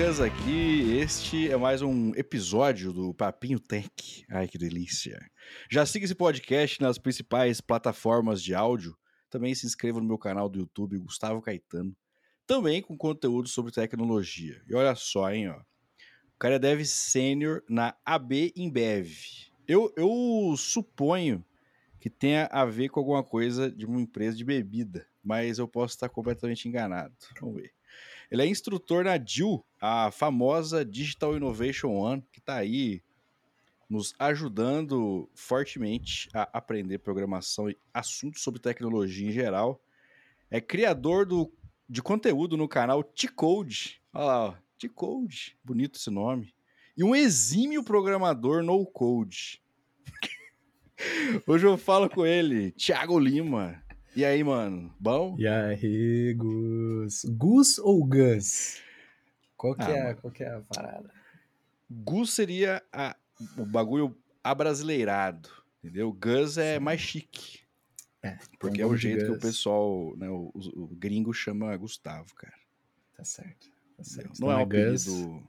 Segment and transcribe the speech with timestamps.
[0.00, 0.96] Gus aqui.
[0.96, 4.24] Este é mais um episódio do Papinho Tech.
[4.30, 5.20] Ai, que delícia.
[5.70, 8.96] Já siga esse podcast nas principais plataformas de áudio.
[9.28, 11.94] Também se inscreva no meu canal do YouTube, Gustavo Caetano.
[12.46, 14.62] Também com conteúdo sobre tecnologia.
[14.66, 15.58] E olha só, hein, ó.
[15.58, 19.10] O cara é dev sênior na AB Embev.
[19.68, 21.44] Eu, eu suponho
[22.00, 25.92] que tenha a ver com alguma coisa de uma empresa de bebida, mas eu posso
[25.92, 27.14] estar completamente enganado.
[27.38, 27.74] Vamos ver.
[28.30, 33.02] Ele é instrutor na DIL, a famosa Digital Innovation One, que está aí
[33.88, 39.82] nos ajudando fortemente a aprender programação e assuntos sobre tecnologia em geral.
[40.48, 41.52] É criador do,
[41.88, 44.00] de conteúdo no canal T-Code.
[44.14, 46.54] Olha lá, T-Code, bonito esse nome.
[46.96, 49.60] E um exímio programador no code.
[51.46, 53.82] Hoje eu falo com ele, Thiago Lima.
[54.14, 54.92] E aí, mano?
[54.98, 55.36] Bom?
[55.38, 57.24] E aí, Gus?
[57.26, 58.82] Gus ou Gus?
[59.56, 60.20] Qual que, Ah, é, mano.
[60.20, 61.10] qual que é a parada?
[61.88, 63.16] Gus seria a-
[63.56, 66.12] o bagulho abrasileirado, entendeu?
[66.12, 66.84] Gus é Sim.
[66.84, 67.60] mais chique.
[68.22, 72.34] É, Porque é o jeito que o pessoal, né, o, o- o gringo chama Gustavo,
[72.34, 72.58] cara.
[73.16, 73.68] Tá certo.
[73.96, 74.40] Tá certo.
[74.40, 75.06] Não é um Então Gus.
[75.06, 75.48] apelido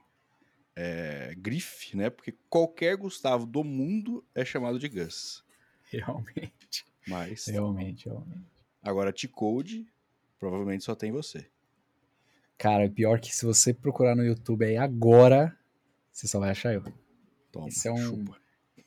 [0.75, 2.09] é, grife, né?
[2.09, 5.43] Porque qualquer Gustavo do mundo é chamado de Gus.
[5.83, 8.41] Realmente, Mas realmente, realmente.
[8.81, 9.85] agora T-Code
[10.39, 11.45] provavelmente só tem você.
[12.57, 15.55] Cara, pior que se você procurar no YouTube aí agora,
[16.11, 16.83] você só vai achar eu.
[17.51, 18.37] Toma, Isso é um- chupa.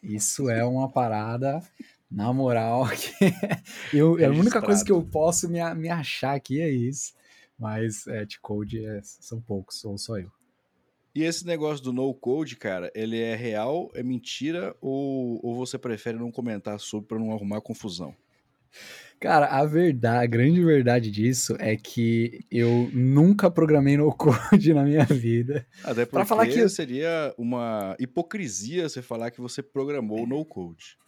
[0.02, 1.62] Isso é uma parada,
[2.10, 2.84] na moral,
[3.90, 7.14] que eu, a única coisa que eu posso me, me achar aqui é isso.
[7.58, 10.30] Mas é, T-Code é- são poucos, ou só eu.
[11.14, 15.78] E esse negócio do no code, cara, ele é real, é mentira ou, ou você
[15.78, 18.14] prefere não comentar sobre pra não arrumar confusão?
[19.20, 24.82] Cara, a verdade, a grande verdade disso é que eu nunca programei no code na
[24.82, 25.64] minha vida.
[25.84, 30.98] Até porque Pra falar que- seria uma hipocrisia você falar que você programou no code.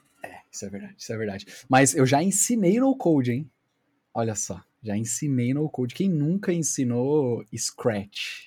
[0.51, 1.47] Isso é verdade, isso é verdade.
[1.69, 3.51] Mas eu já ensinei no code, hein?
[4.15, 5.95] Olha só, já ensinei no code.
[5.95, 8.47] Quem nunca ensinou Scratch?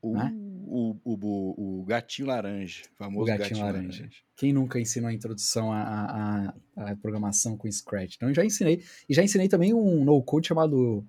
[0.00, 0.32] O, Né?
[0.66, 3.98] O, o, o- gatinho laranja, famoso O gatinho gatinho, laranja.
[4.00, 4.16] laranja.
[4.36, 8.14] Quem nunca ensinou a introdução à, à, à- à programação com Scratch?
[8.16, 8.82] Então eu já ensinei.
[9.08, 11.04] E já ensinei também um no code chamado.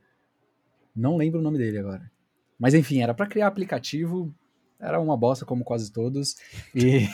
[0.95, 2.09] Não lembro o nome dele agora.
[2.59, 4.33] Mas enfim, era para criar aplicativo.
[4.79, 6.35] Era uma bosta, como quase todos.
[6.75, 7.07] E.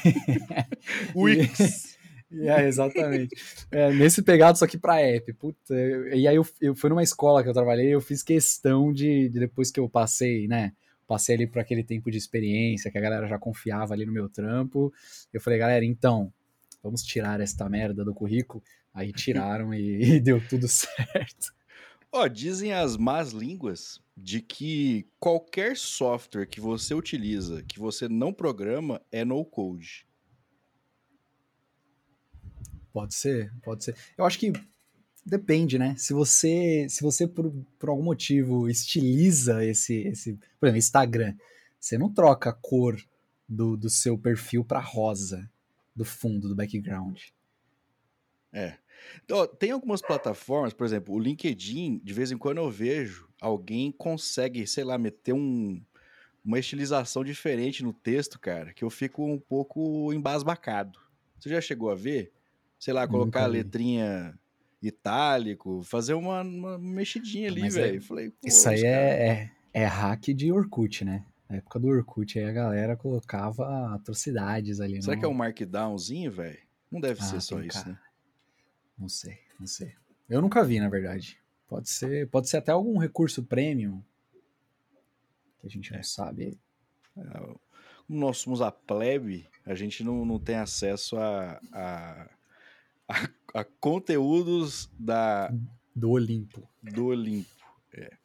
[1.16, 1.98] Wix!
[2.32, 3.36] É, exatamente.
[3.72, 5.32] É, nesse pegado, só que pra app.
[5.34, 8.92] Puta, eu- e aí eu, eu fui numa escola que eu trabalhei, eu fiz questão
[8.92, 10.74] de, de depois que eu passei, né?
[11.14, 14.28] Passei ali por aquele tempo de experiência, que a galera já confiava ali no meu
[14.28, 14.92] trampo.
[15.32, 16.34] Eu falei, galera, então,
[16.82, 18.64] vamos tirar esta merda do currículo.
[18.92, 21.54] Aí tiraram e, e deu tudo certo.
[22.12, 28.34] Ó, dizem as más línguas de que qualquer software que você utiliza, que você não
[28.34, 30.08] programa, é no code.
[32.92, 33.96] Pode ser, pode ser.
[34.18, 34.52] Eu acho que
[35.26, 35.96] depende, né?
[35.98, 41.36] Se você, se você por, por algum motivo estiliza esse, esse, por exemplo, Instagram,
[41.80, 42.98] você não troca a cor
[43.48, 45.50] do, do seu perfil para rosa
[45.96, 47.20] do fundo, do background.
[48.52, 48.78] É.
[49.32, 53.92] Ó, tem algumas plataformas, por exemplo, o LinkedIn, de vez em quando eu vejo alguém
[53.92, 55.84] consegue, sei lá, meter um,
[56.46, 60.98] uma estilização diferente no texto, cara, que eu fico um pouco embasbacado.
[61.38, 62.32] Você já chegou a ver?
[62.80, 64.38] Sei lá, colocar a letrinha
[64.88, 68.02] itálico, fazer uma, uma mexidinha ali, é- velho.
[68.06, 71.26] Pô, Isso aí cara- é, é, é hack de Orkut, né?
[71.50, 75.02] Na época do Orkut, aí a galera colocava atrocidades ali.
[75.02, 76.60] Será no- que é um markdownzinho, velho?
[76.92, 77.90] Não deve Ah, ser só isso, cara.
[77.94, 78.00] né?
[78.98, 79.94] Não sei, não sei.
[80.30, 81.38] Eu nunca vi, na verdade.
[81.68, 84.02] Pode ser, pode ser até algum recurso premium
[85.60, 86.04] que a gente não É.
[86.04, 86.60] sabe.
[88.06, 92.30] Como nós somos a plebe, a gente não, não tem acesso a, a,
[93.08, 93.30] a,
[93.60, 95.54] a conteúdos da,
[95.96, 96.68] Do Olimpo.
[96.82, 97.50] do Olimpo.
[97.94, 98.18] É.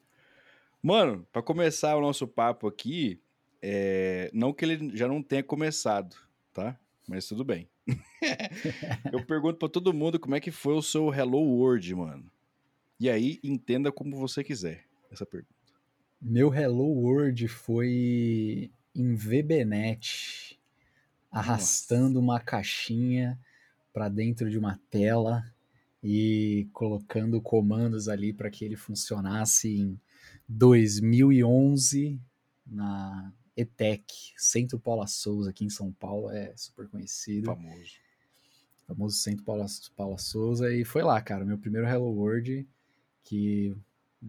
[0.82, 3.20] Mano, pra começar o nosso papo aqui,
[3.60, 6.16] é, não que ele já não tenha começado,
[6.52, 6.78] tá?
[7.06, 7.68] Mas tudo bem.
[9.12, 12.30] Eu pergunto pra todo mundo como é que foi o seu Hello World, mano.
[13.00, 15.54] E aí, entenda como você quiser essa pergunta.
[16.20, 20.58] Meu Hello World foi em VBNet,
[21.30, 23.38] arrastando uma caixinha
[23.98, 25.44] para dentro de uma tela
[26.00, 30.00] e colocando comandos ali para que ele funcionasse em
[30.48, 32.20] 2011
[32.64, 34.04] na ETEC,
[34.36, 37.46] Centro Paula Souza, aqui em São Paulo, é super conhecido.
[37.46, 37.90] Famoso.
[38.86, 39.66] famoso Centro Paula,
[39.96, 42.68] Paula Souza, e foi lá, cara, meu primeiro Hello World,
[43.24, 43.76] que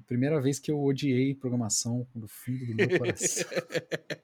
[0.06, 3.50] Primeira vez que eu odiei programação do fundo do meu coração.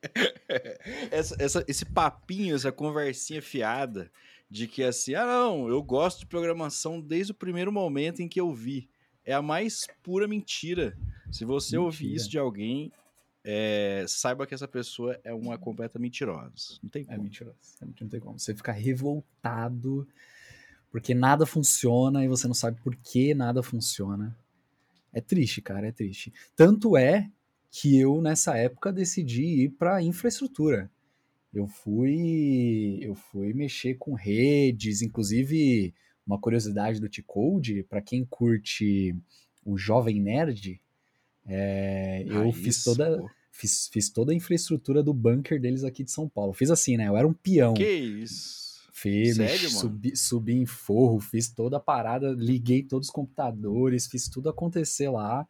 [1.10, 4.12] essa, essa, esse papinho, essa conversinha fiada
[4.50, 8.40] de que assim, ah não, eu gosto de programação desde o primeiro momento em que
[8.40, 8.90] eu vi.
[9.24, 10.98] É a mais pura mentira.
[11.32, 11.82] Se você mentira.
[11.82, 12.92] ouvir isso de alguém,
[13.44, 16.80] é, saiba que essa pessoa é uma completa mentirosa.
[16.82, 17.20] Não tem é como.
[17.20, 17.58] É mentirosa.
[17.82, 18.40] Não tem como.
[18.40, 20.08] Você fica revoltado
[20.96, 24.34] porque nada funciona e você não sabe por que nada funciona.
[25.12, 26.34] É triste, cara, é triste.
[26.56, 27.30] Tanto é
[27.70, 30.90] que eu, nessa época, decidi ir para infraestrutura.
[31.56, 35.94] Eu fui, eu fui mexer com redes, inclusive
[36.28, 39.16] uma curiosidade do T-Code, para quem curte
[39.64, 40.82] o Jovem Nerd,
[41.48, 46.28] é, eu fiz toda, fiz, fiz toda a infraestrutura do bunker deles aqui de São
[46.28, 46.54] Paulo.
[46.54, 47.08] Fiz assim, né?
[47.08, 47.76] Eu era um peão.
[47.76, 48.66] Que isso?
[48.92, 54.30] Fiz, Sério, subi, subi em forro, fiz toda a parada, liguei todos os computadores, fiz
[54.30, 55.46] tudo acontecer lá.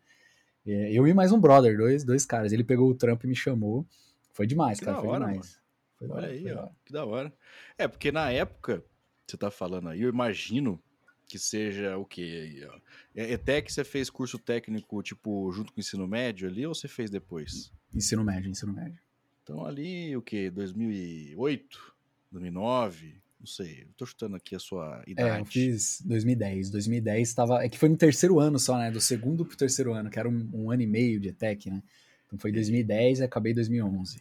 [0.66, 2.52] É, eu e mais um brother, dois, dois caras.
[2.52, 3.86] Ele pegou o trampo e me chamou.
[4.34, 5.58] Foi demais, que cara, foi hora, demais.
[5.98, 7.34] Foi Olha hora, aí, ó, que da hora.
[7.78, 8.84] É, porque na época,
[9.26, 10.82] você tá falando aí, eu imagino
[11.28, 12.68] que seja o quê.
[13.16, 16.76] É, até que você fez curso técnico, tipo, junto com o ensino médio ali, ou
[16.76, 17.72] você fez depois?
[17.94, 19.00] Ensino médio, ensino médio.
[19.44, 20.50] Então ali, o quê?
[20.50, 21.96] 2008,
[22.32, 23.22] 2009?
[23.40, 25.38] Não sei, eu tô chutando aqui a sua idade.
[25.38, 26.72] É, eu fiz 2010.
[26.72, 27.64] 2010 estava.
[27.64, 28.90] É que foi no terceiro ano só, né?
[28.90, 31.84] Do segundo pro terceiro ano, que era um, um ano e meio de ETEC, né?
[32.26, 34.20] Então foi 2010 e acabei 2011.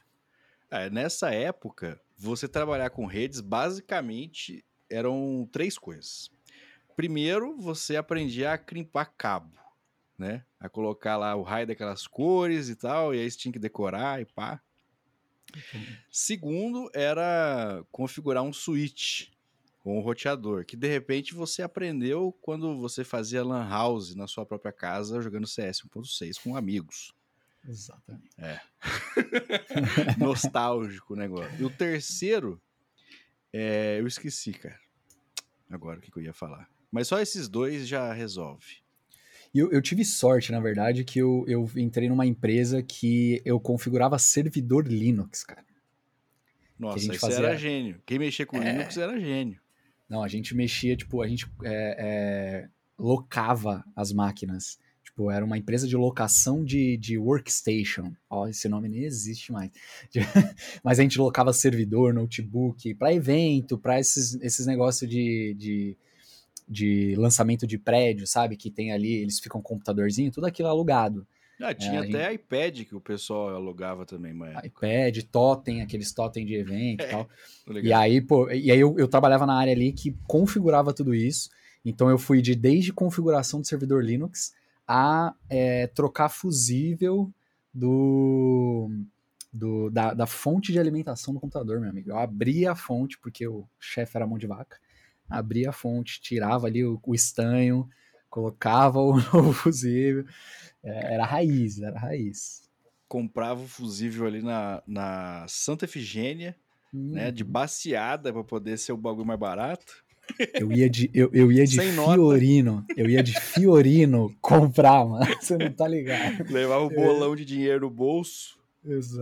[0.75, 6.29] É, nessa época, você trabalhar com redes, basicamente, eram três coisas.
[6.97, 9.57] Primeiro, você aprendia a crimpar cabo,
[10.19, 10.45] né?
[10.59, 14.21] A colocar lá o raio daquelas cores e tal, e aí você tinha que decorar
[14.21, 14.61] e pá.
[16.11, 19.29] Segundo, era configurar um switch
[19.79, 24.45] com um roteador, que de repente você aprendeu quando você fazia lan house na sua
[24.45, 27.15] própria casa jogando CS 1.6 com amigos.
[27.67, 28.31] Exatamente.
[28.39, 28.61] É.
[30.19, 31.51] Nostálgico o negócio.
[31.59, 32.61] E o terceiro,
[33.53, 34.79] é, eu esqueci, cara.
[35.71, 36.69] Agora o que, que eu ia falar.
[36.91, 38.85] Mas só esses dois já resolve.
[39.55, 44.19] Eu, eu tive sorte, na verdade, que eu, eu entrei numa empresa que eu configurava
[44.19, 45.65] servidor Linux, cara.
[46.79, 47.39] Nossa, isso fazia...
[47.39, 48.03] era gênio.
[48.05, 48.73] Quem mexia com é...
[48.73, 49.61] Linux era gênio.
[50.09, 52.69] Não, a gente mexia, tipo, a gente é, é,
[52.99, 54.79] locava as máquinas.
[55.15, 58.13] Tipo, era uma empresa de locação de, de workstation.
[58.29, 59.71] Ó, esse nome nem existe mais.
[60.83, 65.97] Mas a gente locava servidor, notebook, para evento, para esses, esses negócios de, de
[66.67, 68.57] de lançamento de prédio, sabe?
[68.57, 71.27] Que tem ali, eles ficam com um computadorzinho, tudo aquilo alugado.
[71.61, 72.35] Ah, tinha é, até gente...
[72.37, 74.65] iPad que o pessoal alugava também, mas.
[74.65, 77.29] iPad, totem, aqueles totem de evento e é, tal.
[77.83, 81.51] E aí, pô, e aí eu, eu trabalhava na área ali que configurava tudo isso.
[81.85, 84.55] Então eu fui de desde configuração de servidor Linux
[84.87, 87.33] a é, trocar fusível
[87.73, 88.91] do,
[89.53, 92.11] do da, da, fonte de alimentação do computador, meu amigo.
[92.11, 94.77] Eu abria a fonte, porque o chefe era mão de vaca
[95.29, 97.89] abria a fonte, tirava ali o, o estanho,
[98.29, 100.25] colocava o novo fusível.
[100.83, 102.69] É, era raiz, era raiz.
[103.09, 106.57] Comprava o fusível ali na, na Santa Efigênia,
[106.93, 107.13] hum.
[107.13, 107.31] né?
[107.31, 107.51] De uhum.
[107.51, 110.04] baseada para poder ser o bagulho mais barato.
[110.55, 112.73] Eu ia de, eu, eu ia de Fiorino.
[112.77, 112.95] Nota.
[112.97, 115.27] Eu ia de Fiorino comprar, mano.
[115.41, 116.51] Você não tá ligado.
[116.51, 118.59] Levava o bolão de dinheiro no bolso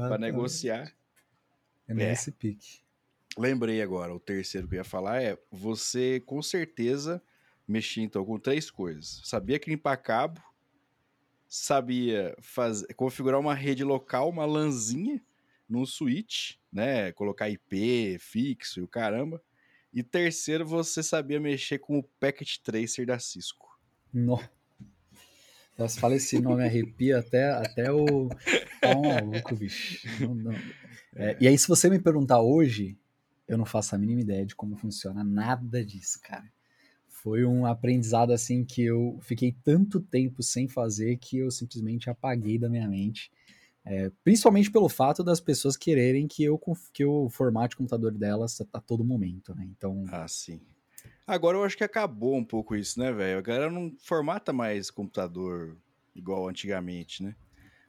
[0.08, 0.92] para negociar.
[1.88, 2.32] É nesse é.
[2.32, 2.82] pique.
[3.36, 7.22] Lembrei agora, o terceiro que eu ia falar é: você com certeza
[7.66, 9.20] mexia então com três coisas.
[9.24, 10.40] Sabia crimpar cabo,
[11.48, 15.20] sabia fazer, configurar uma rede local, uma lanzinha
[15.68, 17.12] num switch, né?
[17.12, 19.42] Colocar IP fixo e o caramba.
[19.92, 23.78] E terceiro, você sabia mexer com o Packet Tracer da Cisco.
[24.12, 24.50] Nossa.
[25.76, 28.28] Nossa, fala esse nome, arrepia até, até o.
[28.80, 30.06] Tá um maluco, bicho.
[30.20, 30.52] Não, não.
[31.14, 32.96] É, e aí, se você me perguntar hoje,
[33.48, 36.44] eu não faço a mínima ideia de como funciona nada disso, cara.
[37.08, 42.58] Foi um aprendizado assim que eu fiquei tanto tempo sem fazer que eu simplesmente apaguei
[42.58, 43.30] da minha mente.
[43.84, 46.60] É, principalmente pelo fato das pessoas quererem que eu,
[46.92, 49.66] que eu formate o computador delas a, a todo momento, né?
[49.68, 50.04] Então.
[50.08, 50.60] Ah, sim.
[51.26, 53.38] Agora eu acho que acabou um pouco isso, né, velho?
[53.38, 55.76] A galera não formata mais computador
[56.14, 57.34] igual antigamente, né?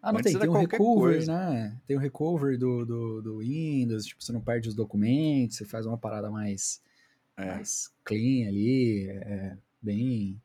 [0.01, 1.33] Ah, não tem, tem um recovery, coisa.
[1.33, 1.79] né?
[1.87, 5.85] Tem um recovery do, do, do, Windows, tipo, você não perde os documentos, você faz
[5.85, 6.81] uma parada mais,
[7.37, 7.45] é.
[7.45, 10.41] mais clean ali, é bem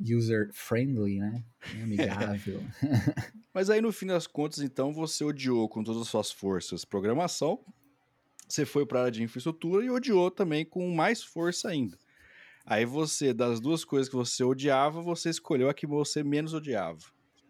[0.00, 1.44] user-friendly, né?
[1.72, 2.62] Bem amigável.
[3.56, 7.58] Mas aí, no fim das contas, então, você odiou com todas as suas forças programação,
[8.46, 11.96] você foi para a área de infraestrutura e odiou também com mais força ainda.
[12.66, 16.98] Aí você, das duas coisas que você odiava, você escolheu a que você menos odiava.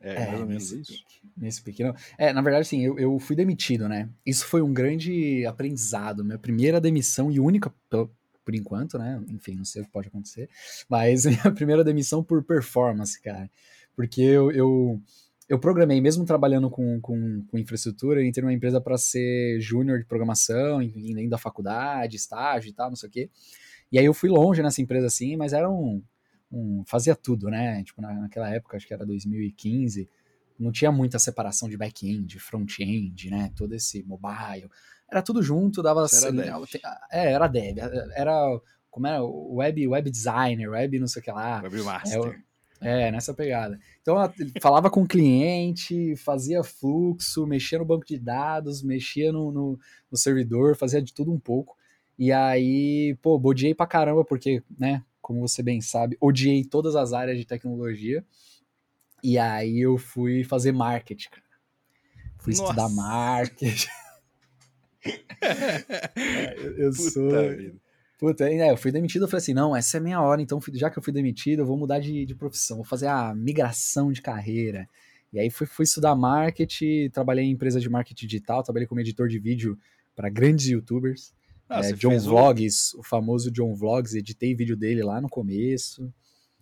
[0.00, 0.92] É, é mais ou menos nesse isso.
[0.92, 1.82] Pique, nesse pique.
[1.82, 1.92] Não.
[2.16, 4.08] É, na verdade, sim, eu, eu fui demitido, né?
[4.24, 6.24] Isso foi um grande aprendizado.
[6.24, 8.08] Minha primeira demissão e única, por,
[8.44, 9.20] por enquanto, né?
[9.28, 10.48] Enfim, não sei o que pode acontecer.
[10.88, 13.50] Mas minha primeira demissão por performance, cara.
[13.96, 15.02] Porque eu, eu,
[15.48, 19.98] eu programei, mesmo trabalhando com, com, com infraestrutura, eu entrei numa empresa para ser júnior
[19.98, 23.30] de programação, dentro da faculdade, estágio e tal, não sei o quê.
[23.92, 26.02] E aí eu fui longe nessa empresa assim, mas era um,
[26.50, 27.82] um fazia tudo, né?
[27.84, 30.08] Tipo, na, naquela época, acho que era 2015,
[30.58, 33.52] não tinha muita separação de back-end, front-end, né?
[33.54, 34.68] Todo esse mobile.
[35.08, 36.06] Era tudo junto, dava.
[36.12, 36.64] Era né, dev.
[37.12, 37.78] É, era dev.
[38.14, 38.60] Era.
[38.90, 39.22] Como era?
[39.22, 41.60] Web, web designer, web não sei o que lá.
[41.62, 42.32] Webmaster.
[42.32, 42.42] É,
[42.80, 43.78] é, nessa pegada.
[44.02, 44.16] Então,
[44.60, 49.78] falava com o cliente, fazia fluxo, mexia no banco de dados, mexia no, no,
[50.10, 51.76] no servidor, fazia de tudo um pouco.
[52.18, 57.12] E aí, pô, odiei pra caramba, porque, né, como você bem sabe, odiei todas as
[57.12, 58.24] áreas de tecnologia.
[59.22, 61.42] E aí eu fui fazer marketing, cara.
[62.38, 62.64] Fui Nossa.
[62.64, 63.88] estudar marketing.
[65.40, 67.30] É, eu, eu sou.
[67.56, 67.85] vida.
[68.18, 70.88] Puta, é, eu fui demitido, eu falei assim, não, essa é minha hora, então já
[70.88, 74.22] que eu fui demitido, eu vou mudar de, de profissão, vou fazer a migração de
[74.22, 74.88] carreira.
[75.32, 79.28] E aí fui, fui estudar marketing, trabalhei em empresa de marketing digital, trabalhei como editor
[79.28, 79.78] de vídeo
[80.14, 81.34] para grandes youtubers.
[81.68, 83.02] Ah, É, John fez o- Vlogs, o...
[83.02, 86.10] famoso John Vlogs, editei vídeo dele lá no começo.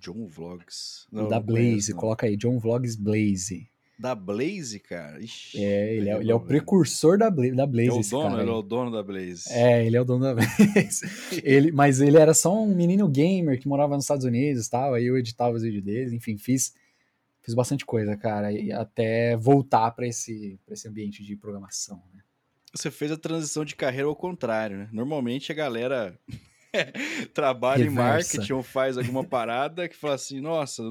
[0.00, 1.06] John Vlogs.
[1.12, 1.98] o Não, da Blaze, não.
[2.00, 3.68] coloca aí, John Vlogs Blaze.
[3.98, 5.22] Da Blaze, cara?
[5.22, 8.02] Ixi, É, ele é, pegou, ele é o precursor da, Bla da Blaze, É o
[8.02, 9.44] dono, cara ele é o dono da Blaze.
[9.50, 11.02] É, ele é o dono da Blaze.
[11.44, 14.94] ele, mas ele era só um menino gamer que morava nos Estados Unidos e tal,
[14.94, 16.74] aí eu editava os vídeos deles, enfim, fiz,
[17.40, 22.20] fiz bastante coisa, cara, e até voltar para esse, pra esse ambiente de programação, né?
[22.74, 24.88] Você fez a transição de carreira ao contrário, né?
[24.92, 26.18] Normalmente a galera
[27.32, 28.36] trabalha em Reversa.
[28.36, 30.82] marketing ou faz alguma parada que fala assim, nossa,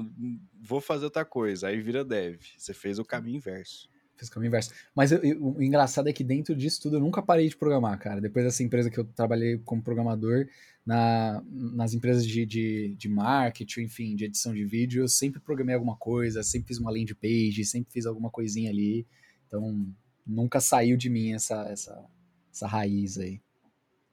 [0.60, 1.68] vou fazer outra coisa.
[1.68, 2.40] Aí vira dev.
[2.56, 3.88] Você fez o caminho inverso.
[4.16, 4.70] Fiz o caminho inverso.
[4.94, 7.98] Mas eu- eu- o engraçado é que dentro disso tudo eu nunca parei de programar,
[7.98, 8.20] cara.
[8.20, 10.46] Depois dessa empresa que eu trabalhei como programador,
[10.86, 15.74] na, nas empresas de, de, de marketing, enfim, de edição de vídeo, eu sempre programei
[15.74, 19.06] alguma coisa, sempre fiz uma landing page, sempre fiz alguma coisinha ali.
[19.48, 19.86] Então,
[20.26, 22.04] nunca saiu de mim essa, essa,
[22.52, 23.40] essa raiz aí.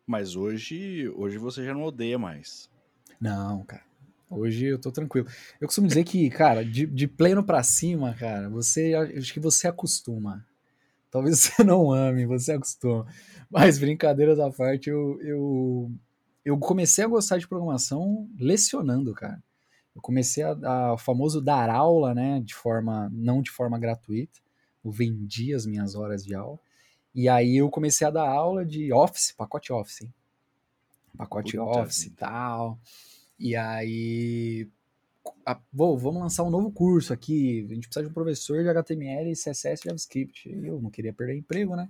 [0.05, 2.69] Mas hoje, hoje você já não odeia mais.
[3.19, 3.83] Não, cara.
[4.29, 5.27] Hoje eu tô tranquilo.
[5.59, 9.67] Eu costumo dizer que, cara, de, de pleno pra cima, cara, você acho que você
[9.67, 10.45] acostuma.
[11.11, 13.05] Talvez você não ame, você acostuma.
[13.49, 15.91] Mas brincadeiras à parte, eu, eu,
[16.45, 19.43] eu comecei a gostar de programação lecionando, cara.
[19.93, 24.39] Eu comecei a, a o famoso dar aula, né, de forma não de forma gratuita.
[24.83, 26.57] Eu vendi as minhas horas de aula.
[27.13, 30.13] E aí eu comecei a dar aula de Office, pacote Office, hein?
[31.17, 32.79] Pacote Puta Office e tal.
[33.37, 34.67] E aí.
[35.45, 37.65] a- vou, vamos lançar um novo curso aqui.
[37.69, 40.49] A gente precisa de um professor de HTML, CSS e JavaScript.
[40.49, 41.89] Eu não queria perder emprego, né?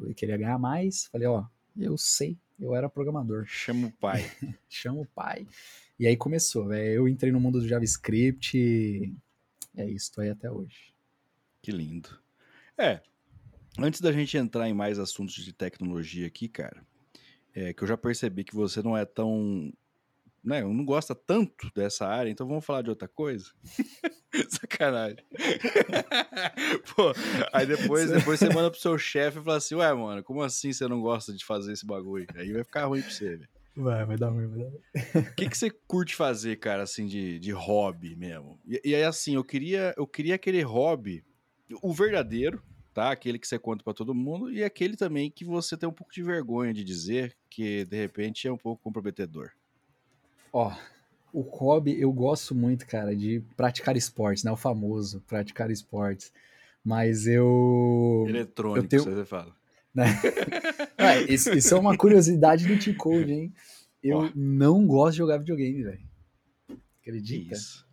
[0.00, 1.06] Eu queria ganhar mais.
[1.06, 1.44] Falei, ó,
[1.76, 3.44] eu sei, eu era programador.
[3.46, 4.24] Chama o pai.
[4.68, 5.46] Chama o pai.
[5.98, 6.94] E aí começou, velho.
[6.94, 9.14] Eu entrei no mundo do JavaScript e
[9.76, 10.92] é isso, tô aí até hoje.
[11.60, 12.08] que lindo.
[12.78, 13.00] É,
[13.78, 16.86] antes da gente entrar em mais assuntos de tecnologia aqui, cara,
[17.54, 19.72] é que eu já percebi que você não é tão.
[20.42, 23.46] Né, não gosta tanto dessa área, então vamos falar de outra coisa?
[24.50, 25.24] Sacanagem.
[26.94, 27.14] Pô,
[27.50, 30.70] aí depois, depois você manda pro seu chefe e fala assim: Ué, mano, como assim
[30.70, 32.26] você não gosta de fazer esse bagulho?
[32.34, 33.48] Aí vai ficar ruim pra você, velho.
[33.76, 35.26] Vai, vai dar ruim, vai dar ruim.
[35.28, 38.60] O que, que você curte fazer, cara, assim, de, de hobby mesmo?
[38.66, 41.24] E, e aí, assim, eu queria, eu queria aquele hobby,
[41.82, 42.62] o verdadeiro,
[42.94, 43.10] tá?
[43.10, 46.12] Aquele que você conta pra todo mundo, e aquele também que você tem um pouco
[46.12, 49.50] de vergonha de dizer, que de repente é um pouco comprometedor.
[50.52, 50.72] Ó,
[51.32, 54.52] o hobby eu gosto muito, cara, de praticar esportes, né?
[54.52, 56.32] O famoso praticar esportes.
[56.84, 58.24] Mas eu.
[58.28, 59.52] Eletrônico, eu tenho- você fala.
[60.98, 63.52] Ah, isso, isso é uma curiosidade do T-Code, hein?
[64.02, 64.30] Eu Ó.
[64.34, 66.00] não gosto de jogar videogame, velho.
[67.00, 67.54] Acredita?
[67.54, 67.84] isso.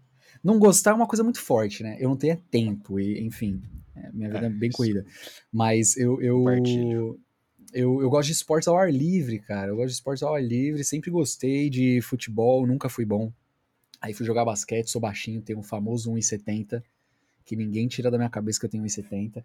[0.44, 1.96] Não gostar é uma coisa muito forte, né?
[2.00, 3.62] Eu não tenho tempo, e, enfim.
[3.96, 4.78] É, minha vida é, É, bem isso.
[4.78, 5.06] corrida.
[5.52, 6.22] Mas eu.
[6.22, 7.20] eu Compartilho.
[7.74, 9.72] eu, eu gosto de esportes ao ar livre, cara.
[9.72, 10.84] Eu gosto de esportes ao ar livre.
[10.84, 13.32] Sempre gostei de futebol, nunca fui bom.
[14.02, 16.82] Aí fui jogar basquete, sou baixinho, tenho o famoso 1,70,
[17.46, 19.44] que ninguém tira da minha cabeça que eu tenho 1,70.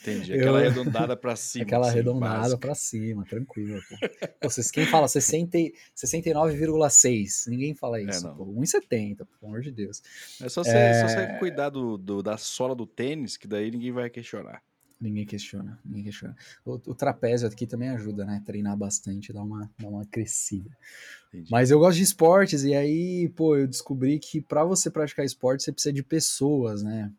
[0.00, 0.32] Entendi.
[0.36, 1.64] Eu- Aquela arredondada pra cima.
[1.64, 4.48] Aquela assim, arredondada pra cima, tranquilo, pô.
[4.48, 7.46] Vocês, quem fala 60, e- 69,6?
[7.48, 8.36] Ninguém fala isso, É, não.
[8.36, 8.44] pô.
[8.46, 10.02] 1,70, pelo amor de Deus.
[10.40, 13.92] É só você, só você cuidar do, do- da sola do tênis, que daí ninguém
[13.92, 14.62] vai questionar.
[14.98, 16.34] Ninguém questiona, ninguém questiona.
[16.64, 18.42] O, o trapézio aqui também ajuda, né?
[18.44, 20.70] Treinar bastante, dar uma, dar uma crescida.
[21.28, 21.50] Entendi.
[21.50, 25.62] Mas eu gosto de esportes, e aí, pô, eu descobri que pra você praticar esporte,
[25.62, 27.12] você precisa de pessoas, né?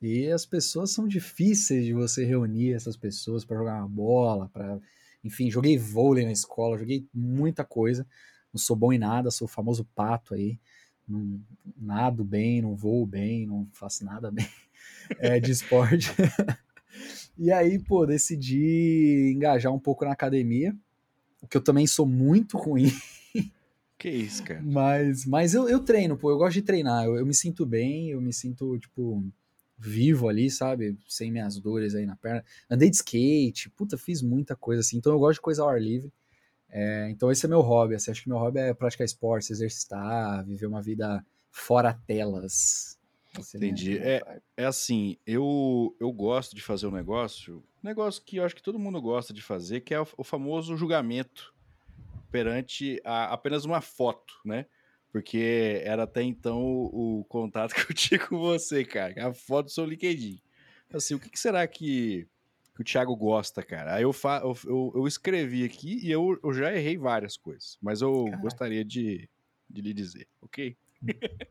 [0.00, 4.80] E as pessoas são difíceis de você reunir essas pessoas para jogar uma bola, para
[5.22, 8.06] enfim, joguei vôlei na escola, joguei muita coisa.
[8.52, 10.58] Não sou bom em nada, sou o famoso pato aí.
[11.06, 11.40] Não
[11.76, 14.48] nado bem, não voo bem, não faço nada bem
[15.18, 16.10] é, de esporte.
[17.38, 20.76] e aí, pô, decidi engajar um pouco na academia,
[21.42, 22.90] o que eu também sou muito ruim.
[23.98, 24.62] Que isso, cara.
[24.62, 28.10] Mas, mas eu, eu treino, pô, eu gosto de treinar, eu, eu me sinto bem,
[28.10, 29.24] eu me sinto, tipo,
[29.76, 30.96] vivo ali, sabe?
[31.08, 32.44] Sem minhas dores aí na perna.
[32.70, 34.98] Andei de skate, puta, fiz muita coisa assim.
[34.98, 36.12] Então eu gosto de coisa ao ar livre.
[36.68, 40.44] É, então esse é meu hobby, assim, acho que meu hobby é praticar esporte, exercitar,
[40.44, 42.97] viver uma vida fora telas.
[43.38, 43.98] É Entendi.
[43.98, 48.44] É, é, é, assim, eu, eu gosto de fazer um negócio, um negócio que eu
[48.44, 51.54] acho que todo mundo gosta de fazer, que é o, o famoso julgamento
[52.30, 54.66] perante a, apenas uma foto, né?
[55.10, 59.28] Porque era até então o, o, contato que eu tinha com você, cara.
[59.28, 60.40] A foto do seu LinkedIn.
[60.92, 62.26] Assim, o que, que será que,
[62.74, 63.94] que, o Thiago gosta, cara?
[63.94, 67.78] Aí eu, fa, eu, eu, eu escrevi aqui e eu, eu, já errei várias coisas.
[67.80, 68.42] Mas eu Caraca.
[68.42, 69.28] gostaria de,
[69.68, 70.76] de lhe dizer, ok?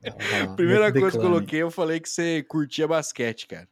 [0.05, 3.67] Ah, Primeira coisa que eu coloquei, eu falei que você curtia basquete, cara.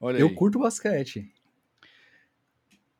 [0.00, 0.34] Olha eu aí.
[0.34, 1.32] curto basquete.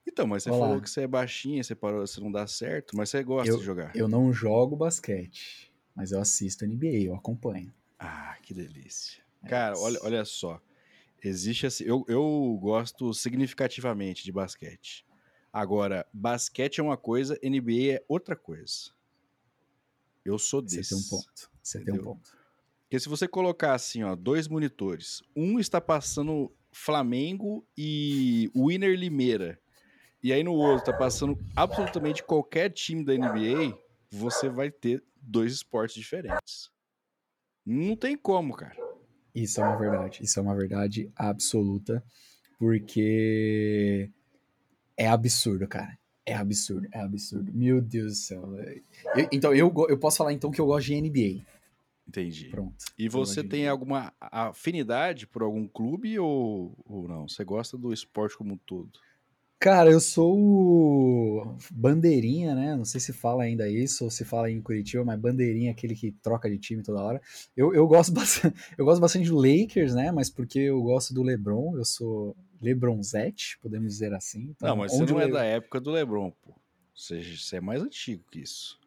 [0.06, 0.61] Então, mas você Olá.
[0.61, 3.58] falou que você é baixinho, você parou, você não dá certo, mas você gosta eu,
[3.58, 3.94] de jogar.
[3.96, 7.73] Eu não jogo basquete, mas eu assisto NBA, eu acompanho.
[7.99, 9.23] Ah, que delícia.
[9.42, 10.61] É Cara, olha, olha só.
[11.23, 15.06] Existe assim, eu, eu gosto significativamente de basquete.
[15.52, 18.92] Agora, basquete é uma coisa, NBA é outra coisa.
[20.25, 20.84] Eu sou desse.
[20.84, 21.53] Você tem um ponto.
[21.64, 21.94] Você entendeu?
[21.94, 22.30] tem um ponto.
[22.83, 29.59] Porque se você colocar assim, ó, dois monitores, um está passando Flamengo e Winner Limeira
[30.25, 33.76] e aí no outro tá passando absolutamente qualquer time da NBA,
[34.11, 36.71] você vai ter dois esportes diferentes.
[37.67, 38.75] Não tem como, cara.
[39.34, 40.23] Isso é uma verdade.
[40.23, 42.02] Isso é uma verdade absoluta.
[42.58, 44.10] Porque
[44.97, 45.99] é absurdo, cara.
[46.26, 47.52] É absurdo, é absurdo.
[47.52, 48.54] Meu Deus do céu.
[49.15, 51.45] Eu, então, eu, eu posso falar então que eu gosto de NBA.
[52.06, 52.49] Entendi.
[52.49, 52.84] Pronto.
[52.99, 57.28] E você tem alguma afinidade por algum clube ou, ou não?
[57.28, 58.91] Você gosta do esporte como um todo?
[59.65, 62.77] Cara, eu sou o bandeirinha, né?
[62.77, 66.13] Não sei se fala ainda isso ou se fala em Curitiba, mas bandeirinha, aquele que
[66.13, 67.23] troca de time toda hora.
[67.57, 70.13] Eu, eu, gosto, bastante, eu gosto bastante do Lakers, né?
[70.13, 74.50] Mas porque eu gosto do LeBron, eu sou LeBronzete, podemos dizer assim.
[74.50, 75.33] Então, não, mas você não é Le...
[75.33, 76.55] da época do LeBron, pô.
[76.95, 78.79] Você, você é mais antigo que isso.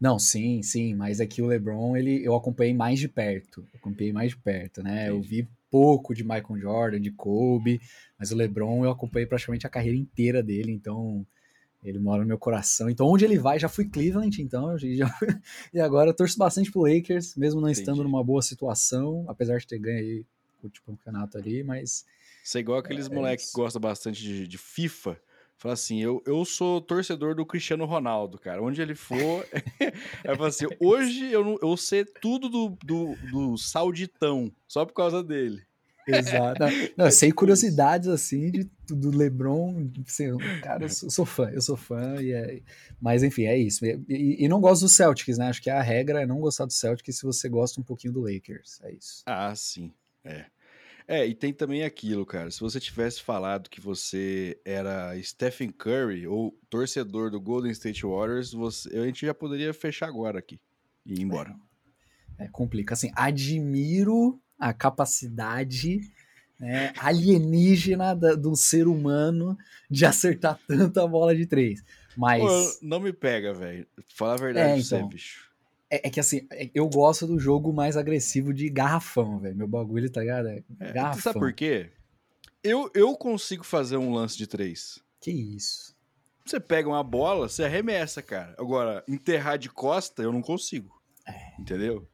[0.00, 3.64] Não, sim, sim, mas aqui o LeBron, ele, eu acompanhei mais de perto.
[3.72, 5.06] Acompanhei mais de perto, né?
[5.06, 5.16] Entendi.
[5.16, 7.80] Eu vi pouco de Michael Jordan, de Kobe,
[8.18, 11.26] mas o LeBron eu acompanhei praticamente a carreira inteira dele, então
[11.84, 12.90] ele mora no meu coração.
[12.90, 15.08] Então onde ele vai, já fui Cleveland, então já,
[15.72, 17.80] e agora eu torço bastante pro Lakers, mesmo não Entendi.
[17.80, 20.24] estando numa boa situação, apesar de ter ganho aí
[20.62, 22.04] o campeonato ali, mas
[22.42, 25.20] você é igual aqueles é, moleques que gostam bastante de, de FIFA,
[25.58, 28.62] Fala assim, eu, eu sou torcedor do Cristiano Ronaldo, cara.
[28.62, 29.44] Onde ele for.
[30.22, 35.22] é assim, hoje eu, não, eu sei tudo do, do, do Sauditão, só por causa
[35.22, 35.66] dele.
[36.08, 36.60] Exato.
[36.96, 39.90] Não, eu sei curiosidades assim de, do LeBron.
[40.06, 42.16] Assim, cara, eu sou, sou, fã, eu sou fã.
[42.22, 42.62] E é,
[42.98, 43.84] mas enfim, é isso.
[43.84, 45.48] E, e, e, não gosto do Celtics, né?
[45.48, 48.20] Acho que a regra é não gostar do Celtics se você gosta um pouquinho do
[48.22, 48.80] Lakers.
[48.82, 49.22] É isso.
[49.26, 49.92] Ah, sim.
[50.24, 50.46] É.
[51.08, 52.50] É, e tem também aquilo, cara.
[52.50, 58.52] Se você tivesse falado que você era Stephen Curry ou torcedor do Golden State Warriors,
[58.52, 60.60] você, a gente já poderia fechar agora aqui
[61.06, 61.56] e ir embora.
[62.38, 62.92] É, é complica.
[62.92, 66.00] Assim, admiro a capacidade
[66.60, 69.56] né, alienígena da, do ser humano
[69.90, 71.82] de acertar tanta bola de três.
[72.18, 72.42] Mas.
[72.42, 73.86] Pô, não me pega, velho.
[74.14, 75.47] Fala a verdade é, então, você, bicho.
[75.90, 79.56] É, é, que assim, é, eu gosto do jogo mais agressivo de garrafão, velho.
[79.56, 80.48] Meu bagulho, tá ligado?
[80.48, 81.22] É, é garrafão.
[81.22, 81.90] Sabe por quê?
[82.62, 85.00] Eu, eu consigo fazer um lance de três.
[85.20, 85.96] Que isso?
[86.44, 88.54] Você pega uma bola, você arremessa, cara.
[88.58, 91.00] Agora, enterrar de costa, eu não consigo.
[91.26, 91.60] É.
[91.60, 92.08] Entendeu?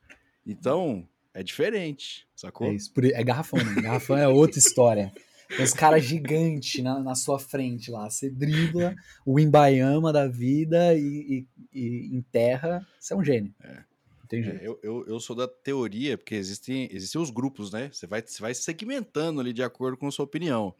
[0.46, 2.66] Então, é diferente, sacou?
[2.66, 2.92] É isso.
[3.12, 3.80] É garrafão, né?
[3.80, 5.12] Garrafão é outra história.
[5.60, 8.08] Uns caras gigantes na, na sua frente lá.
[8.08, 12.86] Você dribla o Imbayama da vida e, e, e enterra.
[12.98, 13.54] Você é um gênio.
[13.62, 13.94] É.
[14.32, 17.90] É, eu, eu, eu, sou da teoria, porque existem, existem os grupos, né?
[17.92, 20.74] Você vai, você vai segmentando ali de acordo com a sua opinião.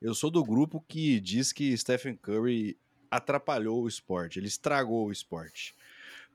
[0.00, 2.78] Eu sou do grupo que diz que Stephen Curry
[3.10, 5.74] atrapalhou o esporte, ele estragou o esporte.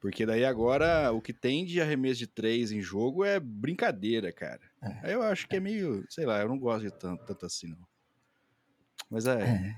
[0.01, 4.59] Porque daí agora o que tem de arremesso de três em jogo é brincadeira, cara.
[4.81, 5.07] É.
[5.07, 7.67] Aí eu acho que é meio, sei lá, eu não gosto de tanto, tanto assim,
[7.67, 7.87] não.
[9.09, 9.41] Mas é.
[9.43, 9.75] é.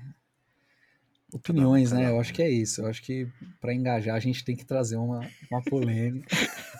[1.30, 2.08] Opiniões, né?
[2.08, 2.80] Eu acho que é isso.
[2.80, 3.28] Eu acho que
[3.60, 6.26] para engajar a gente tem que trazer uma, uma polêmica.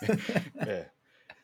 [0.67, 0.89] é.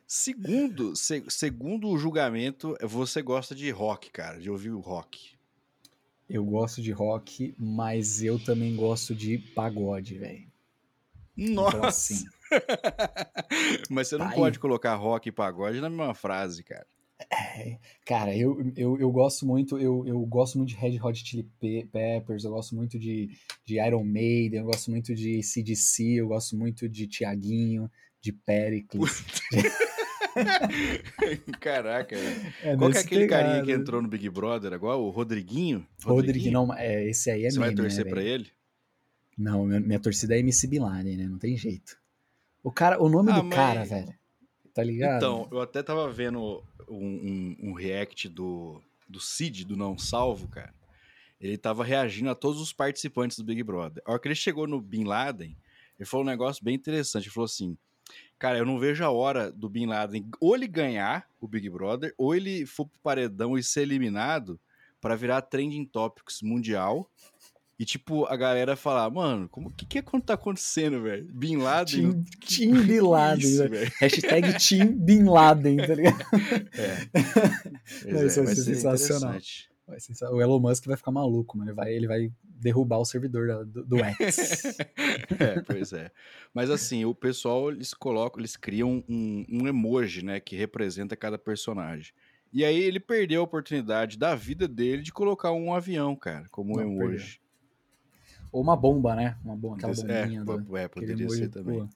[0.06, 5.34] Segundo, se- segundo o julgamento, você gosta de rock, cara, de ouvir o rock.
[6.28, 10.49] Eu gosto de rock, mas eu também gosto de pagode, velho.
[11.40, 11.76] Nossa!
[11.76, 12.24] Então, assim,
[13.88, 14.36] Mas você não Tá aí.
[14.36, 16.86] pode colocar rock e pagode na mesma frase, cara.
[17.32, 21.44] é, cara, eu, eu, eu gosto muito, eu, eu gosto muito de Red Hot Chili
[21.60, 23.30] Pe- Peppers, eu gosto muito de,
[23.64, 29.22] de Iron Maiden, eu gosto muito de CDC, eu gosto muito de Tiaguinho, de Pericles.
[31.60, 32.52] Caraca, velho.
[32.62, 33.66] É Qual que é aquele carinha pegado.
[33.66, 34.96] que entrou no Big Brother agora?
[34.98, 35.86] O Rodriguinho?
[36.04, 38.28] Rodrigo, não, é, esse aí é Você vai meme, né, torcer pra velho?
[38.34, 38.50] ele?
[39.40, 41.24] Não, minha, torcida é MC Bin Laden, né?
[41.24, 41.98] Não tem jeito.
[42.62, 44.14] O cara, o nome Ah, do mas- cara, velho.
[44.74, 45.16] Tá ligado?
[45.16, 50.46] Então, eu até tava vendo um, um- um react do, do Cid, do Não Salvo,
[50.48, 50.74] cara.
[51.40, 54.02] Ele tava reagindo a todos os participantes do Big Brother.
[54.06, 55.56] A hora que ele chegou no Bin Laden,
[55.98, 57.24] ele falou um negócio bem interessante.
[57.24, 57.76] Ele falou assim:
[58.38, 62.12] Cara, eu não vejo a hora do Bin Laden ou ele ganhar o Big Brother,
[62.18, 64.60] ou ele for pro paredão e ser eliminado
[65.00, 67.10] pra virar trending topics mundial.
[67.80, 71.26] E, tipo, a galera falar, mano, como que, que tá acontecendo, velho?
[71.32, 72.12] Bin Laden?
[72.12, 73.70] Tim, Tim Bin Laden, Isso, velho.
[73.70, 73.92] velho.
[73.98, 76.18] Hashtag Tim Bin Laden, tá ligado?
[78.04, 78.12] É.
[78.12, 79.32] Não, isso vai vai ser sensacional.
[79.86, 81.70] Vai ser- O Elon Musk vai ficar maluco, mano.
[81.70, 84.76] Ele vai, ele vai derrubar o servidor da- do, do X.
[85.40, 86.10] É, pois é.
[86.52, 91.38] Mas assim, o pessoal, eles colocam, eles criam um, um emoji, né, que representa cada
[91.38, 92.12] personagem.
[92.52, 96.76] E aí ele perdeu a oportunidade da vida dele de colocar um avião, cara, como
[96.76, 97.40] Não, emoji.
[98.52, 99.36] Ou uma bomba, né?
[99.44, 100.40] Uma bomba, aquela Desse- bombinha.
[100.40, 101.80] é, do, é, poderia ser também.
[101.80, 101.88] pô.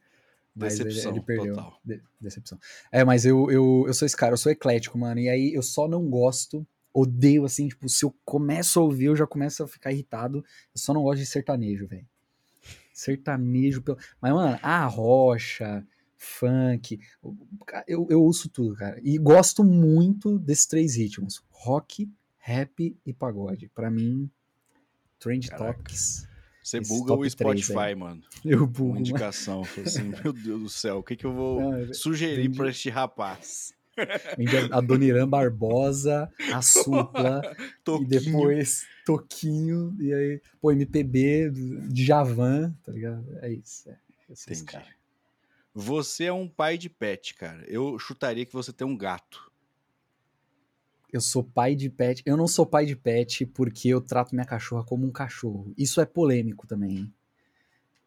[0.55, 1.55] Mas ele- Decepção ele, perdeu.
[1.57, 1.81] total.
[1.85, 2.59] De- decepção.
[2.93, 5.19] É, mas eu, eu, eu sou esse cara, eu sou eclético, mano.
[5.21, 9.17] E aí eu só não gosto, odeio, assim, tipo, se eu começo a ouvir, eu
[9.17, 10.39] já começo a ficar irritado.
[10.39, 12.07] Eu só não gosto de sertanejo, velho.
[12.93, 13.83] Sertanejo.
[13.83, 13.99] Pelo...
[14.21, 15.85] Mas, mano, a rocha,
[16.17, 17.01] funk.
[17.89, 19.01] Eu, eu ouço tudo, cara.
[19.03, 23.69] E gosto muito desses três ritmos: rock, rap e pagode.
[23.75, 24.31] Pra mim,
[25.19, 25.73] Trend Caraca.
[25.79, 26.29] Topics.
[26.65, 28.23] Você buga o Spotify, mano.
[28.45, 29.01] Eu Uma bugo, mano.
[29.01, 29.63] indicação.
[29.65, 32.71] Falei assim, meu Deus do céu, o que, que eu vou Não, é- sugerir pra
[32.71, 33.75] este rapaz?
[34.73, 37.43] A Doniran Barbosa, a Supla,
[38.01, 41.53] e depois Toquinho, e aí, pô, MPB,
[41.91, 43.25] Djavan, tá ligado?
[43.41, 43.89] É isso.
[43.89, 43.97] É,
[44.29, 44.65] Entendi.
[44.65, 44.87] cara.
[45.73, 47.63] Você é um pai de pet, cara.
[47.69, 49.53] Eu chutaria que você tem um gato.
[51.15, 52.25] Eu sou pai de pet.
[52.27, 55.73] Eu não sou pai de pet porque eu trato minha cachorra como um cachorro.
[55.79, 57.09] Isso é polêmico também?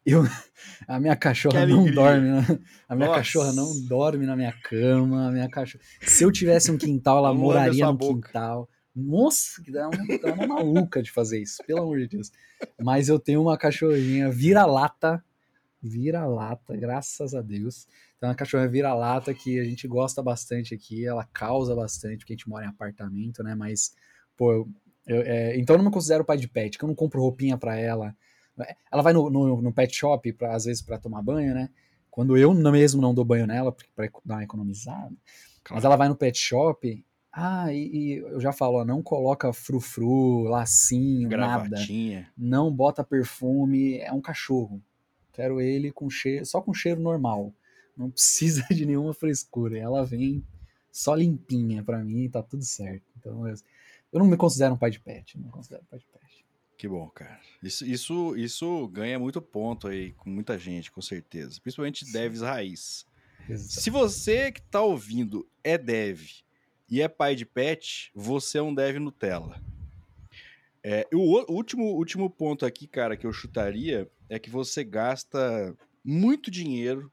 [0.04, 0.22] Eu,
[0.86, 2.28] a minha cachorra não dorme.
[2.28, 3.18] na- a minha Nossa.
[3.20, 5.28] cachorra não dorme na minha cama.
[5.28, 8.28] A minha cachorra, se eu tivesse um quintal, ela moraria no boca.
[8.28, 8.68] quintal.
[8.94, 12.30] Nossa, que dá uma, dá uma maluca de fazer isso, pelo amor de Deus.
[12.78, 15.24] Mas eu tenho uma cachorrinha vira-lata,
[15.82, 17.86] vira-lata, graças a Deus.
[18.16, 22.36] Então, uma cachorra vira-lata que a gente gosta bastante aqui, ela causa bastante, porque a
[22.36, 23.54] gente mora em apartamento, né?
[23.54, 23.94] Mas,
[24.36, 24.68] pô, eu-
[25.06, 27.56] eu- é, então eu não me considero pai de pet, que eu não compro roupinha
[27.56, 28.14] pra ela.
[28.90, 31.68] Ela vai no, no, no pet shop, pra, às vezes, pra tomar banho, né?
[32.10, 35.14] Quando eu mesmo não dou banho nela, pra, pra dar uma economizada.
[35.70, 39.52] Mas ela vai no pet shop, ah, e, e eu já falo, ó, não coloca
[39.52, 41.68] frufru, lacinho, nada.
[41.68, 42.28] Gravatinha.
[42.36, 44.82] Não bota perfume, é um cachorro.
[45.38, 47.54] Quero ele com cheiro, só com cheiro normal.
[47.96, 49.78] Não precisa de nenhuma frescura.
[49.78, 50.44] Ela vem
[50.90, 53.04] só limpinha pra mim, tá tudo certo.
[53.16, 53.54] Então eu,
[54.12, 56.44] eu não me considero um pai de pet, não me considero pai de pet.
[56.76, 57.38] Que bom, cara.
[57.62, 61.60] Isso, isso, isso ganha muito ponto aí com muita gente, com certeza.
[61.60, 63.06] Principalmente devs raiz.
[63.56, 66.20] Se você que tá ouvindo é dev
[66.90, 69.62] e é pai de pet, você é um dev Nutella.
[70.82, 76.50] É, o último, último ponto aqui, cara, que eu chutaria é que você gasta muito
[76.50, 77.10] dinheiro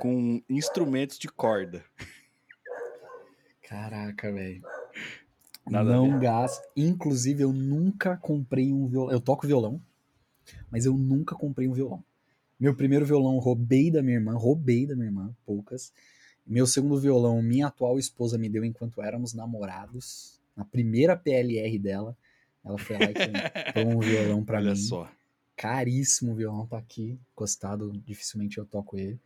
[0.00, 1.84] com instrumentos de corda.
[3.62, 4.62] Caraca, velho.
[5.68, 6.62] Não gasto.
[6.76, 9.12] Inclusive, eu nunca comprei um violão.
[9.12, 9.80] Eu toco violão,
[10.70, 12.04] mas eu nunca comprei um violão.
[12.58, 15.92] Meu primeiro violão roubei da minha irmã, roubei da minha irmã, poucas.
[16.46, 20.40] Meu segundo violão, minha atual esposa me deu enquanto éramos namorados.
[20.54, 22.16] Na primeira PLR dela,
[22.66, 24.76] ela foi lá e comprou um violão pra Olha mim.
[24.76, 25.08] só.
[25.56, 29.18] Caríssimo o violão, tá aqui, encostado, dificilmente eu toco ele.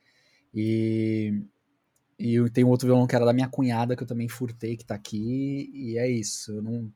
[0.55, 1.42] E,
[2.18, 4.85] e eu tenho outro violão que era da minha cunhada, que eu também furtei, que
[4.85, 6.53] tá aqui, e é isso.
[6.53, 6.92] Eu não,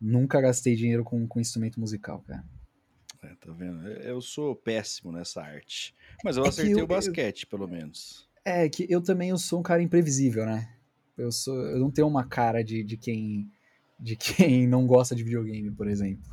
[0.00, 2.44] nunca gastei dinheiro com, com instrumento musical, cara.
[3.22, 3.86] É, tá vendo?
[3.88, 5.94] Eu sou péssimo nessa arte.
[6.24, 8.28] Mas eu É acertei eu- o basquete, pelo menos.
[8.44, 10.74] É, que eu também eu sou um cara imprevisível, né?
[11.16, 13.48] Eu, sou, eu não tenho uma cara de, de quem
[14.02, 16.28] de quem não gosta de videogame, por exemplo.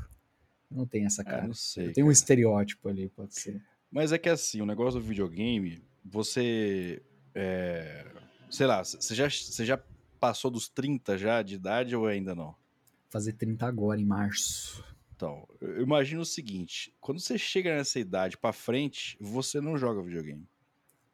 [0.69, 1.47] Não tenho essa Ah, cara.
[1.47, 1.93] não sei.
[1.93, 3.61] tenho um estereótipo ali, pode ser.
[3.91, 7.01] Mas é que assim, o negócio do videogame, você.
[7.33, 8.05] é,
[8.49, 9.79] sei lá, você já, você já
[10.19, 12.55] passou dos 30 já de idade ou ainda não?
[13.09, 14.83] Fazer 30 agora, em março.
[15.15, 20.03] Então, eu imagino o seguinte: quando você chega nessa idade para frente, você não joga
[20.03, 20.47] videogame.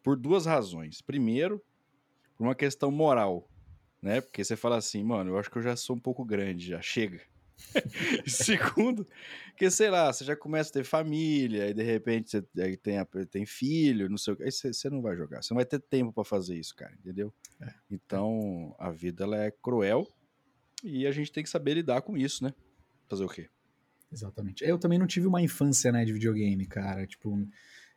[0.03, 1.01] Por duas razões.
[1.01, 1.63] Primeiro,
[2.37, 3.49] por uma questão moral,
[4.05, 4.21] né?
[4.21, 6.79] Porque você fala assim, mano, eu acho que eu já sou um pouco grande, já
[6.79, 7.19] chega.
[8.27, 9.07] Segundo,
[9.57, 12.41] que sei lá, você já começa a ter família, e de repente você
[12.77, 15.57] tem, tem filho, não sei o que, aí você, você não vai jogar, você não
[15.57, 17.33] vai ter tempo para fazer isso, cara, entendeu?
[17.59, 17.73] É.
[17.89, 20.07] Então a vida ela é cruel
[20.83, 22.53] e a gente tem que saber lidar com isso, né?
[23.07, 23.49] Fazer o quê?
[24.13, 24.63] Exatamente.
[24.63, 27.07] Eu também não tive uma infância, né, de videogame, cara.
[27.07, 27.35] Tipo,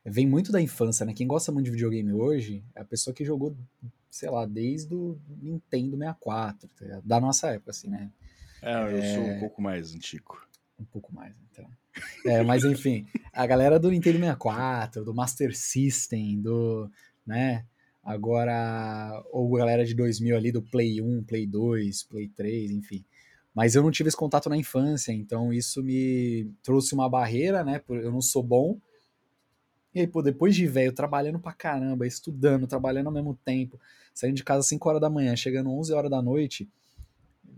[0.03, 1.13] vem muito da infância, né?
[1.13, 3.55] Quem gosta muito de videogame hoje é a pessoa que jogou,
[4.09, 8.11] sei lá, desde o Nintendo 64, tá da nossa época, assim, né?
[8.61, 9.15] É, eu é...
[9.15, 10.41] sou um pouco mais antigo.
[10.79, 11.69] Um pouco mais, então.
[12.25, 16.89] É, mas enfim, a galera do Nintendo 64, do Master System, do,
[17.25, 17.65] né,
[18.03, 23.03] agora, ou a galera de 2000 ali, do Play 1, Play 2, Play 3, enfim.
[23.53, 27.81] Mas eu não tive esse contato na infância, então isso me trouxe uma barreira, né,
[27.89, 28.79] eu não sou bom,
[29.99, 33.79] e aí, pô, depois de velho, trabalhando pra caramba, estudando, trabalhando ao mesmo tempo,
[34.13, 36.69] saindo de casa às 5 horas da manhã, chegando 11 horas da noite,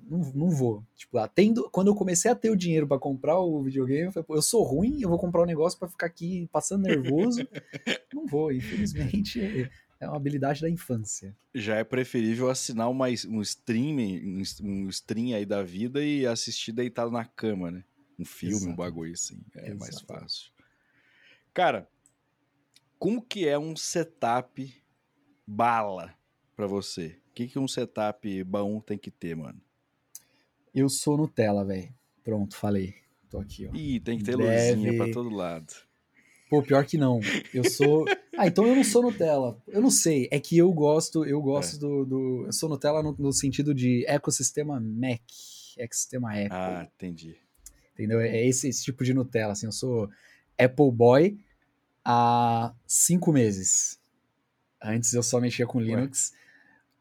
[0.09, 0.83] não, não vou.
[0.95, 4.25] Tipo, atendo, quando eu comecei a ter o dinheiro para comprar o videogame, eu falei,
[4.25, 7.39] pô, eu sou ruim, eu vou comprar um negócio para ficar aqui passando nervoso.
[8.13, 9.69] não vou, infelizmente.
[9.99, 11.37] É uma habilidade da infância.
[11.53, 17.11] Já é preferível assinar uma, um streaming, um, stream aí da vida e assistir deitado
[17.11, 17.83] na cama, né?
[18.17, 18.71] Um filme, Exato.
[18.71, 19.39] um bagulho assim.
[19.55, 19.79] É Exato.
[19.79, 20.51] mais fácil.
[21.53, 21.87] Cara,
[23.01, 24.71] como que é um setup
[25.47, 26.13] bala
[26.55, 27.17] para você?
[27.31, 29.59] O que, que um setup bom tem que ter, mano?
[30.71, 31.91] Eu sou Nutella, velho.
[32.23, 32.93] Pronto, falei.
[33.27, 33.73] Tô aqui, ó.
[33.73, 34.75] Ih, tem que ter Deve...
[34.75, 35.73] luzinha pra todo lado.
[36.47, 37.19] Pô, pior que não.
[37.51, 38.05] Eu sou.
[38.37, 39.59] Ah, então eu não sou Nutella.
[39.67, 40.27] Eu não sei.
[40.31, 41.79] É que eu gosto, eu gosto é.
[41.79, 45.21] do, do, Eu sou Nutella no, no, sentido de ecossistema Mac,
[45.75, 46.49] ecossistema Apple.
[46.51, 47.35] Ah, entendi.
[47.93, 48.21] Entendeu?
[48.21, 49.53] É esse, esse tipo de Nutella.
[49.53, 50.07] Assim, eu sou
[50.55, 51.39] Apple Boy
[52.03, 53.99] há cinco meses.
[54.81, 56.33] Antes eu só mexia com Linux.
[56.33, 56.41] Ué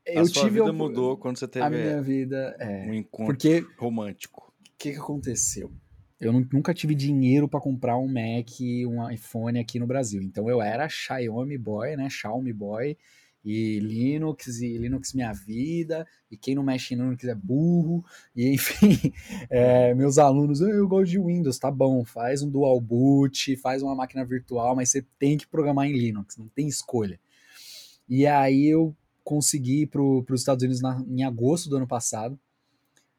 [0.06, 3.26] eu a sua tive vida mudou quando você teve a minha vida, é, um encontro
[3.34, 4.52] porque, O romântico.
[4.78, 5.72] que, que aconteceu?
[6.18, 8.48] Eu nunca tive dinheiro para comprar um Mac,
[8.86, 10.20] um iPhone aqui no Brasil.
[10.22, 12.10] Então eu era Xiaomi boy, né?
[12.10, 12.96] Xiaomi boy
[13.44, 18.04] e Linux e Linux minha vida e quem não mexe em Linux é burro
[18.36, 19.12] e enfim
[19.48, 23.94] é, meus alunos eu gosto de Windows tá bom faz um dual boot faz uma
[23.94, 27.18] máquina virtual mas você tem que programar em Linux não tem escolha
[28.08, 32.36] e aí eu consegui ir para os Estados Unidos na, em agosto do ano passado.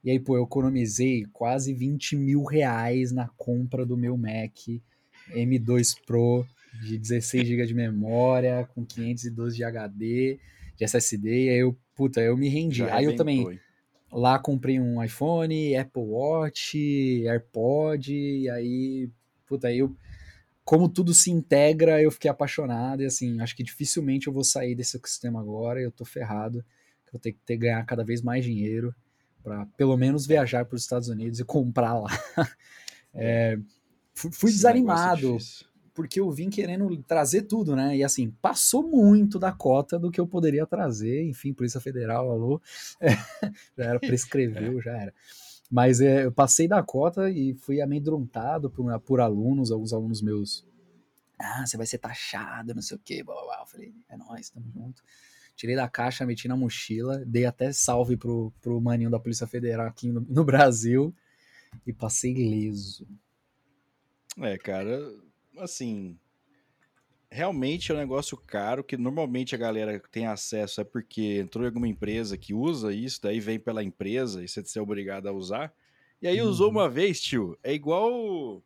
[0.04, 4.58] E aí, pô, eu economizei quase 20 mil reais na compra do meu Mac
[5.30, 6.46] M2 Pro
[6.80, 10.40] de 16 GB de memória, com 512 de HD,
[10.76, 11.46] de SSD.
[11.46, 12.80] E aí eu, puta, eu me rendi.
[12.80, 13.60] Já aí eu também
[14.12, 16.78] lá comprei um iPhone, Apple Watch,
[17.26, 19.10] AirPod, e aí,
[19.46, 19.96] puta, aí eu
[20.64, 24.76] como tudo se integra, eu fiquei apaixonado e assim, acho que dificilmente eu vou sair
[24.76, 26.64] desse ecossistema agora, eu tô ferrado,
[27.12, 28.96] eu tenho que ter ganhar cada vez mais dinheiro
[29.44, 32.10] para pelo menos viajar para os Estados Unidos e comprar lá.
[33.14, 33.58] é,
[34.14, 35.38] fui Esse desanimado
[35.94, 37.98] porque eu vim querendo trazer tudo, né?
[37.98, 42.62] E assim, passou muito da cota do que eu poderia trazer, enfim, Polícia Federal, alô,
[43.00, 43.10] é,
[43.78, 45.14] já era, prescreveu, já era.
[45.70, 50.66] Mas é, eu passei da cota e fui amedrontado por, por alunos, alguns alunos meus.
[51.40, 53.24] Ah, você vai ser taxado, não sei o quê.
[53.24, 53.60] Blá, blá, blá.
[53.62, 55.02] Eu falei, é nóis, tamo junto.
[55.56, 59.88] Tirei da caixa, meti na mochila, dei até salve pro, pro maninho da Polícia Federal
[59.88, 61.16] aqui no, no Brasil
[61.86, 63.08] e passei leso.
[64.40, 65.00] É, cara,
[65.58, 66.18] assim,
[67.30, 71.68] realmente é um negócio caro que normalmente a galera tem acesso é porque entrou em
[71.68, 75.74] alguma empresa que usa isso, daí vem pela empresa e você é obrigado a usar.
[76.22, 76.50] E aí uhum.
[76.50, 78.62] usou uma vez, tio, é igual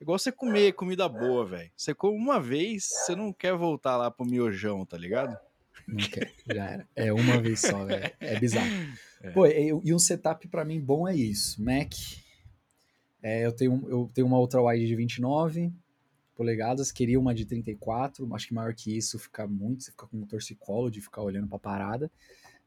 [0.00, 1.70] igual você comer comida boa, velho.
[1.76, 5.38] Você come uma vez, você não quer voltar lá pro miojão, tá ligado?
[5.86, 6.88] Não quer, já era.
[6.94, 8.12] É uma vez só, velho.
[8.20, 8.68] É bizarro.
[9.22, 9.30] É.
[9.30, 11.62] Pô, e um setup para mim bom é isso.
[11.62, 11.92] Mac,
[13.22, 15.72] é, eu, tenho, eu tenho uma outra wide de 29,
[16.42, 20.16] polegadas, queria uma de 34, acho que maior que isso fica muito, você fica com
[20.16, 22.10] um torcicolo de ficar olhando pra parada.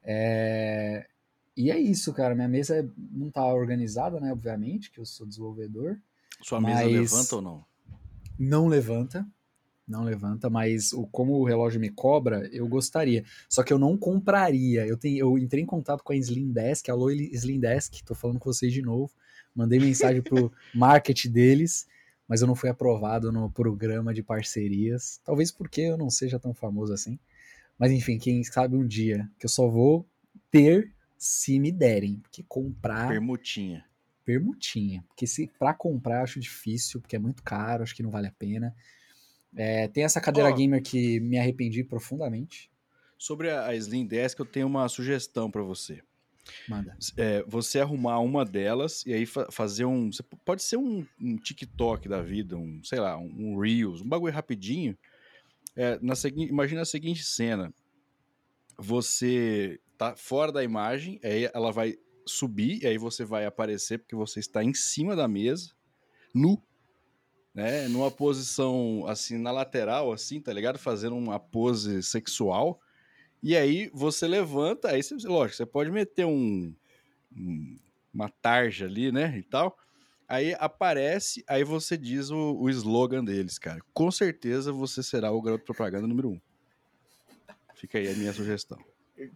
[0.02, 1.06] É...
[1.58, 5.28] E é isso, cara, minha mesa é, não tá organizada, né, obviamente, que eu sou
[5.28, 6.00] desenvolvedor.
[6.42, 7.66] Sua mesa levanta ou não?
[8.38, 9.28] Não levanta,
[9.86, 13.26] não levanta, mas o, como o relógio me cobra, eu gostaria.
[13.50, 14.86] Só que eu não compraria.
[14.86, 18.40] Eu, tenho, eu entrei em contato com a Slim Desk, alô Slim Desk, tô falando
[18.40, 19.12] com vocês de novo.
[19.54, 21.88] Mandei mensagem pro market deles
[22.28, 25.20] mas eu não fui aprovado no programa de parcerias.
[25.24, 27.20] Talvez porque eu não seja tão famoso assim.
[27.78, 30.08] Mas enfim, quem sabe um dia que eu só vou
[30.50, 33.86] ter se me derem, porque comprar Permutinha.
[34.24, 38.28] permutinha, porque se para comprar acho difícil, porque é muito caro, acho que não vale
[38.28, 38.76] a pena.
[39.56, 40.54] É, tem essa cadeira Ó.
[40.54, 42.70] gamer que me arrependi profundamente.
[43.18, 46.02] Sobre a Slim Desk, eu tenho uma sugestão pra você.
[46.68, 46.96] Manda.
[47.18, 50.10] É, você arrumar uma delas e aí fa- fazer um.
[50.44, 54.34] Pode ser um, um TikTok da vida, um, sei lá, um, um Reels, um bagulho
[54.34, 54.98] rapidinho.
[55.76, 57.74] É, na imagina a seguinte cena:
[58.78, 64.16] você tá fora da imagem, aí ela vai subir, e aí você vai aparecer porque
[64.16, 65.72] você está em cima da mesa,
[66.34, 66.62] nu,
[67.54, 67.88] né?
[67.88, 70.78] Numa posição assim, na lateral, assim, tá ligado?
[70.78, 72.80] Fazendo uma pose sexual.
[73.48, 76.74] E aí você levanta, aí você, lógico, você pode meter um,
[77.32, 77.78] um-
[78.12, 79.78] uma tarja ali, né, e tal.
[80.28, 83.80] Aí aparece, aí você diz o, o slogan deles, cara.
[83.94, 86.42] Com certeza você será o garoto propaganda número um.
[87.76, 88.80] Fica aí a minha sugestão.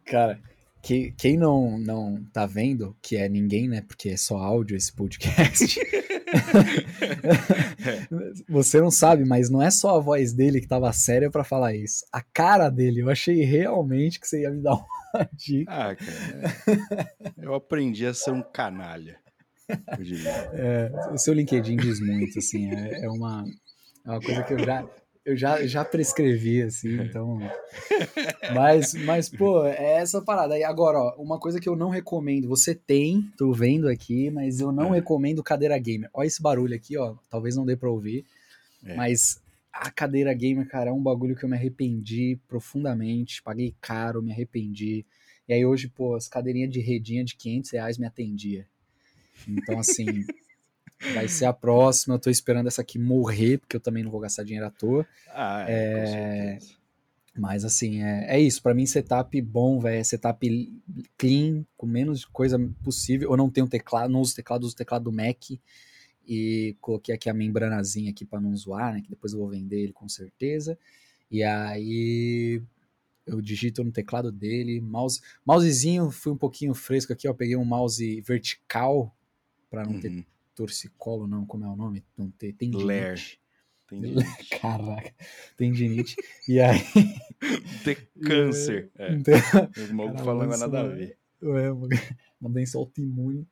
[0.06, 0.41] Cara,
[0.82, 3.82] que, quem não, não tá vendo, que é ninguém, né?
[3.82, 5.80] Porque é só áudio esse podcast.
[8.48, 11.76] Você não sabe, mas não é só a voz dele que tava séria pra falar
[11.76, 12.06] isso.
[12.12, 15.72] A cara dele, eu achei realmente que você ia me dar uma dica.
[15.72, 17.13] Ah, cara.
[17.38, 19.18] Eu aprendi a ser um canalha.
[20.54, 23.46] É, o seu LinkedIn diz muito, assim, é, é uma,
[24.06, 24.88] é uma coisa que eu já,
[25.30, 27.39] eu já, já prescrevi, assim, então.
[28.54, 30.58] Mas, mas, pô, é essa parada.
[30.58, 34.60] E agora, ó, uma coisa que eu não recomendo, você tem, tô vendo aqui, mas
[34.60, 34.98] eu não É.
[34.98, 36.10] recomendo cadeira gamer.
[36.13, 38.26] Olha esse barulho aqui, ó, talvez não dê pra ouvir,
[38.84, 38.96] É.
[38.96, 39.39] mas
[39.72, 44.32] a cadeira gamer, cara, é um bagulho que eu me arrependi profundamente, paguei caro, me
[44.32, 45.06] arrependi.
[45.48, 48.65] E aí hoje, pô, as cadeirinhas de redinha de 500 reais me atendia.
[49.48, 50.06] Então, assim,
[51.14, 52.16] vai ser a próxima.
[52.16, 55.06] Eu tô esperando essa aqui morrer, porque eu também não vou gastar dinheiro à toa.
[55.30, 56.06] Ah, é,
[56.58, 56.80] certeza.
[57.38, 58.62] Mas, assim, é, é isso.
[58.62, 60.00] Pra mim, setup bom, velho.
[60.00, 60.74] é Setup
[61.18, 63.32] clean, com menos coisa possível.
[63.32, 65.52] Eu não tenho teclado, não uso teclado, uso teclado do Mac.
[66.28, 69.02] E coloquei aqui a membranazinha aqui pra não zoar, né?
[69.02, 70.78] Que depois eu vou vender ele com certeza.
[71.32, 72.62] E aí
[73.26, 77.66] eu digito no teclado dele, mouse, mousezinho, fui um pouquinho fresco aqui, ó, peguei um
[77.66, 79.16] mouse vertical
[79.70, 80.24] para não ter Uhum.
[80.63, 82.04] Torcicolo, não, como é o nome?
[82.17, 82.86] Não ter tendinite.
[82.86, 83.19] Ler.
[83.91, 84.13] Entendi.
[84.62, 85.13] Caraca,
[85.56, 86.15] tendinite.
[86.48, 86.80] e aí,
[87.86, 88.89] Ter câncer.
[89.00, 89.13] É.
[89.13, 89.34] então,
[89.89, 91.17] O maluco falando nada a uma- ver.
[91.41, 91.72] é,
[92.41, 93.48] uma doença autoimune.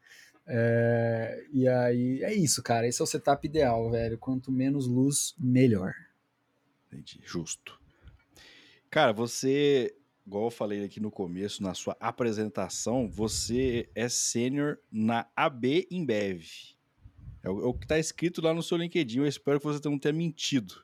[0.46, 2.86] É, e aí, é isso, cara.
[2.88, 4.18] Esse é o setup ideal, velho.
[4.18, 5.94] Quanto menos luz, melhor.
[6.92, 7.20] Entendi.
[7.26, 7.80] Justo.
[8.90, 15.26] Cara, você, igual eu falei aqui no começo, na sua apresentação, você é sênior na
[15.36, 16.44] AB Embev.
[17.48, 19.20] É o, é o que está escrito lá no seu LinkedIn.
[19.20, 20.76] Eu espero que você não tenha mentido,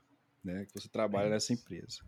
[0.44, 0.66] né?
[0.66, 2.00] Que você trabalha nessa empresa.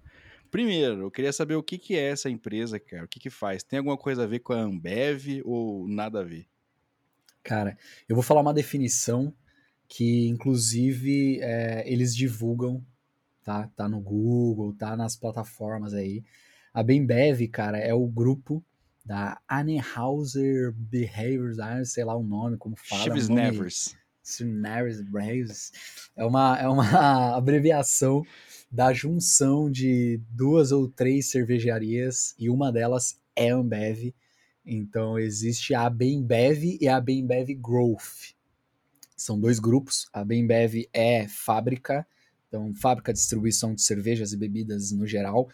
[0.49, 3.03] Primeiro, eu queria saber o que, que é essa empresa, cara.
[3.03, 3.63] O que, que faz?
[3.63, 6.47] Tem alguma coisa a ver com a Ambev ou nada a ver?
[7.43, 9.33] Cara, eu vou falar uma definição
[9.87, 12.83] que, inclusive, é, eles divulgam,
[13.43, 13.67] tá?
[13.75, 16.23] Tá no Google, tá nas plataformas aí.
[16.73, 18.63] A Bembev, cara, é o grupo
[19.05, 23.03] da Anheuser Behaviors, ah, sei lá o nome, como fala.
[23.03, 23.95] é nome- Nevers.
[24.25, 25.71] Sunarius Braves
[26.15, 28.25] é uma, é uma abreviação
[28.71, 34.13] da junção de duas ou três cervejarias e uma delas é Ambev.
[34.65, 38.33] Então existe a Bembev e a Bembev Growth.
[39.15, 40.09] São dois grupos.
[40.11, 42.05] A Bembev é fábrica,
[42.47, 45.47] então fábrica de distribuição de cervejas e bebidas no geral.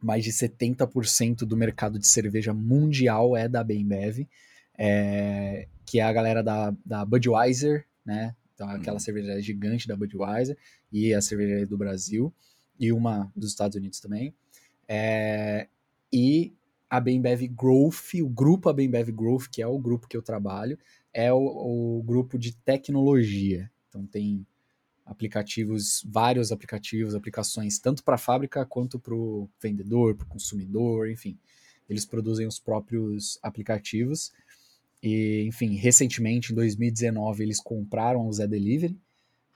[0.00, 4.26] Mais de 70% do mercado de cerveja mundial é da Bembev.
[4.76, 8.34] É, que é a galera da, da Budweiser, né?
[8.54, 9.00] Então, aquela Uhum.
[9.00, 10.56] cervejaria gigante da Budweiser
[10.92, 12.32] e a cervejaria do Brasil
[12.78, 14.34] e uma dos Estados Unidos também.
[14.88, 15.68] É,
[16.12, 16.52] e
[16.88, 20.78] a Bembev Growth, o grupo a Bembev Growth, que é o grupo que eu trabalho,
[21.12, 21.38] é o,
[21.98, 23.70] o grupo de tecnologia.
[23.88, 24.46] Então tem
[25.04, 31.10] aplicativos, vários aplicativos, aplicações tanto para a fábrica quanto para o vendedor, para o consumidor,
[31.10, 31.38] enfim.
[31.88, 34.32] Eles produzem os próprios aplicativos.
[35.02, 38.96] E, enfim, recentemente, em 2019, eles compraram o Zé Delivery,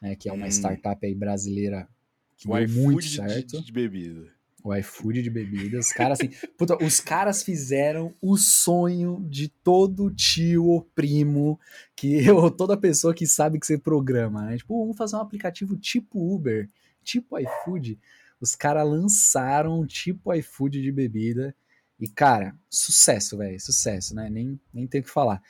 [0.03, 0.51] né, que é uma Hum.
[0.51, 1.88] startup aí brasileira
[2.36, 3.59] que O deu muito certo.
[3.61, 4.26] de, de bebida.
[4.64, 5.86] O iFood de bebidas.
[5.86, 6.28] Os caras, assim,
[6.59, 11.59] puta, os caras fizeram o sonho de todo tio ou primo,
[11.94, 14.57] que ou toda pessoa que sabe que você programa, né?
[14.57, 16.68] Tipo, vamos fazer um aplicativo tipo Uber,
[17.05, 17.97] tipo iFood.
[18.40, 21.55] Os caras lançaram tipo iFood de bebida.
[21.99, 24.28] E, cara, sucesso, velho, sucesso, né?
[24.28, 25.42] Nem, nem tem o que falar.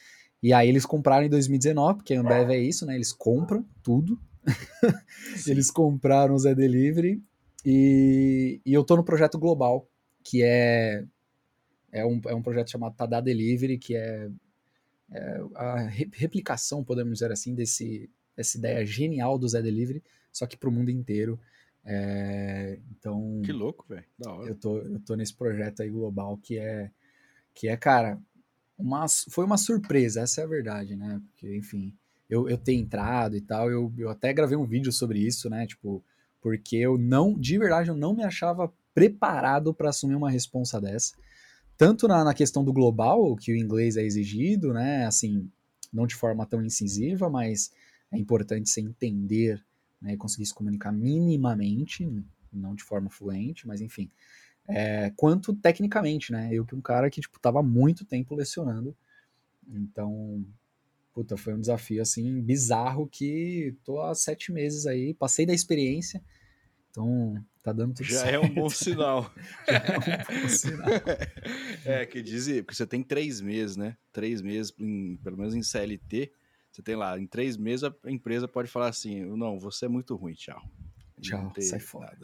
[0.42, 2.94] E aí eles compraram em 2019, porque a Ambev é isso, né?
[2.94, 4.20] Eles compram tudo.
[5.44, 7.20] Eles compraram o Zé Delivery
[7.64, 9.88] e, e eu tô no projeto global.
[10.22, 11.04] que é,
[11.90, 14.28] é, um, é um projeto chamado Tada Delivery, que é,
[15.10, 20.46] é a re replicação, podemos dizer assim, desse, dessa ideia genial do Zé Delivery, só
[20.46, 21.40] que para o mundo inteiro.
[21.86, 23.40] É, então.
[23.44, 24.04] Que louco, velho.
[24.18, 24.48] Da hora.
[24.50, 26.90] Eu tô, eu tô nesse projeto aí global que é,
[27.54, 28.20] que é, cara,
[28.76, 31.22] uma, foi uma surpresa, essa é a verdade, né?
[31.28, 31.94] Porque, enfim,
[32.28, 35.66] eu, eu ter entrado e tal, eu, eu até gravei um vídeo sobre isso, né?
[35.66, 36.04] Tipo,
[36.40, 41.14] porque eu não, de verdade, eu não me achava preparado para assumir uma responsa dessa.
[41.78, 45.06] Tanto na, na questão do global, que o inglês é exigido, né?
[45.06, 45.48] Assim,
[45.92, 47.70] não de forma tão incisiva, mas
[48.10, 49.62] é importante você entender
[50.00, 52.08] né, e conseguir se comunicar minimamente,
[52.52, 54.10] não de forma fluente, mas enfim.
[54.68, 56.48] É, quanto tecnicamente, né?
[56.52, 58.96] Eu que um cara que, tipo, tava muito tempo lecionando.
[59.68, 60.44] Então,
[61.14, 66.20] puta, foi um desafio, assim, bizarro que tô há sete meses aí, passei da experiência,
[66.96, 68.34] então, tá dando tudo Já certo.
[68.34, 69.30] é um bom sinal.
[69.68, 70.88] Já é um bom sinal.
[71.84, 73.98] é, que diz, porque você tem três meses, né?
[74.10, 76.32] Três meses, em, pelo menos em CLT,
[76.76, 80.14] você tem lá, em três meses a empresa pode falar assim, não, você é muito
[80.14, 80.62] ruim, tchau.
[81.22, 82.18] Tchau, sai fora.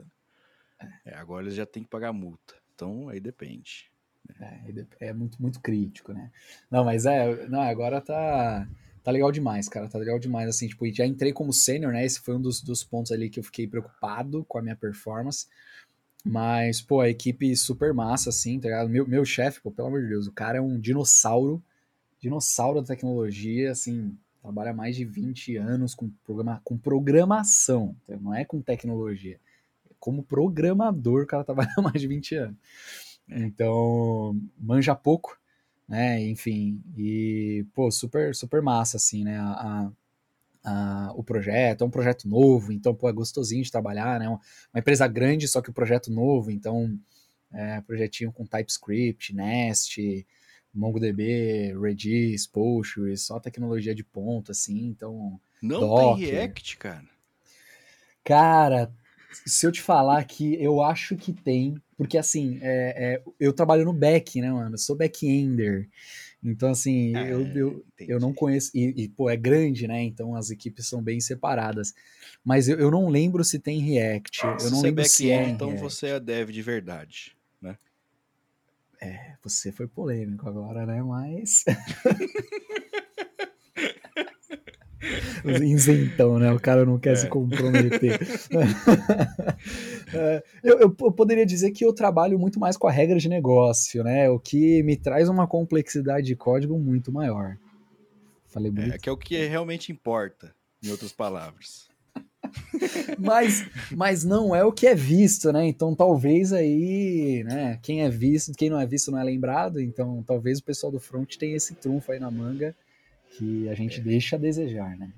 [1.07, 2.55] É, agora eles já tem que pagar multa.
[2.75, 3.91] Então, aí depende.
[4.39, 6.31] É, é muito, muito crítico, né?
[6.71, 8.69] Não, mas é, não, agora tá
[9.03, 9.89] tá legal demais, cara.
[9.89, 12.05] Tá legal demais, assim, tipo, já entrei como sênior, né?
[12.05, 15.47] Esse foi um dos, dos pontos ali que eu fiquei preocupado com a minha performance.
[16.23, 18.91] Mas, pô, a equipe super massa, assim, tá ligado?
[18.91, 21.65] Meu, meu chefe, pô, pelo amor de Deus, o cara é um dinossauro,
[22.21, 28.17] dinossauro da tecnologia, assim, trabalha há mais de 20 anos com, programa, com programação, tá?
[28.21, 29.39] não é com tecnologia.
[30.01, 32.57] Como programador, o cara trabalha há mais de 20 anos.
[33.29, 35.39] Então, manja pouco,
[35.89, 36.21] né?
[36.25, 39.39] Enfim, e pô, super, super massa, assim, né?
[39.39, 39.91] A,
[40.65, 44.29] a, o projeto, é um projeto novo, então, pô, é gostosinho de trabalhar, né?
[44.29, 44.41] Uma,
[44.75, 46.99] uma empresa grande, só que o projeto novo, então,
[47.53, 50.27] é, projetinho com TypeScript, Nest,
[50.75, 55.41] MongoDB, Redis, Postgres, só tecnologia de ponta, assim, então.
[55.63, 56.17] Não Docker.
[56.17, 57.13] tem React, cara.
[58.25, 58.93] Cara,
[59.47, 63.85] se eu te falar que eu acho que tem, porque assim, é, é, eu trabalho
[63.85, 64.75] no back, né, mano?
[64.75, 65.89] Eu sou back-ender.
[66.45, 68.71] Então, assim, é, eu, eu, eu não conheço.
[68.75, 70.03] E, e, pô, é grande, né?
[70.03, 71.95] Então as equipes são bem separadas.
[72.45, 74.45] Mas eu, eu não lembro se tem React.
[74.45, 75.49] Eu se não você lembro é se é.
[75.49, 75.83] Então React.
[75.83, 77.37] você é dev de verdade?
[79.03, 81.03] É, você foi polêmico agora, né?
[81.03, 81.65] Mas.
[85.61, 86.53] Isentão, né?
[86.53, 87.17] O cara não quer é.
[87.17, 88.21] se comprometer.
[90.15, 94.05] é, eu, eu, poderia dizer que eu trabalho muito mais com a regra de negócio,
[94.05, 94.31] né?
[94.31, 97.59] O que me traz uma complexidade de código muito maior.
[98.47, 98.95] Falei bonito.
[98.95, 101.89] É, que é o que realmente importa, em outras palavras.
[103.19, 105.67] mas, mas não é o que é visto, né?
[105.67, 107.79] Então talvez aí, né?
[107.83, 109.81] Quem é visto, quem não é visto não é lembrado.
[109.81, 112.75] Então talvez o pessoal do front tenha esse trunfo aí na manga
[113.37, 114.03] que a gente é.
[114.03, 115.13] deixa a desejar, né?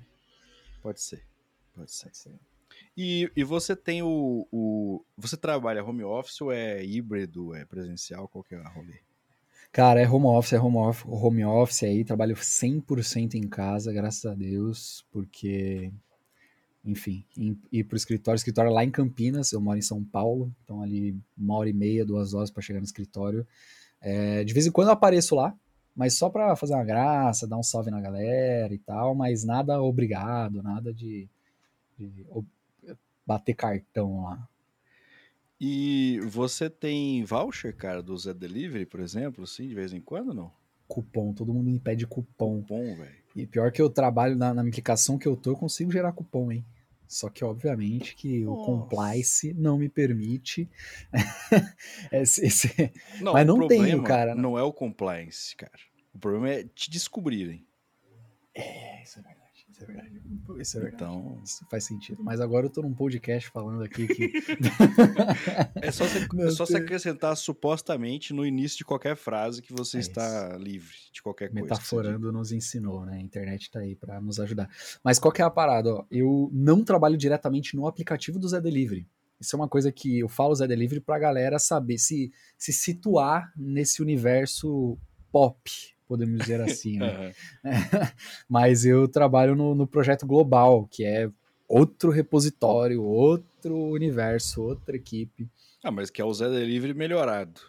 [0.81, 1.21] Pode ser.
[1.75, 2.05] Pode ser.
[2.05, 2.31] Pode ser.
[2.97, 5.03] E, e você tem o, o.
[5.17, 8.27] Você trabalha home office ou é híbrido, é presencial?
[8.27, 8.99] Qual que é a rolê?
[9.71, 14.25] Cara, é home office, é home office, home office aí, trabalho 100% em casa, graças
[14.25, 15.91] a Deus, porque,
[16.85, 17.25] enfim,
[17.71, 21.55] ir pro escritório, escritório lá em Campinas, eu moro em São Paulo, então ali uma
[21.55, 23.45] hora e meia, duas horas para chegar no escritório.
[23.99, 25.55] É, de vez em quando eu apareço lá,
[25.95, 29.81] mas só para fazer uma graça, dar um salve na galera e tal, mas nada
[29.81, 31.27] obrigado, nada de,
[31.97, 32.25] de
[33.25, 34.47] bater cartão lá.
[35.59, 40.33] E você tem voucher, cara, do Zé Delivery, por exemplo, assim, de vez em quando,
[40.33, 40.51] não?
[40.87, 42.61] Cupom, todo mundo me pede cupom.
[42.61, 43.15] Cupom, velho.
[43.35, 46.51] E pior que eu trabalho na, na aplicação que eu tô, eu consigo gerar cupom,
[46.51, 46.63] hein?
[47.07, 48.61] Só que, obviamente, que Nossa.
[48.61, 50.69] o compliance não me permite.
[52.11, 52.91] esse, esse...
[53.21, 54.35] Não, Mas não tenho, cara.
[54.35, 55.71] Não é o compliance, cara.
[56.13, 57.65] O problema é te descobrirem.
[58.53, 59.44] É, isso é verdade.
[59.75, 60.21] Isso é verdade.
[60.61, 61.03] Isso é verdade.
[61.03, 62.23] Então, isso faz sentido.
[62.23, 64.31] Mas agora eu tô num podcast falando aqui que.
[65.81, 69.97] é só você, é só você acrescentar supostamente no início de qualquer frase que você
[69.97, 70.63] é está isso.
[70.63, 71.63] livre de qualquer coisa.
[71.63, 73.17] Metaforando nos ensinou, né?
[73.17, 74.69] A internet tá aí para nos ajudar.
[75.03, 75.93] Mas qual que é a parada?
[75.93, 76.05] Ó?
[76.09, 79.09] Eu não trabalho diretamente no aplicativo do Zé Delivery.
[79.41, 83.51] Isso é uma coisa que eu falo Zé Delivery pra galera saber se, se situar
[83.57, 84.97] nesse universo
[85.29, 85.69] pop,
[86.07, 87.33] podemos dizer assim, né?
[88.49, 91.29] Mas eu trabalho no, no, projeto global, que é
[91.67, 95.47] outro repositório, outro universo, outra equipe.
[95.83, 97.61] Ah, mas que é o Zé Delivery melhorado,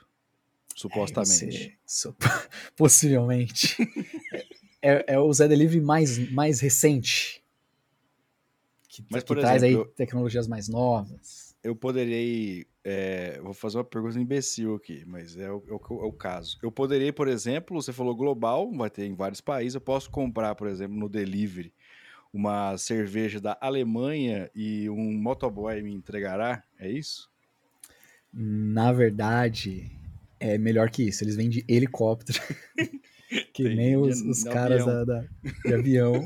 [0.75, 1.69] supostamente.
[1.69, 2.13] É,
[2.77, 3.77] possivelmente.
[4.81, 7.43] é, é, o Zé Delivery mais, mais recente.
[8.89, 11.55] Que, mas, que traz exemplo, aí tecnologias mais novas.
[11.63, 12.67] eu poderei.
[12.89, 16.57] É, vou fazer uma pergunta imbecil aqui, mas é o, é, o, é o, caso.
[16.63, 19.75] Eu poderia, por exemplo, você falou global, vai ter em vários países.
[19.75, 21.75] Eu posso comprar, por exemplo, no delivery,
[22.33, 26.63] uma cerveja da Alemanha e um motoboy me entregará?
[26.79, 27.29] É isso?
[28.33, 29.91] Na verdade,
[30.39, 31.25] é melhor que isso.
[31.25, 32.39] Eles vêm de helicóptero.
[33.53, 35.25] que Tem nem os, os caras da, da,
[35.65, 36.25] de avião.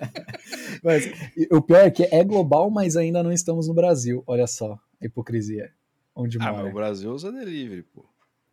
[0.82, 1.10] mas
[1.50, 4.24] o pior é que é global, mas ainda não estamos no Brasil.
[4.26, 5.72] Olha só, hipocrisia.
[6.14, 6.62] Onde ah, mora.
[6.62, 8.04] mas o Brasil usa delivery, pô.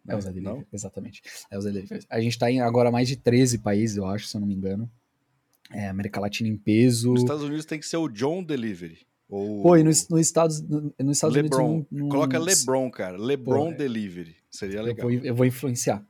[0.08, 0.66] É, usa delivery, não?
[0.74, 1.22] exatamente.
[1.50, 2.06] É usa delivery.
[2.10, 4.56] A gente tá em agora mais de 13 países, eu acho, se eu não me
[4.56, 4.90] engano.
[5.72, 7.12] É, América Latina em peso.
[7.12, 9.00] Nos Estados Unidos tem que ser o John Delivery.
[9.30, 9.64] Ou...
[9.64, 11.70] Pô, e nos, no Estados, no, nos Estados Lebron.
[11.70, 11.88] Unidos.
[11.90, 12.10] Não, não...
[12.10, 13.18] Coloca Lebron, cara.
[13.18, 14.36] Lebron Pô, Delivery.
[14.50, 15.10] Seria legal.
[15.10, 16.06] Eu vou, eu vou, influenciar.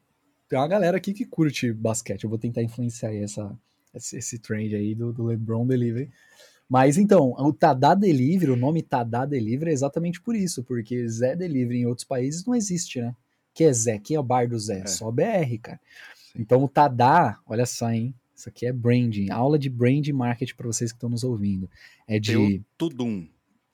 [0.49, 2.23] Tem uma galera aqui que curte basquete.
[2.23, 3.55] Eu vou tentar influenciar essa,
[3.93, 6.09] esse, esse trend aí do, do Lebron Delivery.
[6.71, 11.35] Mas então, o Tadá Delivery, o nome Tadá Delivery é exatamente por isso, porque Zé
[11.35, 13.13] Delivery em outros países não existe, né?
[13.53, 13.99] Que é Zé?
[13.99, 14.79] Quem é o bar do Zé?
[14.79, 14.87] É.
[14.87, 15.81] Só BR, cara.
[16.15, 16.39] Sim.
[16.39, 18.15] Então o Tadá, olha só, hein?
[18.33, 21.69] Isso aqui é branding, aula de brand marketing para vocês que estão nos ouvindo.
[22.07, 22.31] É de.
[22.31, 23.27] Tem o tudum.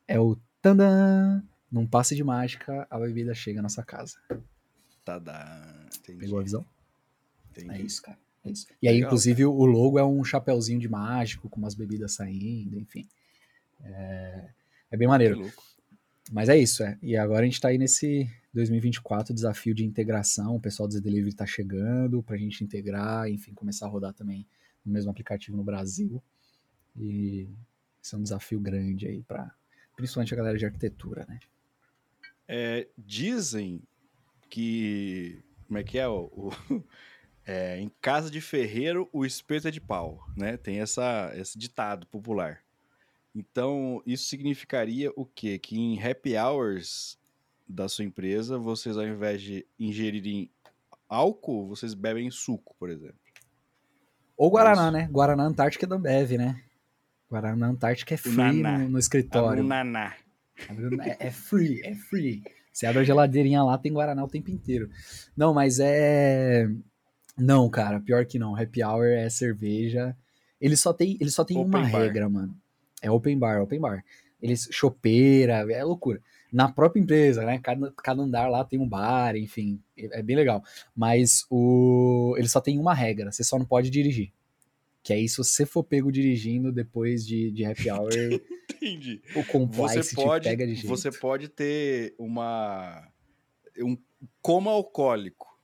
[0.07, 1.43] É o tandã.
[1.71, 4.17] Num passe de mágica, a bebida chega na sua casa.
[5.05, 5.85] Tadá.
[5.99, 6.17] Entendi.
[6.17, 6.65] Pegou a visão?
[7.51, 7.79] Entendi.
[7.79, 8.17] É isso, cara.
[8.47, 8.67] É isso.
[8.81, 9.49] E aí, Legal, inclusive, cara.
[9.49, 13.07] o logo é um chapéuzinho de mágico com umas bebidas saindo, enfim.
[13.83, 14.49] É,
[14.91, 15.51] é bem maneiro.
[16.31, 16.97] Mas é isso, é.
[17.01, 20.55] E agora a gente tá aí nesse 2024 desafio de integração.
[20.55, 24.45] O pessoal do Z Delivery tá chegando pra gente integrar, enfim, começar a rodar também
[24.85, 26.21] no mesmo aplicativo no Brasil.
[26.97, 27.47] E
[28.03, 29.53] esse é um desafio grande aí para
[29.95, 31.39] principalmente a galera de arquitetura, né?
[32.47, 33.81] É, dizem
[34.49, 36.83] que como é que é o, o
[37.47, 40.57] é, em casa de ferreiro o espeto é de pau, né?
[40.57, 42.59] Tem essa esse ditado popular.
[43.33, 45.57] Então isso significaria o quê?
[45.57, 47.17] Que em happy hours
[47.65, 50.49] da sua empresa vocês ao invés de ingerirem
[51.07, 53.15] álcool, vocês bebem suco, por exemplo.
[54.35, 55.07] Ou Guaraná, né?
[55.09, 56.61] Guaraná Antártica é da Ambev, né?
[57.31, 59.63] Guaraná Antártica é free no, no, escritório.
[59.63, 60.15] Naná.
[61.01, 62.43] É, é free, é free.
[62.71, 64.89] Você abre a geladeirinha lá, tem Guaraná o tempo inteiro.
[65.35, 66.69] Não, mas é.
[67.37, 68.55] Não, cara, pior que não.
[68.55, 70.15] Happy Hour é cerveja.
[70.59, 71.85] Ele só tem, ele só tem uma bar.
[71.85, 72.55] regra, mano.
[73.01, 74.03] É open bar, open bar.
[74.41, 76.21] Eles chopeira, é loucura.
[76.51, 77.59] Na própria empresa, né?
[77.59, 80.63] Cada, cada andar lá tem um bar, enfim, é bem legal.
[80.95, 84.31] Mas o ele só tem uma regra, você só não pode dirigir.
[85.03, 88.11] Que aí, se você for pego dirigindo depois de, de happy hour,
[88.75, 89.21] Entendi.
[89.35, 90.87] o compliance você pode, te pega de jeito.
[90.87, 93.07] Você pode ter uma
[93.79, 93.97] um
[94.41, 95.56] coma alcoólico,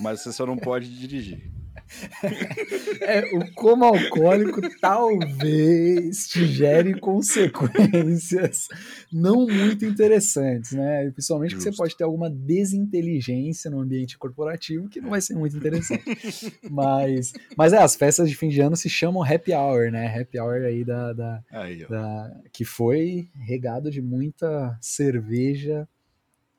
[0.00, 1.50] mas você só não pode dirigir.
[3.00, 8.68] É, o como alcoólico talvez te gere consequências
[9.12, 11.10] não muito interessantes, né?
[11.10, 15.56] Principalmente que você pode ter alguma desinteligência no ambiente corporativo que não vai ser muito
[15.56, 16.04] interessante.
[16.70, 20.18] mas, mas é, as festas de fim de ano se chamam happy hour, né?
[20.18, 25.88] Happy hour aí da, da, aí, da que foi regado de muita cerveja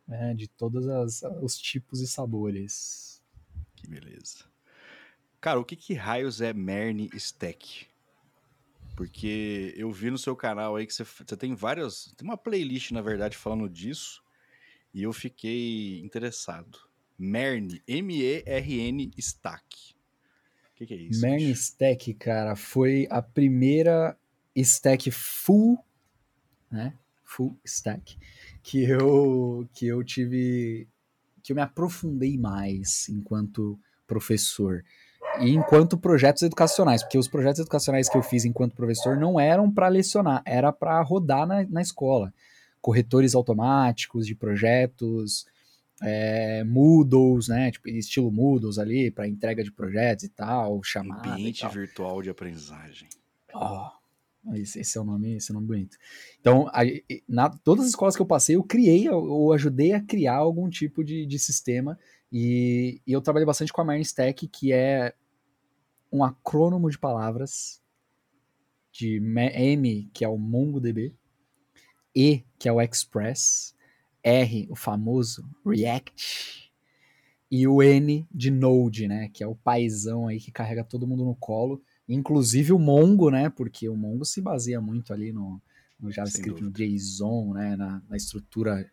[0.07, 3.12] né, de todos as, os tipos e sabores.
[3.83, 4.45] Que beleza.
[5.41, 7.85] Cara, o que, que raios é Merne Stack?
[8.95, 12.13] Porque eu vi no seu canal aí que você, você tem várias.
[12.15, 14.23] Tem uma playlist, na verdade, falando disso.
[14.93, 16.79] E eu fiquei interessado.
[17.19, 19.93] Merne, M-E-R-N Stack.
[20.71, 21.21] O que, que, é isso?
[21.21, 24.17] Merne Stack, cara, foi a primeira
[24.55, 25.77] stack full,
[26.71, 26.97] né?
[27.25, 28.17] Full stack
[28.63, 30.87] que eu que eu tive
[31.43, 33.77] que eu me aprofundei mais enquanto
[34.07, 34.83] professor
[35.39, 39.71] e enquanto projetos educacionais, porque os projetos educacionais que eu fiz enquanto professor não eram
[39.71, 42.33] para lecionar, era para rodar na, na escola.
[42.79, 45.45] Corretores automáticos de projetos,
[46.01, 47.71] é, Moodles, né?
[47.71, 51.31] Tipo, estilo Moodles ali, para entrega de projetos e tal, chamada.
[51.31, 51.71] Ambiente tal.
[51.71, 53.07] virtual de aprendizagem.
[53.55, 53.87] Oh,
[54.55, 55.97] esse, é o nome, esse é o nome bonito.
[56.39, 56.81] Então, a,
[57.27, 61.03] na, todas as escolas que eu passei, eu criei, ou ajudei a criar algum tipo
[61.03, 61.97] de, de sistema.
[62.31, 65.13] E, e, eu trabalhei bastante com a Marne Stack, que é
[66.11, 67.81] um acrônimo de palavras
[68.91, 71.15] de M, que é o MongoDB,
[72.15, 73.75] E, que é o Express,
[74.21, 76.71] R, o famoso React,
[77.49, 81.23] e o N de Node, né, que é o paizão aí que carrega todo mundo
[81.23, 85.61] no colo, inclusive o Mongo, né, porque o Mongo se baseia muito ali no,
[85.99, 88.89] no JavaScript, no JSON, né, na, na estrutura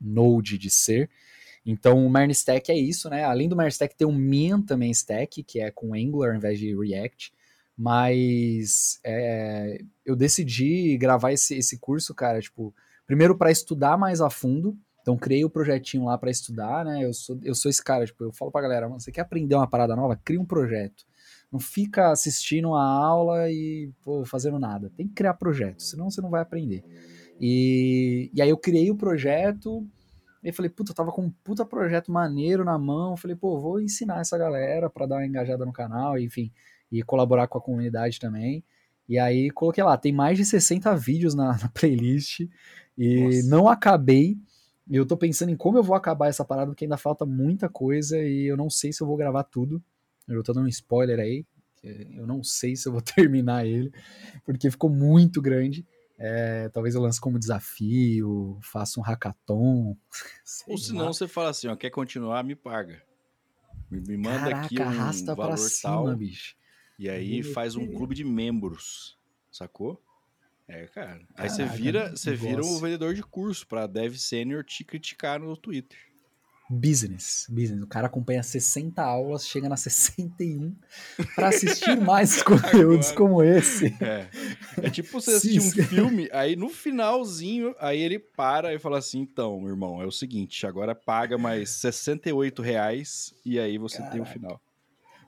[0.00, 1.10] Node de ser.
[1.64, 3.22] Então o Mern Stack é isso, né?
[3.22, 6.58] Além do Mern Stack tem o Min também Stack, que é com Angular ao invés
[6.58, 7.34] de React.
[7.76, 12.74] Mas é, eu decidi gravar esse, esse curso, cara, tipo,
[13.10, 14.78] Primeiro para estudar mais a fundo.
[15.02, 17.04] Então criei o projetinho lá para estudar, né?
[17.04, 19.66] Eu sou, eu sou esse cara, tipo, eu falo pra galera, você quer aprender uma
[19.66, 20.14] parada nova?
[20.14, 21.04] Cria um projeto.
[21.50, 24.90] Não fica assistindo a aula e pô, fazendo nada.
[24.96, 26.84] Tem que criar projeto, senão você não vai aprender.
[27.40, 29.86] E, e aí eu criei o projeto,
[30.42, 33.16] e falei, puta, eu tava com um puta projeto maneiro na mão.
[33.16, 36.50] Falei, pô, vou ensinar essa galera para dar uma engajada no canal, enfim,
[36.90, 38.64] e colaborar com a comunidade também.
[39.08, 42.40] E aí coloquei lá, tem mais de 60 vídeos na, na playlist
[42.96, 43.48] e Nossa.
[43.48, 44.38] não acabei.
[44.90, 48.18] Eu tô pensando em como eu vou acabar essa parada, porque ainda falta muita coisa
[48.18, 49.82] e eu não sei se eu vou gravar tudo.
[50.36, 51.44] Eu tô dando um spoiler aí,
[51.82, 53.92] eu não sei se eu vou terminar ele,
[54.44, 55.86] porque ficou muito grande.
[56.18, 59.96] É, talvez eu lance como desafio, faça um hackathon.
[60.68, 63.02] Ou se não, você fala assim, ó, quer continuar, me paga.
[63.90, 66.16] Me, me manda Caraca, aqui um arrasta valor pra cima, tal.
[66.16, 66.54] bicho.
[66.98, 69.18] E aí faz um clube de membros,
[69.50, 70.02] sacou?
[70.68, 71.26] É, cara.
[71.34, 75.40] Aí você Caraca, vira, você vira um vendedor de curso pra dev sênior te criticar
[75.40, 75.98] no Twitter.
[76.72, 77.82] Business, business.
[77.82, 80.76] O cara acompanha 60 aulas, chega na 61
[81.34, 83.16] para assistir mais conteúdos Agora.
[83.16, 83.86] como esse.
[84.00, 84.28] É.
[84.80, 89.18] É tipo você assistir um filme, aí no finalzinho, aí ele para e fala assim:
[89.18, 94.24] então, irmão, é o seguinte, agora paga mais 68 reais e aí você tem o
[94.24, 94.32] Caraca.
[94.32, 94.62] final.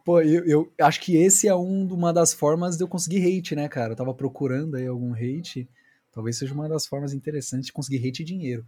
[0.04, 3.56] Pô, eu, eu acho que esse é um, uma das formas de eu conseguir hate,
[3.56, 3.92] né, cara?
[3.92, 5.68] Eu tava procurando aí algum hate.
[6.12, 8.64] Talvez seja uma das formas interessantes de conseguir hate e dinheiro.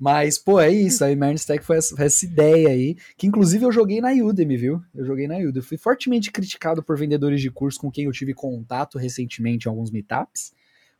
[0.00, 1.04] Mas, pô, é isso.
[1.04, 4.82] A Immern Stack foi essa, essa ideia aí, que inclusive eu joguei na Udemy, viu?
[4.94, 5.60] Eu joguei na Udemy.
[5.60, 9.90] Fui fortemente criticado por vendedores de curso com quem eu tive contato recentemente em alguns
[9.90, 10.54] meetups,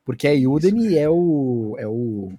[0.05, 1.76] porque a Udemy é o.
[1.78, 2.32] É o.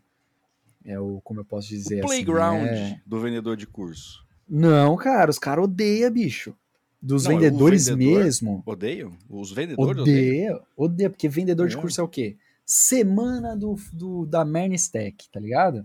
[0.86, 1.20] É o.
[1.24, 4.24] Como eu posso dizer O assim, playground é- do vendedor de curso.
[4.48, 6.54] Não, cara, os caras odeiam, bicho.
[7.02, 8.64] Dos Não, vendedores vendedor mesmo.
[8.68, 9.12] Odeiam?
[9.28, 10.04] Os vendedores odeiam?
[10.04, 12.38] Odeia, odeia, porque vendedor de curso é o quê?
[12.64, 15.84] Semana do, do da Mern Stack, tá ligado?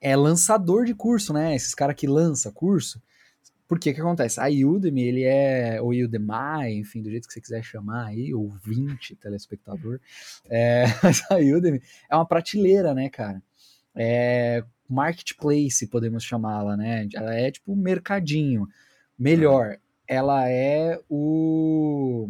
[0.00, 1.54] É lançador de curso, né?
[1.54, 3.02] Esses caras que lança curso.
[3.68, 4.40] Por que acontece?
[4.40, 8.48] A Udemy, ele é, ou Udemy, enfim, do jeito que você quiser chamar aí, ou
[8.48, 10.00] 20 telespectador,
[10.46, 11.80] é, mas a Udemy
[12.10, 13.40] é uma prateleira, né, cara?
[13.94, 17.06] É marketplace, podemos chamá-la, né?
[17.14, 18.66] Ela é tipo mercadinho.
[19.16, 22.28] Melhor, ela é o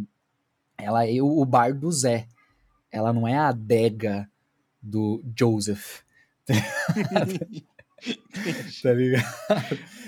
[0.77, 2.27] ela é o bar do Zé.
[2.93, 4.29] Ela não é a adega
[4.83, 6.03] do Joseph.
[8.82, 9.24] Tá ligado?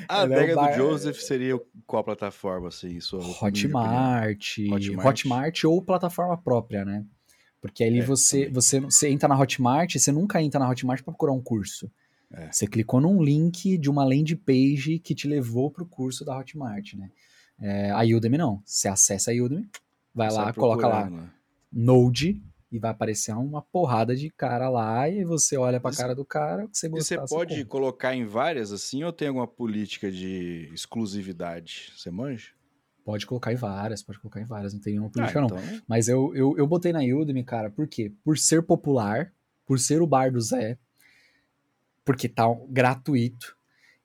[0.09, 3.21] A Ela é adega bar- do Joseph seria qual plataforma, assim, sua?
[3.21, 5.05] Hotmart, Hotmart.
[5.07, 7.05] Hotmart, ou plataforma própria, né?
[7.61, 8.53] Porque ali É, você, também.
[8.55, 11.91] você, você entra na Hotmart, você nunca entra na Hotmart para procurar um curso.
[12.33, 12.51] É.
[12.51, 16.95] Você clicou num link de uma landing page que te levou pro curso da Hotmart,
[16.95, 17.11] né?
[17.61, 18.63] É, a Udemy não.
[18.65, 19.69] Você acessa a Udemy,
[20.15, 21.29] vai lá, coloca lá né?
[21.71, 22.43] Node
[22.73, 26.25] e vai aparecer uma porrada de cara lá e você olha pra Isso- cara do
[26.25, 27.67] cara, que você E gostar, você pode compra.
[27.69, 31.93] colocar em várias assim ou tem alguma política de exclusividade?
[31.97, 32.53] Você manja?
[33.05, 35.49] Pode colocar em várias, pode colocar em várias, não tem nenhuma política ah, não.
[35.59, 38.11] então, Mas eu, eu, eu botei na Udemy, cara, por quê?
[38.25, 39.33] Por ser popular,
[39.67, 40.79] por ser o bar do Zé,
[42.05, 43.57] porque tá gratuito,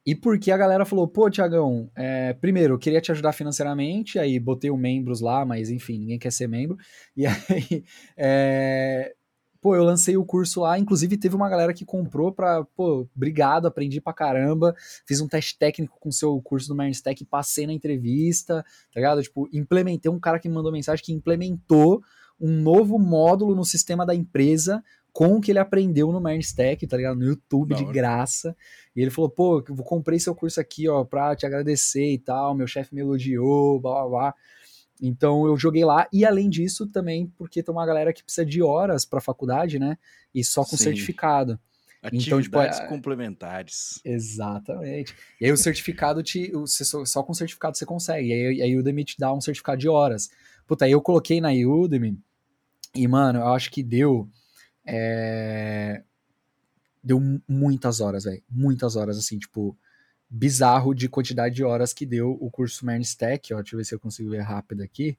[0.07, 4.39] e porque a galera falou, pô, Tiagão, é, primeiro, eu queria te ajudar financeiramente, aí
[4.39, 6.77] botei o membros lá, mas enfim, ninguém quer ser membro,
[7.13, 7.83] e aí,
[8.15, 9.13] é,
[9.59, 13.65] pô, eu lancei o curso lá, inclusive teve uma galera que comprou pra, pô, obrigado,
[13.65, 14.73] aprendi pra caramba,
[15.05, 19.21] fiz um teste técnico com o seu curso do Mernstack, passei na entrevista, tá ligado?
[19.21, 22.01] Tipo, implementei um cara que me mandou mensagem que implementou
[22.39, 24.81] um novo módulo no sistema da empresa
[25.17, 27.17] com o que ele aprendeu no Mernstack, tá ligado?
[27.17, 28.55] No YouTube, de graça.
[28.95, 32.53] E ele falou, pô, eu comprei seu curso aqui, ó, pra te agradecer e tal,
[32.53, 34.35] meu chefe me elogiou, blá, blá, blá.
[35.01, 38.61] Então eu joguei lá, e além disso também, porque tem uma galera que precisa de
[38.61, 39.97] horas pra faculdade, né?
[40.35, 40.83] E só com Sim.
[40.83, 41.59] certificado.
[42.03, 43.99] Então, tipo, atividades é- complementares.
[44.05, 45.15] Exatamente.
[45.41, 46.51] E aí o certificado te.
[46.51, 48.27] você só, com certificado você consegue.
[48.27, 50.29] E aí, aí a Udemy te dá um certificado de horas.
[50.67, 52.19] Puta, aí eu coloquei na Udemy
[52.93, 54.29] e, mano, eu acho que deu.
[54.87, 56.03] É,
[57.03, 58.41] Deu mu- muitas horas, velho.
[58.49, 59.77] Muitas horas, assim, tipo,
[60.29, 63.53] bizarro de quantidade de horas que deu o curso Mern Stack.
[63.53, 65.17] Ó, deixa eu ver se eu consigo ver rápido aqui.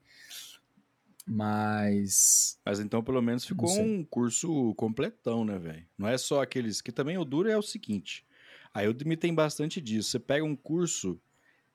[1.25, 2.57] Mas.
[2.65, 5.85] Mas então, pelo menos, ficou um curso completão, né, velho?
[5.97, 6.81] Não é só aqueles.
[6.81, 8.25] Que também o duro é o seguinte.
[8.73, 10.09] A Udemy tem bastante disso.
[10.11, 11.19] Você pega um curso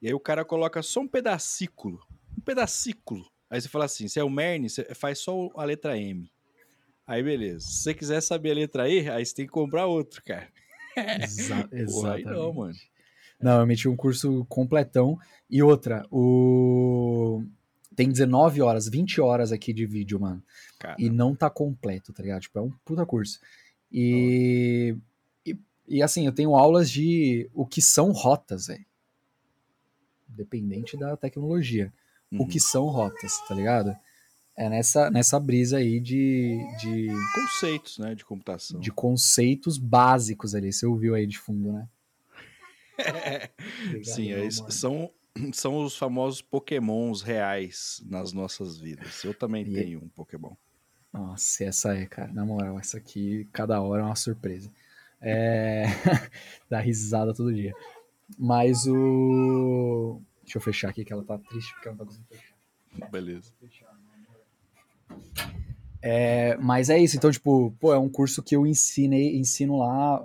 [0.03, 2.01] e aí o cara coloca só um pedacículo.
[2.36, 3.24] Um pedacículo.
[3.49, 6.30] Aí você fala assim: se é o Mern, você faz só a letra M.
[7.07, 7.67] Aí beleza.
[7.67, 10.49] Se você quiser saber a letra E, aí você tem que comprar outro, cara.
[10.97, 12.25] Exa Porra, aí exatamente.
[12.25, 12.75] não, mano.
[13.41, 15.19] Não, eu meti um curso completão.
[15.51, 17.43] E outra, o.
[17.95, 20.43] Tem 19 horas, 20 horas aqui de vídeo, mano.
[20.79, 22.43] Cara, E não tá completo, tá ligado?
[22.43, 23.39] Tipo, é um puta curso.
[23.93, 24.97] E,
[25.47, 28.85] e, e, assim, eu tenho aulas de o que são rotas, velho.
[30.27, 31.93] Dependente da tecnologia.
[32.33, 32.41] Uhum.
[32.43, 33.95] O que são rotas, tá ligado?
[34.57, 37.09] É nessa, nessa brisa aí de, de.
[37.35, 38.15] Conceitos, né?
[38.15, 38.79] De computação.
[38.79, 40.73] De conceitos básicos ali.
[40.73, 41.89] Você ouviu aí de fundo, né?
[44.05, 45.11] Sim, é, são,
[45.53, 49.25] são os famosos pokémons reais nas nossas vidas.
[49.25, 49.73] Eu também e...
[49.73, 50.55] tenho um pokémon.
[51.13, 52.33] Nossa, essa é, cara.
[52.33, 54.71] Na moral, essa aqui, cada hora é uma surpresa.
[55.21, 55.85] É...
[56.71, 57.75] Dá risada todo dia.
[58.39, 60.21] Mas o.
[60.43, 63.11] Deixa eu fechar aqui que ela tá triste porque ela não tá conseguindo fechar.
[63.11, 63.53] Beleza.
[66.03, 70.23] É, mas é isso, então, tipo, pô, é um curso que eu ensinei, ensino lá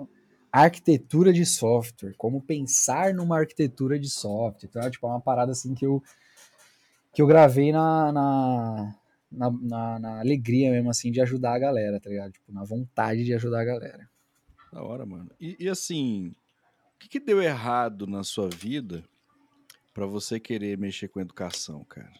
[0.52, 4.68] arquitetura de software, como pensar numa arquitetura de software.
[4.68, 6.02] Então, é, tipo, é uma parada assim que eu,
[7.12, 8.94] que eu gravei na, na,
[9.30, 12.32] na, na, na alegria mesmo, assim, de ajudar a galera, tá ligado?
[12.32, 14.08] Tipo, na vontade de ajudar a galera.
[14.72, 15.30] Da hora, mano.
[15.40, 16.34] E, e assim,
[16.94, 19.04] o que, que deu errado na sua vida
[19.94, 22.12] para você querer mexer com educação, cara?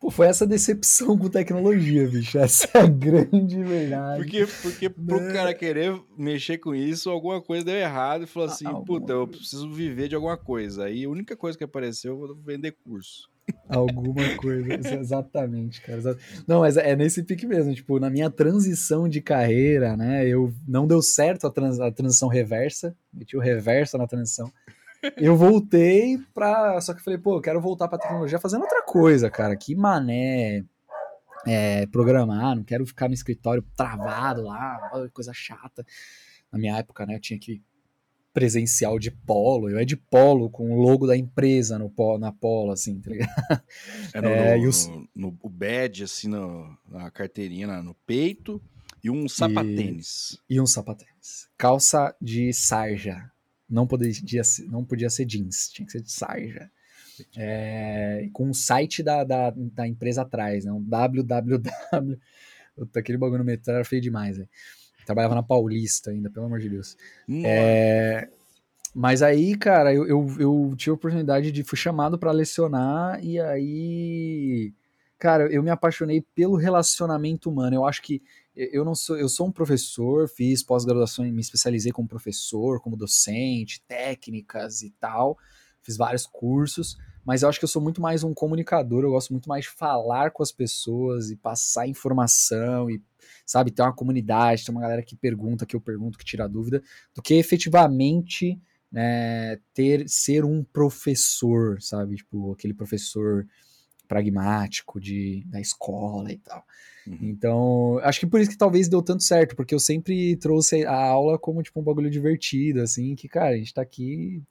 [0.00, 2.38] Pô, foi essa decepção com tecnologia, bicho.
[2.38, 4.22] Essa é a grande verdade.
[4.22, 5.32] Porque, porque pro né?
[5.32, 9.26] cara querer mexer com isso, alguma coisa deu errado e falou assim: ah, puta, eu
[9.26, 10.84] preciso viver de alguma coisa.
[10.84, 13.28] Aí a única coisa que apareceu, eu vou vender curso.
[13.68, 16.16] Alguma coisa, exatamente, cara.
[16.46, 17.74] Não, mas é nesse pique mesmo.
[17.74, 20.26] Tipo, na minha transição de carreira, né?
[20.28, 24.52] Eu não deu certo a, trans, a transição reversa, meti o reverso na transição
[25.16, 26.80] eu voltei pra.
[26.80, 29.56] Só que eu falei, pô, eu quero voltar pra tecnologia fazendo outra coisa, cara.
[29.56, 30.64] Que mané
[31.46, 35.84] é, programar, não quero ficar no escritório travado lá, coisa chata.
[36.50, 37.62] Na minha época, né, eu tinha que
[38.32, 42.30] presencial de polo, eu é de polo com o logo da empresa no polo, na
[42.30, 43.62] polo, assim, tá ligado?
[44.14, 44.86] É, no, é, no, os...
[44.86, 48.62] no, no, o badge, assim, no, na carteirinha, no peito,
[49.02, 50.38] e um sapatênis.
[50.48, 51.48] E, e um sapatênis.
[51.56, 53.28] Calça de sarja,
[53.68, 54.12] não podia,
[54.68, 56.70] não podia ser jeans, tinha que ser de sarja.
[57.36, 60.72] É, com o site da, da, da, empresa atrás, né?
[60.72, 61.60] Um www.
[62.94, 64.40] Aquele bagulho no metrô era feio demais.
[65.04, 66.96] Trabalhava na Paulista ainda, pelo amor de Deus.
[67.44, 68.28] É,
[68.94, 71.64] mas aí, cara, eu, eu, eu, tive a oportunidade de.
[71.64, 74.72] Fui chamado para lecionar e aí.
[75.18, 77.74] Cara, eu me apaixonei pelo relacionamento humano.
[77.74, 78.22] Eu acho que
[78.58, 83.80] eu não sou, eu sou um professor, fiz pós-graduação me especializei como professor, como docente,
[83.86, 85.38] técnicas e tal.
[85.80, 89.30] Fiz vários cursos, mas eu acho que eu sou muito mais um comunicador, eu gosto
[89.30, 93.00] muito mais de falar com as pessoas e passar informação e,
[93.46, 96.82] sabe, ter uma comunidade, ter uma galera que pergunta, que eu pergunto, que tira dúvida,
[97.14, 102.16] do que efetivamente né, ter ser um professor, sabe?
[102.16, 103.46] Tipo, aquele professor
[104.08, 106.66] pragmático de, da escola e tal.
[107.06, 107.18] Uhum.
[107.22, 110.96] Então, acho que por isso que talvez deu tanto certo, porque eu sempre trouxe a
[110.96, 114.42] aula como tipo um bagulho divertido, assim, que, cara, a gente tá aqui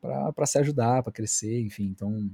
[0.00, 1.84] para se ajudar, para crescer, enfim.
[1.84, 2.30] Então,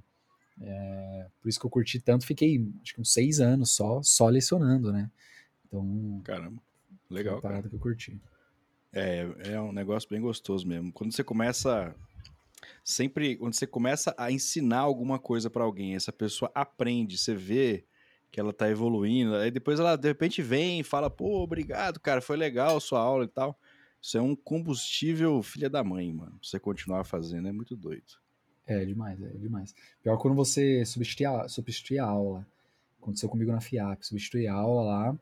[0.61, 4.29] é, por isso que eu curti tanto, fiquei acho que uns seis anos só, só
[4.29, 5.11] lecionando, né?
[5.67, 6.21] Então.
[6.25, 6.63] Caramba,
[7.11, 7.37] legal.
[7.37, 7.71] Uma parada cara.
[7.71, 8.21] que eu curti.
[8.93, 10.93] É, é um negócio bem gostoso mesmo.
[10.93, 11.95] Quando você começa
[12.85, 17.85] sempre quando você começa a ensinar alguma coisa para alguém, essa pessoa aprende, você vê
[18.31, 22.21] que ela tá evoluindo, aí depois ela de repente vem e fala, pô, obrigado, cara,
[22.23, 23.59] foi legal sua aula e tal.
[24.01, 26.37] Isso é um combustível filha da mãe, mano.
[26.43, 28.21] Você continuar fazendo, é muito doido.
[28.67, 29.75] É demais, é demais.
[30.03, 32.47] Pior quando você substitui a, substitui a aula.
[33.01, 35.19] Aconteceu comigo na FIAP, substitui a aula lá,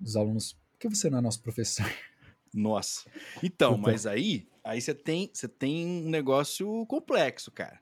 [0.00, 0.52] os alunos.
[0.52, 1.86] Por que você não é nosso professor?
[2.52, 3.10] Nossa.
[3.42, 7.80] Então, mas aí, aí você tem, você tem um negócio complexo, cara.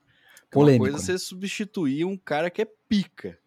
[0.49, 1.17] Polêmico, uma coisa é né?
[1.17, 3.37] você substituir um cara que é pica.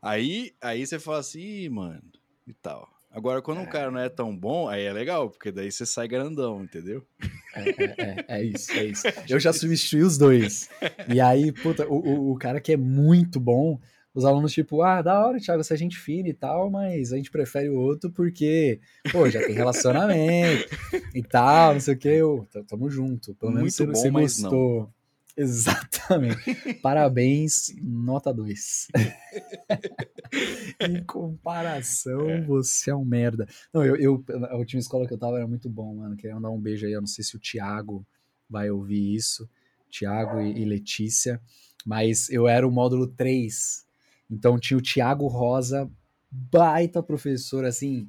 [0.00, 2.02] Aí, aí você fala assim, mano,
[2.46, 2.88] e tal.
[3.10, 3.60] Agora, quando é.
[3.62, 7.06] um cara não é tão bom, aí é legal, porque daí você sai grandão, entendeu?
[7.54, 9.02] É, é, é, é isso, é isso.
[9.28, 10.70] Eu já substituí os dois.
[11.12, 13.78] E aí, puta, o, o, o cara que é muito bom,
[14.14, 17.16] os alunos, tipo, ah, da hora, Thiago, você é gente fina e tal, mas a
[17.16, 18.78] gente prefere o outro porque,
[19.10, 20.68] pô, já tem relacionamento
[21.14, 23.34] e tal, não sei o que, eu, tamo junto.
[23.34, 24.80] Pelo menos Muito você, bom, você gostou.
[24.80, 25.02] Não.
[25.34, 26.74] Exatamente.
[26.82, 28.88] Parabéns, nota 2.
[30.80, 32.42] em comparação, é.
[32.42, 33.46] você é um merda.
[33.72, 36.16] Não, eu, eu, a última escola que eu tava era muito bom, mano.
[36.16, 36.92] Queria mandar um beijo aí.
[36.92, 38.06] Eu não sei se o Thiago
[38.48, 39.48] vai ouvir isso.
[39.90, 41.40] Thiago e, e Letícia.
[41.86, 43.86] Mas eu era o módulo 3
[44.32, 45.90] então tinha o Tiago Rosa,
[46.30, 48.08] baita professor, assim,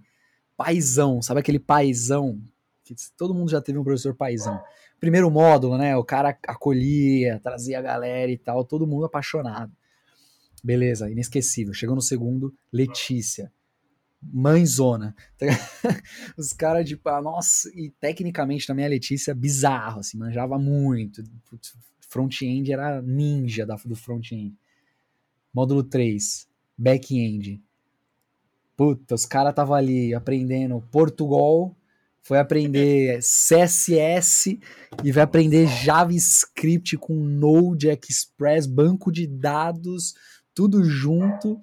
[0.56, 2.42] paizão, sabe aquele paizão?
[2.86, 4.62] Que todo mundo já teve um professor paizão.
[5.00, 5.96] Primeiro módulo, né?
[5.98, 9.72] O cara acolhia, trazia a galera e tal, todo mundo apaixonado.
[10.64, 11.74] Beleza, inesquecível.
[11.74, 13.52] Chegou no segundo, Letícia.
[14.22, 15.14] mãezona.
[16.38, 21.22] Os caras, tipo, ah, nossa, e tecnicamente também a Letícia, bizarro, assim, manjava muito.
[22.00, 24.56] Front-end era ninja do front-end.
[25.54, 26.48] Módulo 3,
[26.78, 27.62] back-end.
[28.76, 31.76] Puta, os caras estavam ali aprendendo Portugal,
[32.22, 34.60] foi aprender CSS
[35.04, 40.16] e vai aprender JavaScript com Node, Express, banco de dados,
[40.56, 41.60] tudo junto.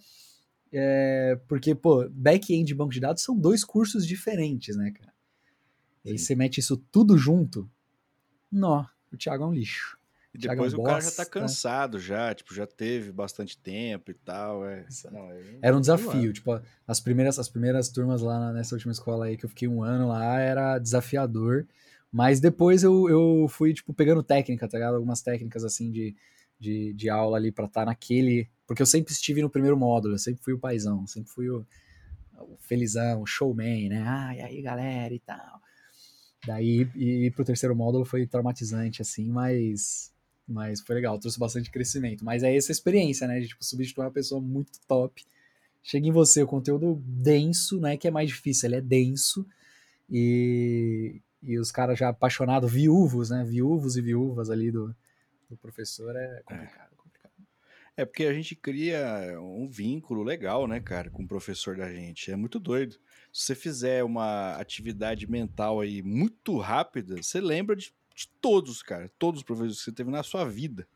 [0.73, 5.13] É, porque, pô, back-end e banco de dados são dois cursos diferentes, né, cara?
[6.05, 7.69] E aí você mete isso tudo junto,
[8.51, 10.00] nó, o Thiago é um lixo.
[10.33, 14.65] E depois o cara já tá cansado já, tipo, já teve bastante tempo e tal.
[14.65, 14.87] É.
[15.11, 15.59] Não, é...
[15.61, 19.45] Era um desafio, tipo, as primeiras, as primeiras turmas lá nessa última escola aí que
[19.45, 21.67] eu fiquei um ano lá era desafiador,
[22.13, 24.95] mas depois eu, eu fui, tipo, pegando técnica, tá ligado?
[24.95, 26.15] Algumas técnicas, assim, de,
[26.61, 28.49] de, de aula ali pra estar tá naquele...
[28.69, 31.67] Porque eu sempre estive no primeiro módulo, eu sempre fui o paizão, sempre fui o,
[32.39, 34.05] o felizão, o showman, né?
[34.07, 35.61] Ah, e aí, galera e tal.
[36.47, 40.10] Daí, ir pro terceiro módulo foi traumatizante, assim, mas
[40.53, 42.25] mas foi legal, trouxe bastante crescimento.
[42.25, 43.41] Mas é essa experiência, né?
[43.41, 45.25] De tipo, substituir uma pessoa muito top.
[45.83, 47.97] Chega em você o conteúdo denso, né?
[47.97, 49.47] Que é mais difícil, ele é denso.
[50.11, 53.45] E, e os caras já apaixonados, viúvos, né?
[53.45, 54.95] Viúvos e viúvas ali do,
[55.49, 56.97] do professor é complicado, é.
[56.97, 57.33] complicado.
[57.97, 62.31] É porque a gente cria um vínculo legal, né, cara, com o professor da gente.
[62.31, 62.97] É muito doido.
[63.33, 69.11] Se você fizer uma atividade mental aí muito rápida, você lembra de de todos, cara.
[69.19, 70.87] Todos os professores que você teve na sua vida.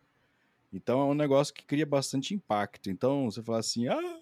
[0.71, 2.91] Então é um negócio que cria bastante impacto.
[2.91, 4.21] Então você fala assim, ah,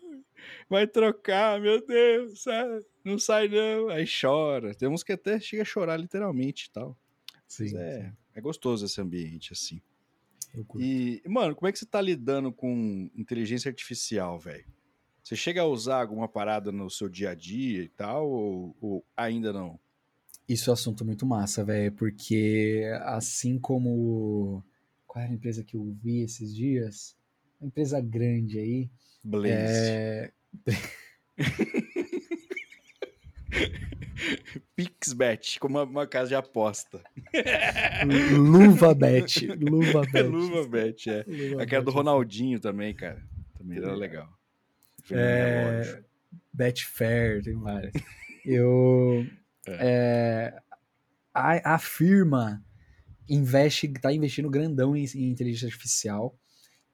[0.68, 3.88] vai trocar, meu Deus, ah, não sai não.
[3.88, 4.72] Aí chora.
[4.72, 6.96] Tem uns que até chega a chorar literalmente e tal.
[7.48, 8.12] Sim, é, sim.
[8.36, 9.82] é gostoso esse ambiente, assim.
[10.78, 14.66] E, mano, como é que você tá lidando com inteligência artificial, velho?
[15.24, 19.04] Você chega a usar alguma parada no seu dia a dia e tal, ou, ou
[19.16, 19.80] ainda não?
[20.48, 24.62] Isso é um assunto muito massa, velho, porque assim como.
[25.06, 27.16] Qual era a empresa que eu vi esses dias?
[27.60, 28.90] Uma empresa grande aí.
[29.22, 29.54] Blaze.
[29.56, 30.32] É...
[34.74, 37.00] Pixbet, como uma, uma, casa de aposta.
[38.36, 39.46] Luva Bet.
[39.46, 40.22] Luva Bet.
[40.22, 41.24] Luva Bet, é.
[41.26, 43.22] Luva Aquela do Ronaldinho também, cara.
[43.56, 44.28] Também era legal.
[45.10, 46.02] É...
[46.52, 47.92] Betfair, tem várias.
[48.44, 49.26] Eu
[49.66, 49.78] é.
[49.80, 50.62] É,
[51.32, 52.62] a, a, firma
[53.28, 56.36] investe, está investindo grandão em, em, inteligência artificial,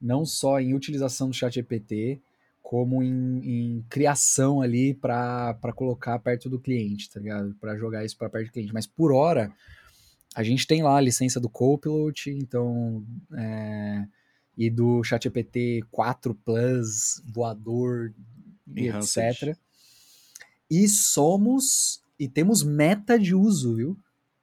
[0.01, 2.21] não só em utilização do chat GPT,
[2.61, 7.55] como em, em criação ali para colocar perto do cliente, tá ligado?
[7.59, 8.73] Para jogar isso para perto do cliente.
[8.73, 9.51] Mas por hora,
[10.35, 13.03] a gente tem lá a licença do Copilot, então.
[13.35, 14.05] É,
[14.59, 18.13] e do ChatGPT 4 Plus, voador,
[18.75, 19.57] etc.
[20.69, 23.97] E somos e temos meta de uso, viu?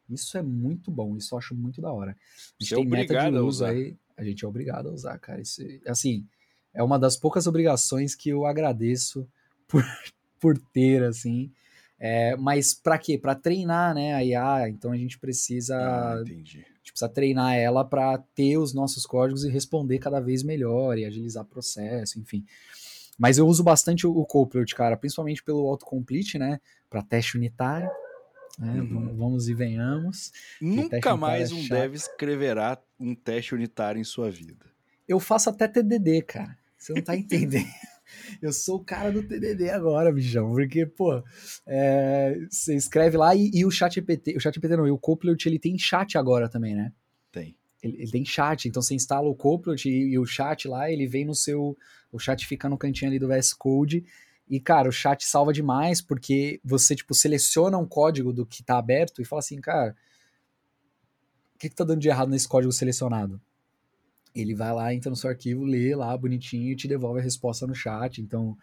[0.08, 2.16] Isso é muito bom, isso eu acho muito da hora.
[2.58, 5.40] A gente é tem meta de uso aí, a gente é obrigado a usar, cara.
[5.40, 6.24] Isso, assim,
[6.72, 9.28] é uma das poucas obrigações que eu agradeço
[9.68, 9.84] por,
[10.40, 11.50] por ter, assim.
[11.98, 13.18] É, mas para quê?
[13.18, 14.68] Para treinar, né, a IA.
[14.68, 19.44] Então a gente precisa, ah, a gente precisa treinar ela para ter os nossos códigos
[19.44, 22.44] e responder cada vez melhor e agilizar o processo, enfim.
[23.18, 26.60] Mas eu uso bastante o, Copilot, cara, principalmente pelo autocomplete, né?
[26.90, 27.90] Para teste unitário.
[28.58, 28.80] Né?
[28.80, 29.16] Uhum.
[29.16, 30.32] Vamos e venhamos.
[30.60, 34.66] Nunca mais é um dev escreverá um teste unitário em sua vida.
[35.06, 36.56] Eu faço até TDD, cara.
[36.76, 37.66] Você não tá entendendo.
[38.40, 41.22] Eu sou o cara do TDD agora, bichão, porque, pô,
[41.66, 44.98] é, você escreve lá e, e o chat EPT, o chat EPT não, e o
[44.98, 46.92] Copilot, ele tem chat agora também, né?
[47.32, 47.56] Tem.
[47.82, 51.06] Ele, ele tem chat, então você instala o Copilot e, e, o chat lá, ele
[51.06, 51.76] vem no seu,
[52.16, 54.04] o chat fica no cantinho ali do VS Code.
[54.48, 58.78] E, cara, o chat salva demais, porque você, tipo, seleciona um código do que tá
[58.78, 59.94] aberto e fala assim, cara,
[61.54, 63.40] o que, que tá dando de errado nesse código selecionado?
[64.34, 67.66] Ele vai lá, entra no seu arquivo, lê lá bonitinho e te devolve a resposta
[67.66, 68.20] no chat.
[68.20, 68.56] Então,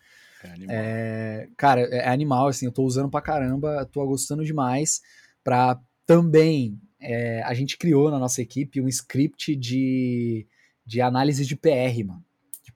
[0.43, 0.65] é.
[0.69, 5.01] É, cara, é animal, assim, eu tô usando pra caramba, tô gostando demais
[5.43, 6.79] pra também.
[6.99, 10.47] É, a gente criou na nossa equipe um script de,
[10.85, 12.23] de análise de PR, mano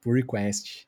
[0.01, 0.87] pull request.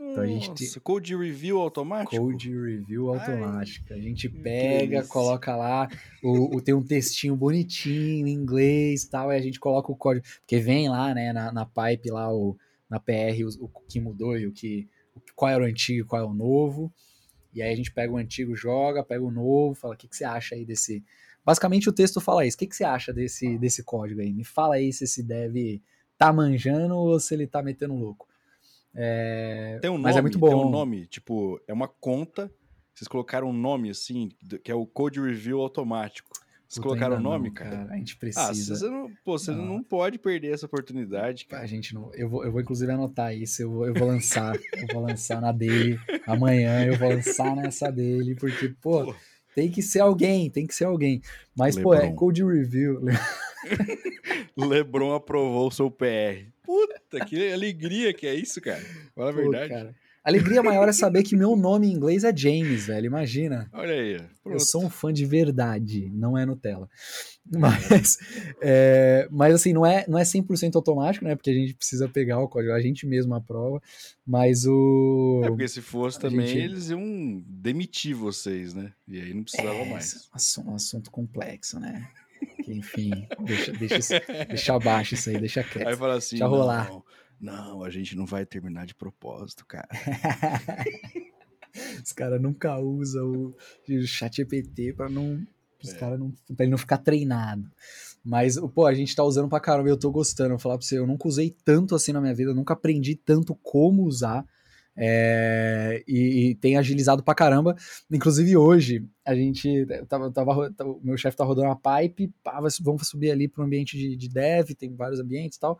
[0.00, 2.16] Então a gente code review automático?
[2.16, 3.86] Code review automático.
[3.90, 5.88] Ai, a gente pega, coloca lá,
[6.22, 9.96] o, o, tem um textinho bonitinho em inglês e tal, e a gente coloca o
[9.96, 12.56] código, porque vem lá, né, na, na pipe lá, o,
[12.88, 14.88] na PR, o, o que mudou e o que,
[15.36, 16.90] qual era o antigo e qual é o novo.
[17.52, 20.16] E aí a gente pega o antigo, joga, pega o novo, fala, o que, que
[20.16, 21.04] você acha aí desse...
[21.44, 24.32] Basicamente o texto fala isso, o que, que você acha desse, desse código aí?
[24.32, 25.82] Me fala aí se esse deve
[26.16, 28.29] tá manjando ou se ele tá metendo louco.
[28.94, 29.78] É...
[29.80, 30.48] Tem um nome, mas é muito bom.
[30.48, 32.50] Tem um nome, tipo, é uma conta.
[32.94, 34.30] vocês colocaram um nome assim,
[34.62, 36.28] que é o Code Review automático.
[36.68, 37.88] Vocês Puta, colocaram o nome, não, cara?
[37.90, 38.76] A gente Ah, precisa.
[38.76, 39.64] você não, pô, você Não.
[39.66, 41.64] não pode perder essa oportunidade, cara.
[41.64, 42.14] A gente não.
[42.14, 43.60] Eu vou, eu vou inclusive anotar isso.
[43.62, 44.54] Eu vou, eu vou lançar.
[44.74, 45.98] eu vou lançar na dele.
[46.28, 48.36] Amanhã eu vou lançar nessa dele.
[48.36, 49.14] Porque, pô, Pô.
[49.52, 50.48] tem que ser alguém.
[50.48, 51.20] Tem que ser alguém.
[51.56, 52.14] Mas, pô, é Lebron.
[52.14, 53.00] code review.
[54.56, 56.46] Lebron aprovou o seu PR.
[56.70, 58.80] Puta, que alegria que é isso, cara.
[59.14, 59.68] Fala a verdade.
[59.68, 59.94] cara.
[60.22, 63.06] Alegria maior é saber que meu nome em inglês é James, velho.
[63.06, 63.68] Imagina.
[63.72, 64.16] Olha aí.
[64.16, 64.20] ó.
[64.20, 64.60] Eu Pronto.
[64.64, 66.88] sou um fã de verdade, não é Nutella.
[67.50, 68.18] Mas,
[68.60, 71.34] é, mas assim, não é, não é 100% automático, né?
[71.34, 73.80] Porque a gente precisa pegar o código, a gente mesmo aprova.
[74.26, 75.40] Mas o.
[75.42, 78.92] É porque se fosse A também, gente- eles iam demitir vocês, né?
[79.08, 80.28] E aí não precisava É, mais.
[80.32, 82.06] assu- Um assunto complexo, né?
[82.64, 85.96] Que, enfim, deixa, deixa, deixa abaixo isso aí, deixa Aí quieto.
[85.96, 86.90] fala assim: Deixa não, rolar.
[87.40, 89.88] não, a gente não vai terminar de propósito, cara.
[92.04, 93.54] Os caras nunca usam
[93.88, 95.40] o, chat EPT pra não.
[95.82, 95.98] Os É.
[95.98, 96.30] caras não.
[96.56, 97.70] Pra ele não ficar treinado.
[98.24, 100.50] Mas, pô, a gente tá usando pra caramba, eu tô gostando.
[100.50, 103.14] Vou falar pra você, eu nunca usei tanto assim na minha vida, eu nunca aprendi
[103.14, 104.44] tanto como usar.
[104.96, 107.74] É, e, e tem agilizado pra caramba.
[108.10, 112.60] Inclusive hoje, a gente tava, tava, tava- o meu chefe tá rodando uma pipe, pá,
[112.82, 115.78] vamos subir ali pro ambiente de, de dev, tem vários ambientes e tal.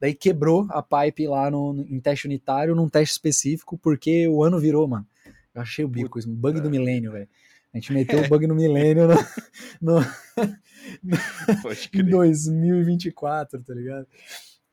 [0.00, 4.42] Daí quebrou a pipe lá no, no- em teste unitário, num teste específico, porque o
[4.42, 5.06] ano virou, mano.
[5.54, 7.28] Eu achei o bico, isso, um bug do milênio, velho.
[7.74, 9.06] A gente meteu o bug no milênio
[9.80, 10.06] no, no-
[11.62, 12.04] Pode em crer.
[12.10, 14.06] 2024, tá ligado?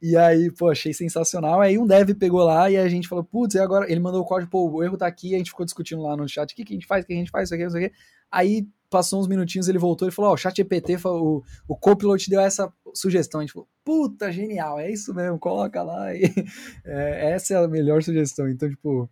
[0.02, 1.60] E aí, pô, achei sensacional.
[1.60, 3.92] Aí um dev pegou lá e a gente falou, putz, e agora?
[3.92, 6.28] Ele mandou o código, pô, o erro tá aqui, a gente ficou discutindo lá no
[6.28, 7.78] chat, o que, que a gente faz, o que a gente faz, isso aqui, isso
[7.78, 7.92] aqui.
[8.32, 12.30] Aí passou uns minutinhos, ele voltou e falou, ó, o chat EPT, o, o Copilot
[12.30, 13.42] deu essa sugestão.
[13.42, 16.16] A gente falou, puta, genial, é isso mesmo, coloca lá.
[16.16, 16.24] E,
[16.86, 18.48] é, essa é a melhor sugestão.
[18.48, 19.10] Então, tipo,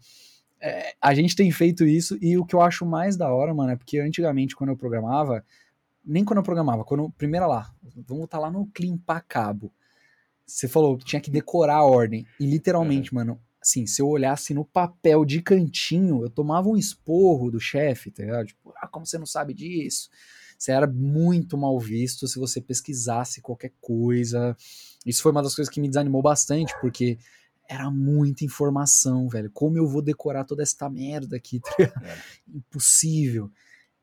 [0.62, 3.72] é, a gente tem feito isso e o que eu acho mais da hora, mano,
[3.72, 5.44] é porque antigamente, quando eu programava,
[6.04, 7.70] nem quando eu programava, quando, primeira lá,
[8.08, 9.72] vamos botar lá no limpar cabo.
[10.48, 12.26] Você falou que tinha que decorar a ordem.
[12.40, 17.52] E literalmente, mano, assim, se eu olhasse no papel de cantinho, eu tomava um esporro
[17.52, 18.48] do chefe, tá ligado?
[18.48, 20.10] Tipo, ah, como você não sabe disso?
[20.58, 24.56] Você era muito mal visto se você pesquisasse qualquer coisa.
[25.06, 27.20] Isso foi uma das coisas que me desanimou bastante, porque
[27.70, 29.52] era muita informação, velho.
[29.52, 31.60] Como eu vou decorar toda esta merda aqui?
[31.60, 31.76] tá?
[31.80, 32.18] É.
[32.48, 33.52] Impossível.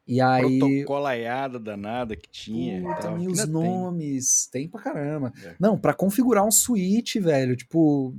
[0.07, 0.59] E aí.
[0.59, 2.79] Protocolaiada danada que tinha.
[2.79, 3.19] e Puta, tal.
[3.19, 3.51] mil os tem.
[3.51, 4.49] nomes.
[4.53, 5.33] Tem pra caramba.
[5.43, 5.55] É.
[5.59, 8.15] Não, pra configurar um switch, velho, tipo,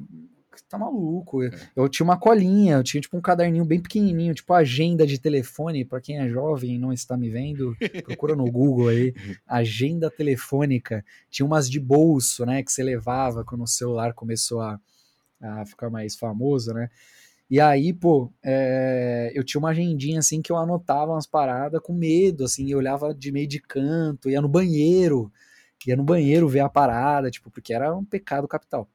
[0.69, 1.43] tá maluco.
[1.43, 5.19] Eu, eu tinha uma colinha, eu tinha tipo um caderninho bem pequenininho, tipo agenda de
[5.19, 9.13] telefone, pra quem é jovem e não está me vendo, procura no Google aí,
[9.47, 11.03] agenda telefônica.
[11.29, 14.79] Tinha umas de bolso, né, que você levava quando o celular começou a,
[15.41, 16.89] a ficar mais famoso, né?
[17.49, 21.93] E aí, pô, é, eu tinha uma agendinha assim que eu anotava umas paradas com
[21.93, 25.31] medo, assim, eu olhava de meio de canto, ia no banheiro,
[25.85, 28.89] ia no banheiro ver a parada, tipo, porque era um pecado capital.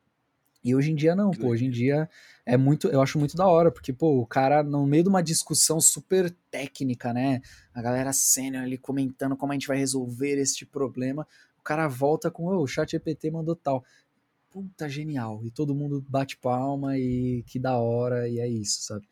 [0.64, 2.08] E hoje em dia não, pô, hoje em dia
[2.44, 5.22] é muito, eu acho muito da hora, porque, pô, o cara, no meio de uma
[5.22, 7.40] discussão super técnica, né,
[7.74, 11.26] a galera sênior ali comentando como a gente vai resolver este problema,
[11.58, 13.84] o cara volta com, "Ô, o chat EPT mandou tal.
[14.50, 15.40] Puta, genial.
[15.44, 19.06] E todo mundo bate palma e que da hora, e é isso, sabe?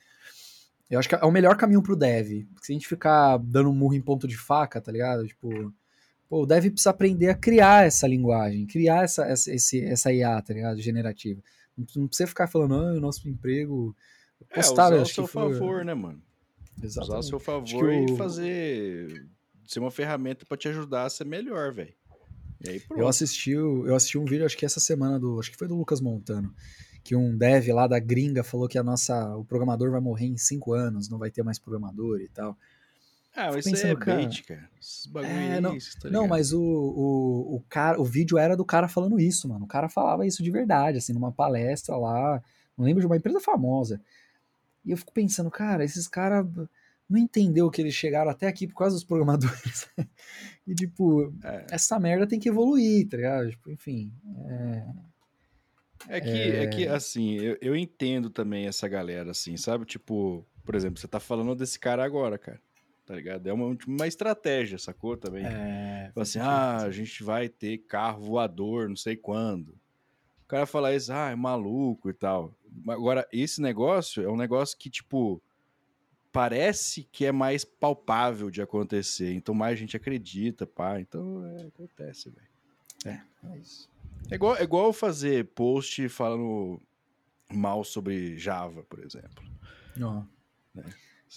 [0.90, 2.44] Eu acho que é o melhor caminho pro dev.
[2.52, 5.26] Porque se a gente ficar dando um murro em ponto de faca, tá ligado?
[5.26, 5.72] Tipo,
[6.28, 10.40] pô, o dev precisa aprender a criar essa linguagem, criar essa, essa, esse, essa IA,
[10.42, 10.80] tá ligado?
[10.80, 11.40] Generativa.
[11.76, 13.94] Não, não precisa ficar falando, ah, o nosso emprego.
[14.50, 16.22] É, usar acho seu foi- favor, né, mano?
[16.82, 17.26] Usar ao Exatamente.
[17.28, 19.26] seu favor o- e fazer.
[19.66, 21.92] ser uma ferramenta pra te ajudar a ser melhor, velho.
[22.66, 22.82] Aí.
[22.96, 25.76] Eu assisti, eu assisti um vídeo, acho que essa semana, do, acho que foi do
[25.76, 26.52] Lucas Montano,
[27.04, 30.36] que um dev lá da gringa falou que a nossa, o programador vai morrer em
[30.36, 32.56] cinco anos, não vai ter mais programador e tal.
[33.34, 34.70] Ah, isso aí é pensando, cara, bait, cara.
[34.80, 38.36] Esses bagulho É, aí, não- isso, tá não, mas o, o, o, cara, o vídeo
[38.36, 39.64] era do cara falando isso, mano.
[39.64, 42.42] O cara falava isso de verdade, assim, numa palestra lá,
[42.76, 44.00] não lembro de uma empresa famosa.
[44.84, 46.46] E eu fico pensando, cara, esses caras
[47.08, 49.88] não entendeu que eles chegaram até aqui por causa dos programadores.
[50.66, 51.66] e, tipo, É.
[51.70, 53.50] essa merda tem que evoluir, tá ligado?
[53.50, 54.12] Tipo, enfim.
[54.48, 54.84] é,
[56.08, 56.66] É que, é...
[56.68, 59.84] que assim, eu, eu entendo também essa galera, assim, sabe?
[59.84, 62.60] Tipo, por exemplo, você tá falando desse cara agora, cara.
[63.06, 63.46] Tá ligado?
[63.46, 65.16] É uma, uma estratégia, sacou?
[65.16, 65.42] Também.
[65.46, 69.70] é, Fala assim, ah, a gente vai ter carro voador, não sei quando.
[70.44, 72.54] O cara fala isso, ah, é maluco e tal.
[72.86, 75.42] Agora, esse negócio é um negócio que, tipo,
[76.32, 79.32] parece que é mais palpável de acontecer.
[79.32, 81.00] Então, mais gente acredita, pá.
[81.00, 83.18] Então, é, acontece, velho.
[83.44, 83.88] é isso.
[84.30, 86.80] É igual, é igual fazer post falando
[87.50, 89.42] mal sobre Java, por exemplo.
[90.02, 90.22] Ó.
[90.76, 90.82] É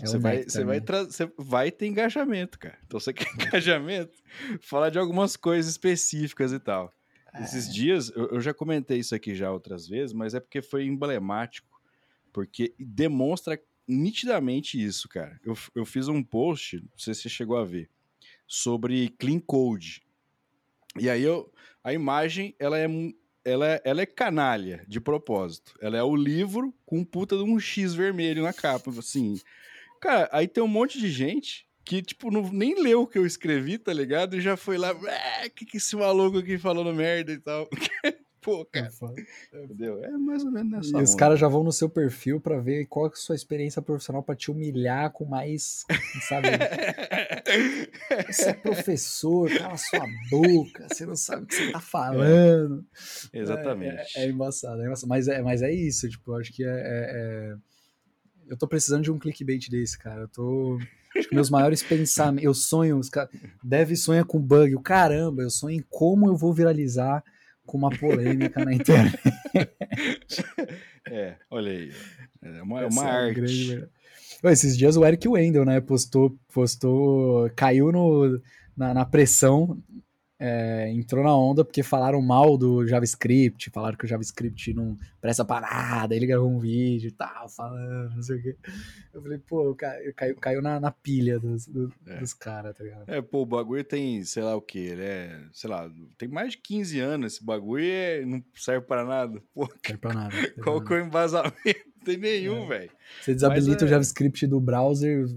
[0.06, 0.86] você, o vai, você, vai né?
[0.86, 2.78] você vai ter engajamento, cara.
[2.86, 4.18] Então você quer engajamento,
[4.62, 6.94] falar de algumas coisas específicas e tal.
[7.40, 7.72] Esses É.
[7.72, 11.82] dias, eu, eu já comentei isso aqui já outras vezes, mas é porque foi emblemático,
[12.32, 15.40] porque demonstra nitidamente isso, cara.
[15.44, 17.90] Eu, eu fiz um post, não sei se você chegou a ver,
[18.48, 20.02] sobre clean code.
[21.00, 21.52] E aí eu,
[21.84, 22.88] a imagem, ela é,
[23.46, 25.74] ela, é- ela é canalha, de propósito.
[25.82, 29.40] Ela é o livro com puta de um X vermelho na capa, assim.
[30.02, 33.26] Cara, aí tem um monte de gente que, tipo, não, nem leu o que eu
[33.26, 34.36] escrevi, tá ligado?
[34.38, 34.90] E já foi lá,
[35.42, 37.68] "É, que que esse maluco aqui falando merda e tal.
[38.42, 38.90] Pô, cara,
[39.54, 40.04] entendeu?
[40.04, 41.18] É mais ou menos nessa E os onda.
[41.20, 44.36] caras já vão no seu perfil pra ver qual é a sua experiência profissional pra
[44.36, 45.86] te humilhar com mais,
[46.28, 46.48] sabe?
[48.28, 52.86] Você é professor, cala sua boca, você não sabe o que você tá falando.
[53.34, 54.18] Exatamente.
[54.18, 55.08] É, é, é embaçado, é embaçado.
[55.08, 57.56] Mas é, mas é isso, tipo, eu acho que é, é- é-
[58.48, 60.22] Eu tô precisando de um clickbait desse, cara.
[60.22, 60.80] Eu tô.
[61.16, 62.44] Acho que meus maiores pensamentos.
[62.46, 63.30] Eu sonho, os caras.
[63.64, 64.76] Deve sonha com bug.
[64.76, 67.24] O caramba, eu sonho em como eu vou viralizar
[67.72, 69.18] com uma polêmica na internet.
[71.10, 71.92] É, olha aí.
[72.42, 73.36] É uma, é uma é a arte.
[73.36, 73.88] grande
[74.44, 78.40] Esses dias o Eric Wendel, né, postou, postou, caiu no,
[78.78, 79.78] na, na pressão,
[80.44, 85.46] é, entrou na onda porque falaram mal do JavaScript, falaram que o JavaScript não presta
[85.46, 88.56] pra nada, ele gravou um vídeo e tal, falando, não sei o quê.
[89.14, 92.18] Eu falei, pô, caiu, caiu, caiu na, na pilha dos, do- É.
[92.18, 93.04] dos caras, tá ligado?
[93.08, 95.88] É, pô, o bagulho tem, sei lá o que, ele é, sei lá,
[96.18, 99.40] tem mais de 15 anos esse bagulho e é- não serve pra nada.
[99.54, 100.36] Pô, Não serve pra nada.
[100.64, 101.56] qual que é o embasamento?
[101.66, 102.68] Não tem nenhum, É.
[102.68, 102.92] velho.
[103.22, 105.28] Você desabilita é- o JavaScript do browser,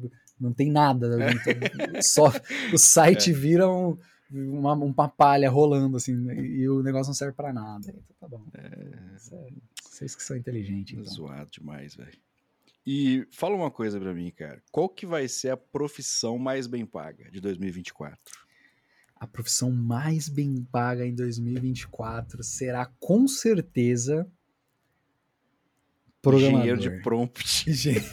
[0.40, 1.09] não tem nada.
[1.18, 2.32] não tem- só
[2.72, 3.34] o site É.
[3.34, 3.98] vira um,
[4.31, 7.89] uma, uma palha rolando, assim, e, e o negócio não serve pra nada.
[7.89, 8.45] Então tá bom.
[9.16, 9.49] Isso é-
[9.83, 11.12] Vocês que são inteligentes, É então.
[11.12, 12.16] zoado demais, velho.
[12.87, 14.62] E fala uma coisa pra mim, cara.
[14.70, 18.18] Qual que vai ser a profissão mais bem paga de 2024?
[19.16, 24.31] A profissão mais bem paga em 2024 será com certeza
[26.20, 26.59] programador.
[26.61, 27.64] Engenheiro de prompt.
[27.70, 28.05] Engenheiro.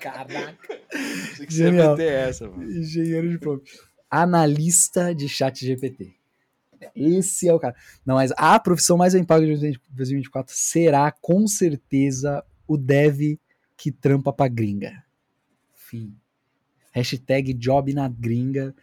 [0.00, 0.56] Caraca.
[0.90, 1.96] Que você ia Genial.
[1.96, 2.64] meter essa, mano.
[2.70, 3.70] Engenheiro de prompt.
[4.10, 6.14] Analista de chat GPT.
[6.94, 7.74] Esse é o cara.
[8.06, 13.38] Não, mas a profissão mais bem paga de 2024 será com certeza o dev
[13.76, 15.02] que trampa pra gringa.
[15.74, 16.14] Fim.
[16.92, 18.74] Hashtag job na gringa.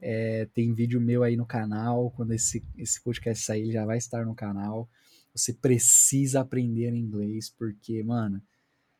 [0.00, 2.10] É, tem vídeo meu aí no canal.
[2.10, 4.88] Quando esse, esse podcast sair, já vai estar no canal.
[5.34, 8.42] Você precisa aprender inglês, porque, mano,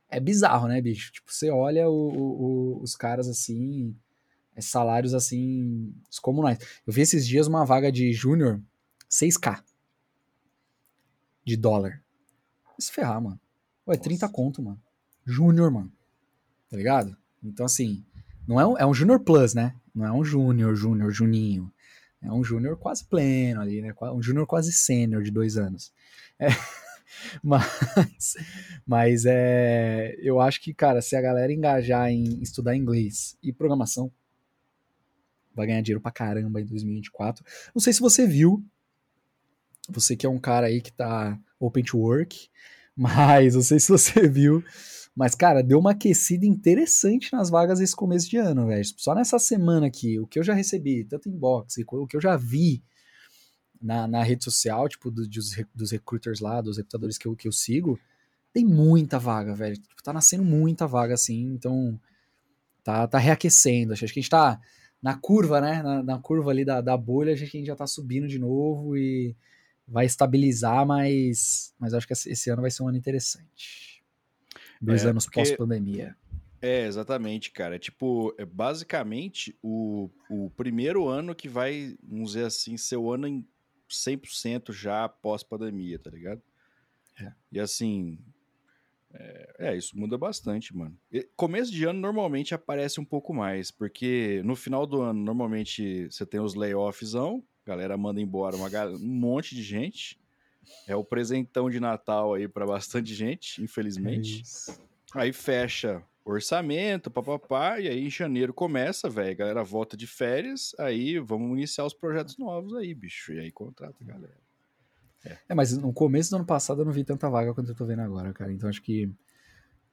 [0.09, 1.13] é bizarro, né, bicho?
[1.13, 2.43] Tipo, você olha o- o-
[2.79, 3.95] o- os caras assim,
[4.61, 6.59] salários assim, descomunais.
[6.87, 8.61] Eu vi esses dias uma vaga de júnior,
[9.11, 9.63] 6k
[11.45, 12.03] de dólar.
[12.65, 13.41] Vai Se ferrar, mano.
[13.87, 14.35] Ué, 30 Nossa.
[14.35, 14.81] conto, mano.
[15.25, 15.93] Júnior, mano.
[16.69, 17.17] Tá ligado?
[17.43, 18.05] Então, assim,
[18.47, 19.75] não é um, é um júnior plus, né?
[19.95, 21.73] Não é um júnior, júnior, juninho.
[22.21, 23.93] É um júnior quase pleno ali, né?
[24.15, 25.93] Um júnior quase sênior de dois anos.
[26.39, 26.49] É,
[27.43, 28.37] mas,
[28.87, 34.11] mas é, eu acho que, cara, se a galera engajar em estudar inglês e programação,
[35.55, 37.45] vai ganhar dinheiro pra caramba em 2024.
[37.75, 38.65] Não sei se você viu,
[39.89, 42.49] você que é um cara aí que tá open to work,
[42.97, 44.63] mas não sei se você viu,
[45.15, 48.83] mas, cara, deu uma aquecida interessante nas vagas esse começo de ano, velho.
[48.97, 52.35] Só nessa semana aqui, o que eu já recebi, tanto inbox, o que eu já
[52.37, 52.83] vi
[53.81, 57.49] na, na rede social, tipo, do- dos, dos recruiters lá, dos recrutadores que eu, que
[57.49, 57.99] eu sigo,
[58.53, 59.77] tem muita vaga, velho.
[59.77, 61.99] Tipo, tá nascendo muita vaga, assim, então
[62.85, 63.93] tá, tá reaquecendo.
[63.93, 64.61] Acho que a gente tá
[65.03, 65.83] na curva, né?
[65.83, 69.35] Na, na curva ali da, da bolha, a gente já tá subindo de novo e
[69.87, 74.03] vai estabilizar, mas, mas acho que esse ano vai ser um ano interessante.
[74.81, 76.17] Dois É, anos porque- pós-pandemia.
[76.61, 77.75] É, exatamente, cara.
[77.75, 83.13] É tipo, é basicamente o, o primeiro ano que vai, vamos dizer assim, ser o
[83.13, 83.45] ano em
[83.91, 86.41] 100% já pós-pandemia, tá ligado?
[87.21, 87.33] É.
[87.51, 88.21] E assim,
[89.15, 90.97] é, é, isso muda bastante, mano.
[91.11, 96.11] E começo de ano normalmente aparece um pouco mais, porque no final do ano normalmente
[96.11, 100.21] você tem os layoffzão, galera manda embora uma, um monte de gente.
[100.87, 104.43] É o presentão de Natal aí pra bastante gente, infelizmente.
[104.71, 104.75] É.
[105.15, 110.73] Aí fecha orçamento, papapá, e aí em janeiro começa, velho, a galera volta de férias,
[110.79, 114.39] aí vamos iniciar os projetos novos aí, bicho, e aí contrata a galera.
[115.49, 117.85] É, mas no começo do ano passado eu não vi tanta vaga quanto eu tô
[117.85, 118.53] vendo agora, cara.
[118.53, 119.11] Então acho que,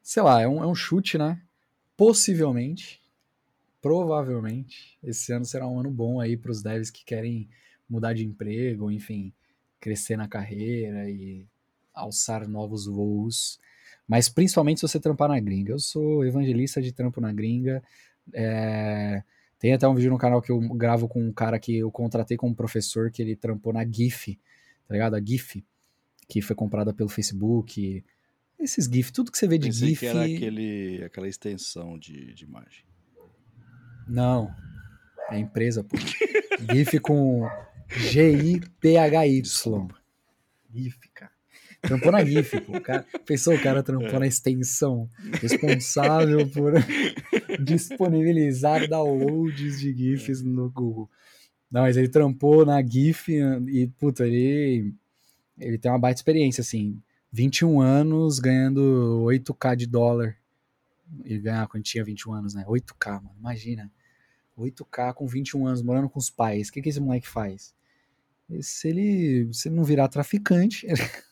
[0.02, 1.42] sei lá, é um, é um chute, né?
[1.96, 3.02] Possivelmente,
[3.82, 7.50] provavelmente, esse ano será um ano bom aí pros devs que querem
[7.90, 9.34] mudar de emprego, enfim,
[9.80, 11.46] crescer na carreira e
[11.94, 13.60] alçar novos voos,
[14.08, 15.74] mas principalmente se você trampar na gringa.
[15.74, 17.84] Eu sou evangelista de trampo na gringa.
[18.34, 19.24] É...
[19.60, 22.38] Tem até um vídeo no canal que eu gravo com um cara que eu contratei
[22.38, 24.40] como professor, que ele trampou na GIF,
[24.90, 25.16] tá ligado?
[25.16, 25.64] A GIF,
[26.28, 28.04] que foi comprada pelo Facebook.
[28.60, 30.00] Esses GIF, tudo que você vê de Pensei GIF.
[30.00, 32.84] que era aquele, aquela extensão de, de imagem.
[34.08, 34.52] Não.
[35.30, 35.96] É empresa, pô.
[36.74, 37.48] GIF com
[37.88, 39.44] G-I-P-H-Y.
[40.74, 41.32] GIF, cara.
[41.82, 42.78] Trampou na GIF, pô.
[42.78, 45.08] O cara, pensou o cara trampou na extensão.
[45.40, 46.74] Responsável por
[47.64, 51.08] disponibilizar downloads de GIFs no Google.
[51.72, 54.94] Não, mas ele trampou na GIF e, puta, ele,
[55.60, 57.02] ele tem uma baita experiência, assim.
[57.32, 60.36] 21 anos ganhando 8k de dólar.
[61.24, 62.66] Ele ganhava quando tinha 21 anos, né?
[62.68, 63.36] 8k, mano.
[63.40, 63.92] Imagina.
[64.58, 66.70] 8k com 21 anos, morando com os pais.
[66.70, 67.74] O que, que esse moleque faz?
[68.62, 70.88] Se ele, se ele não virar traficante,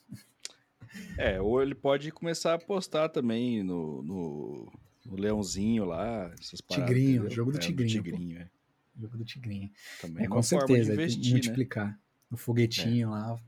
[1.18, 4.72] É, ou ele pode começar a postar também no, no,
[5.06, 6.88] no Leãozinho lá, essas paradas.
[6.90, 8.10] Tigrinho, jogo do É, Tigrinho, pô.
[8.12, 8.50] tigrinho, é.
[9.02, 9.72] Jogo do Tigrinho.
[10.02, 11.30] Também É, é com certeza, investir, né?
[11.32, 12.00] multiplicar
[12.30, 13.40] no foguetinho lá,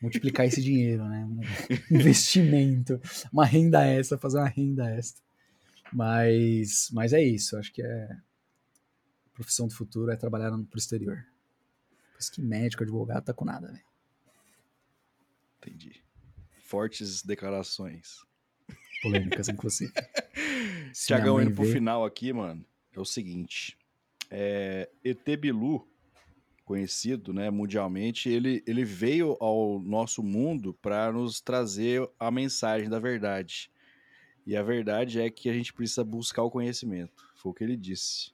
[0.00, 1.24] multiplicar esse dinheiro, né?
[1.24, 1.40] Um
[1.96, 3.00] investimento,
[3.32, 5.22] uma renda extra, fazer uma renda extra.
[5.92, 10.78] Mas, mas é isso, acho que é a profissão do futuro é trabalhar no pro
[10.78, 11.24] exterior.
[12.12, 13.84] Por isso que médico, advogado, tá com nada, velho.
[15.58, 16.02] Entendi.
[16.64, 18.16] Fortes declarações.
[19.02, 19.92] Polêmicas, inclusive.
[20.92, 23.77] Tiagão, indo pro ver- final aqui, mano, é o seguinte.
[24.30, 25.88] É, ET Bilu,
[26.64, 32.98] conhecido né, mundialmente, ele, ele veio ao nosso mundo para nos trazer a mensagem da
[32.98, 33.70] verdade.
[34.46, 37.26] E a verdade é que a gente precisa buscar o conhecimento.
[37.34, 38.32] Foi o que ele disse.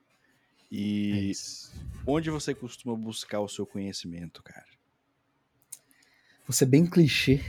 [0.71, 1.73] É E isso.
[2.07, 4.67] onde você costuma buscar o seu conhecimento, cara?
[6.47, 7.41] Vou ser bem clichê,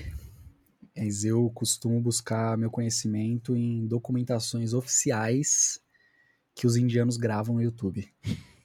[0.96, 5.82] mas eu costumo buscar meu conhecimento em documentações oficiais
[6.56, 8.10] que os indianos gravam no YouTube.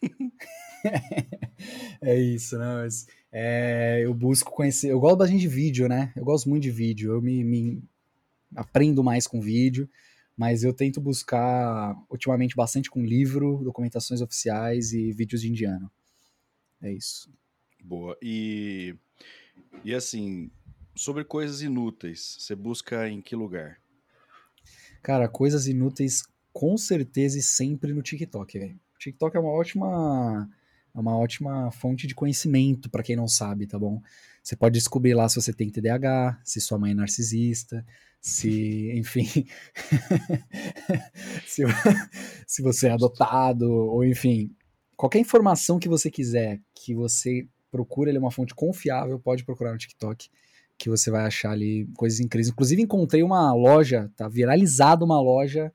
[2.00, 2.82] é isso, né?
[2.82, 4.92] Mas, é, eu busco conhecer.
[4.92, 6.12] Eu gosto bastante de vídeo, né?
[6.16, 7.12] Eu gosto muito de vídeo.
[7.12, 7.82] Eu me, me
[8.54, 9.90] aprendo mais com vídeo,
[10.36, 15.90] mas eu tento buscar ultimamente bastante com livro, documentações oficiais e vídeos de indiano.
[16.80, 17.28] É isso.
[17.82, 18.16] Boa.
[18.22, 18.94] E,
[19.84, 20.48] e assim,
[20.94, 23.80] sobre coisas inúteis, você busca em que lugar?
[25.02, 26.22] Cara, coisas inúteis
[26.52, 28.80] com certeza e sempre no TikTok, velho.
[28.98, 30.48] TikTok é uma ótima
[30.94, 34.02] é uma ótima fonte de conhecimento pra quem não sabe, tá bom?
[34.42, 37.86] Você pode descobrir lá se você tem TDAH, se sua mãe é narcisista,
[38.20, 39.46] se, enfim,
[41.46, 41.62] se,
[42.46, 44.54] se você é adotado, ou enfim,
[44.96, 49.72] qualquer informação que você quiser, que você procura ele é uma fonte confiável, pode procurar
[49.72, 50.28] no TikTok,
[50.76, 52.48] que você vai achar ali coisas incríveis.
[52.48, 55.72] Inclusive, encontrei uma loja, tá viralizada uma loja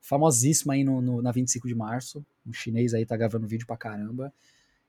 [0.00, 2.24] famosíssima aí no, no- na 25 de março.
[2.46, 4.32] Um chinês aí tá gravando vídeo pra caramba.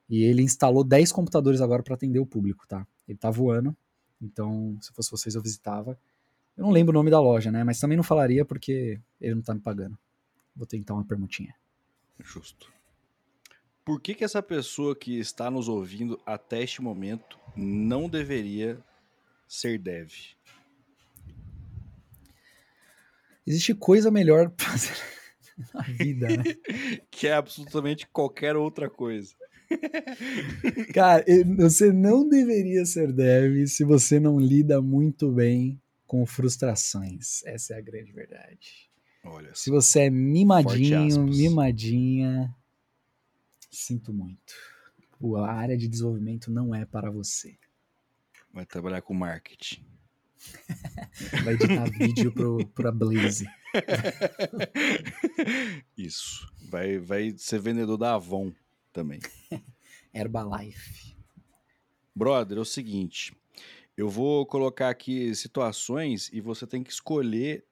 [0.09, 2.85] E ele instalou 10 computadores agora pra atender o público, tá?
[3.07, 3.75] Ele tá voando.
[4.21, 5.97] Então, se fosse vocês, eu visitava.
[6.57, 7.63] Eu não lembro o nome da loja, né?
[7.63, 9.97] Mas também não falaria porque ele não tá me pagando.
[10.55, 11.55] Vou tentar uma permutinha.
[12.19, 12.71] Justo.
[13.83, 18.77] Por que, que essa pessoa que está nos ouvindo até este momento não deveria
[19.47, 20.11] ser dev?
[23.45, 24.93] Existe coisa melhor pra fazer
[25.73, 26.43] na vida, né?
[27.09, 29.34] Que é absolutamente qualquer outra coisa.
[30.93, 31.23] Cara,
[31.57, 37.43] você não deveria ser dev se você não lida muito bem com frustrações.
[37.45, 38.89] Essa é a grande verdade.
[39.23, 42.53] Olha Se você é mimadinho, mimadinha,
[43.69, 44.53] sinto muito.
[45.38, 47.55] A área de desenvolvimento não é para você.
[48.51, 49.85] Vai trabalhar com marketing.
[51.43, 53.47] Vai editar vídeo pro, pra Blaze.
[55.97, 56.51] Isso.
[56.69, 58.53] Vai, vai ser vendedor da Avon
[58.91, 59.19] também.
[60.13, 61.15] Herbalife.
[62.15, 63.34] Brother, é o seguinte.
[63.95, 67.65] Eu vou colocar aqui situações e você tem que escolher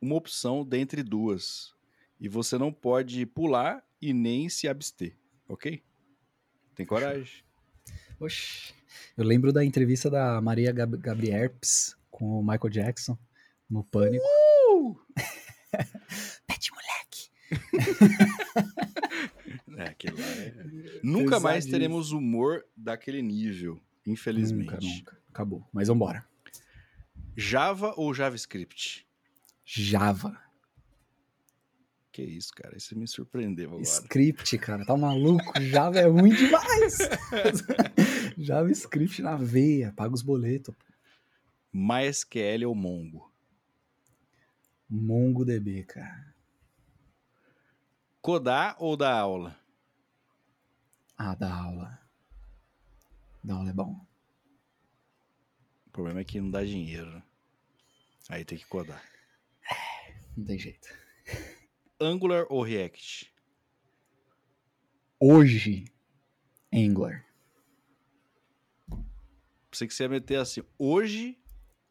[0.00, 1.74] uma opção dentre duas.
[2.20, 5.16] E você não pode pular e nem se abster,
[5.48, 5.82] ok?
[6.74, 7.42] Tem coragem?
[8.18, 8.74] Oxi.
[9.16, 13.18] Eu lembro da entrevista da Maria Gab Gabrierps com o Michael Jackson
[13.68, 14.24] no Pânico.
[14.24, 14.96] Uh!
[16.46, 17.30] Pet moleque.
[19.74, 20.54] É, aquilo lá é...
[21.02, 24.70] Nunca mais teremos humor daquele nível, infelizmente.
[24.70, 25.18] Nunca, nunca.
[25.30, 25.66] Acabou.
[25.72, 26.24] Mas vambora.
[27.34, 29.06] Java ou JavaScript?
[29.64, 30.38] Java.
[32.12, 32.76] Que isso, cara.
[32.76, 33.82] Isso me surpreendeu agora.
[33.82, 34.84] Script, cara.
[34.84, 35.52] Tá maluco?
[35.58, 36.98] Java é ruim demais.
[38.36, 39.92] JavaScript na veia.
[39.96, 40.74] Paga os boletos.
[41.72, 43.32] MySQL ou Mongo?
[44.88, 46.34] MongoDB, cara.
[48.20, 49.58] Codar ou dar aula?
[51.16, 52.00] Ah, da aula.
[53.42, 54.06] Da aula é bom.
[55.86, 57.10] O problema é que não dá dinheiro.
[57.10, 57.22] né?
[58.28, 59.02] Aí tem que codar.
[60.36, 60.88] Não tem jeito.
[62.00, 63.32] Angular ou React?
[65.20, 65.84] Hoje,
[66.72, 67.24] Angular.
[69.70, 71.41] Pensei que você ia meter assim, hoje,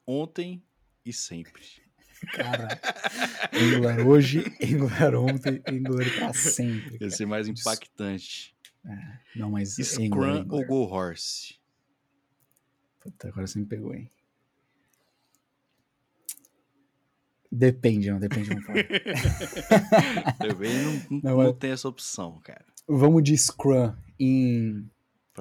[0.05, 0.63] ontem
[1.05, 1.63] e sempre.
[2.33, 2.67] Cara,
[3.53, 6.93] Angular hoje, Angular ontem, Angular pra sempre.
[6.93, 7.11] Ia cara.
[7.11, 8.55] ser mais impactante.
[9.35, 10.65] Não, mas Scrum Angular, ou.
[10.65, 11.55] Go Horse?
[12.99, 14.09] Puta, agora você me pegou, hein?
[17.51, 18.79] Depende, não, depende de ponto.
[20.37, 22.65] Também não, não, Não, não é- tem essa opção, cara.
[22.87, 24.89] Vamos de Scrum em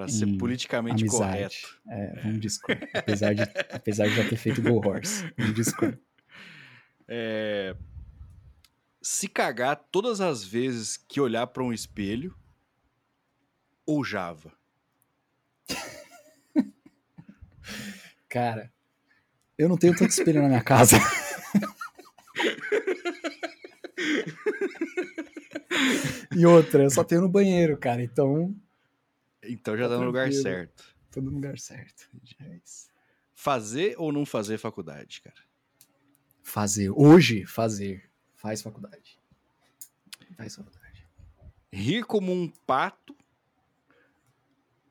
[0.01, 1.62] Pra ser politicamente amizade.
[1.62, 1.81] correto.
[1.89, 2.77] É, vamos de Scrum.
[2.94, 5.31] Apesar de, apesar de já ter feito Go Horse.
[5.36, 5.93] Vamos de Scrum.
[7.12, 7.74] É,
[9.02, 12.32] Se cagar todas as vezes que olhar pra um espelho
[13.85, 14.52] ou Java?
[18.28, 18.72] Cara,
[19.59, 20.98] eu não tenho tanto espelho na minha casa.
[26.36, 28.01] e outra, eu só tenho no banheiro, cara.
[28.02, 28.55] Então,
[29.43, 30.95] Então já Tá tá no lugar certo.
[31.11, 32.09] tô no lugar certo.
[32.41, 32.89] É isso.
[33.35, 35.37] Fazer ou não fazer faculdade, cara?
[36.43, 36.91] Fazer.
[36.91, 38.11] Hoje, fazer.
[38.37, 39.19] Faz faculdade.
[40.37, 41.07] Faz faculdade.
[41.73, 43.17] Rir como um pato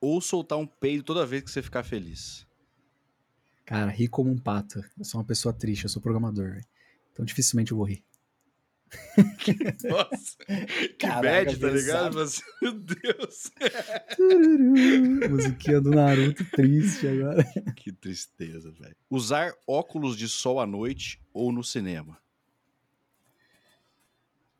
[0.01, 2.47] ou soltar um peido toda vez que você ficar feliz?
[3.65, 4.83] Cara, ri como um pato.
[4.97, 6.51] Eu sou uma pessoa triste, eu sou programador.
[6.53, 6.65] velho.
[7.11, 8.03] Então dificilmente eu vou rir.
[9.83, 12.15] Nossa, que Caraca, bad, tá ligado?
[12.15, 13.51] Mas, meu Deus.
[14.15, 17.43] Tururu, Musiquinha do Naruto triste agora.
[17.75, 18.95] Que tristeza, velho.
[19.09, 22.17] Usar óculos de sol à noite ou no cinema?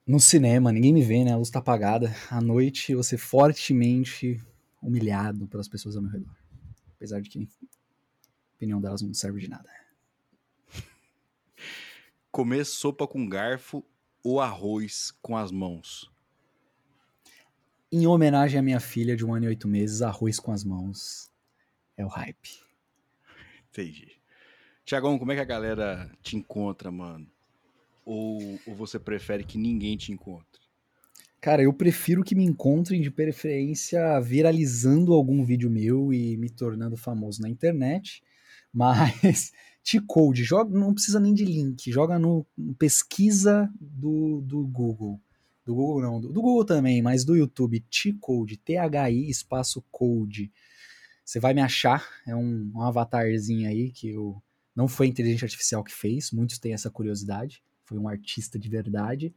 [0.06, 1.34] No cinema, ninguém me vê, né?
[1.34, 2.14] A luz tá apagada.
[2.31, 4.41] À noite, eu vou ser fortemente
[4.81, 6.35] humilhado pelas pessoas ao meu redor.
[6.95, 9.69] Apesar de que a opinião delas não serve de nada.
[12.31, 13.84] Comer sopa com garfo
[14.24, 16.12] ou arroz com as mãos?
[17.91, 21.32] Em homenagem à minha filha de um ano e oito meses, arroz com as mãos
[21.98, 22.62] é o hype.
[23.70, 24.20] Entendi.
[24.86, 27.28] Tiagão, como é que a galera te encontra, mano?
[28.06, 30.62] Ou, ou você prefere que ninguém te encontre?
[31.41, 36.98] Cara, eu prefiro que me encontrem de preferência viralizando algum vídeo meu e me tornando
[36.98, 38.24] famoso na internet.
[38.74, 39.52] Mas
[39.90, 42.45] T-Code, joga, não precisa nem de link, joga no
[42.78, 45.20] pesquisa do, do Google.
[45.66, 50.52] Do Google não, do, do Google também, mas do YouTube, T-Code, T-H-I espaço code.
[51.26, 54.40] Você vai me achar, é um, um avatarzinho aí que eu,
[54.76, 58.70] não foi a inteligência artificial que fez, muitos têm essa curiosidade, foi um artista de
[58.70, 59.34] verdade.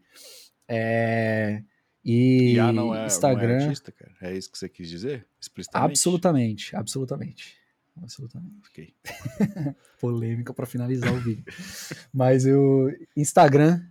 [0.68, 1.62] É,
[2.04, 4.14] e IA não é, não é Instagram, artista, cara?
[4.20, 5.26] É isso que você quis dizer?
[5.40, 5.90] Explicitamente?
[5.90, 7.61] absolutamente, absolutamente.
[7.96, 8.68] Absolutamente.
[8.68, 8.94] Ok.
[10.00, 11.44] polêmica para finalizar o vídeo.
[12.12, 13.82] Mas o Instagram,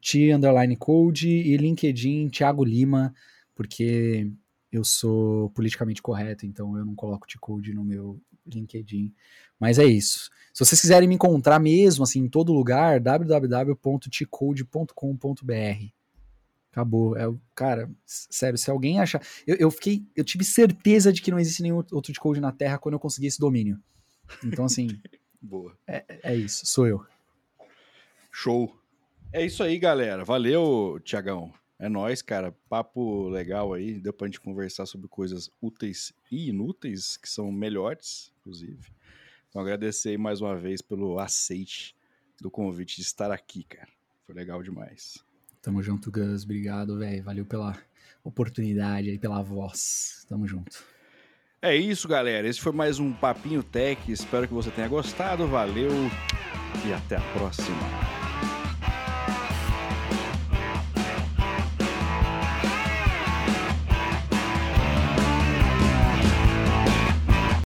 [0.00, 3.14] T underline code e LinkedIn, Thiago Lima,
[3.54, 4.30] porque
[4.72, 9.12] eu sou politicamente correto, então eu não coloco T-Code no meu LinkedIn.
[9.58, 10.30] Mas é isso.
[10.54, 15.99] Se vocês quiserem me encontrar mesmo, assim, em todo lugar, www.tcode.com.br.
[16.70, 17.16] Acabou.
[17.16, 17.24] É,
[17.54, 19.20] cara, sério, se alguém achar.
[19.46, 20.04] Eu, eu fiquei.
[20.14, 23.26] Eu tive certeza de que não existe nenhum outro T-Code na Terra quando eu consegui
[23.26, 23.78] esse domínio.
[24.44, 24.88] Então, assim,
[25.42, 25.76] Boa.
[25.86, 27.04] é isso, sou eu.
[28.30, 28.74] Show.
[29.32, 30.24] É isso aí, galera.
[30.24, 31.52] Valeu, Tiagão.
[31.78, 32.54] É nóis, cara.
[32.68, 33.94] Papo legal aí.
[33.98, 38.92] Deu pra gente conversar sobre coisas úteis e inúteis, que são melhores, inclusive.
[39.48, 41.96] Então, agradecer aí mais uma vez pelo aceite
[42.40, 43.88] do convite de estar aqui, cara.
[44.26, 45.24] Foi legal demais.
[45.62, 46.44] Tamo junto, Gus.
[46.44, 47.22] Obrigado, velho.
[47.22, 47.76] Valeu pela
[48.24, 50.24] oportunidade aí, pela voz.
[50.28, 50.82] Tamo junto.
[51.62, 52.48] É isso, galera.
[52.48, 54.10] Esse foi mais um Papinho Tech.
[54.10, 55.46] Espero que você tenha gostado.
[55.46, 55.90] Valeu
[56.86, 58.19] e até a próxima.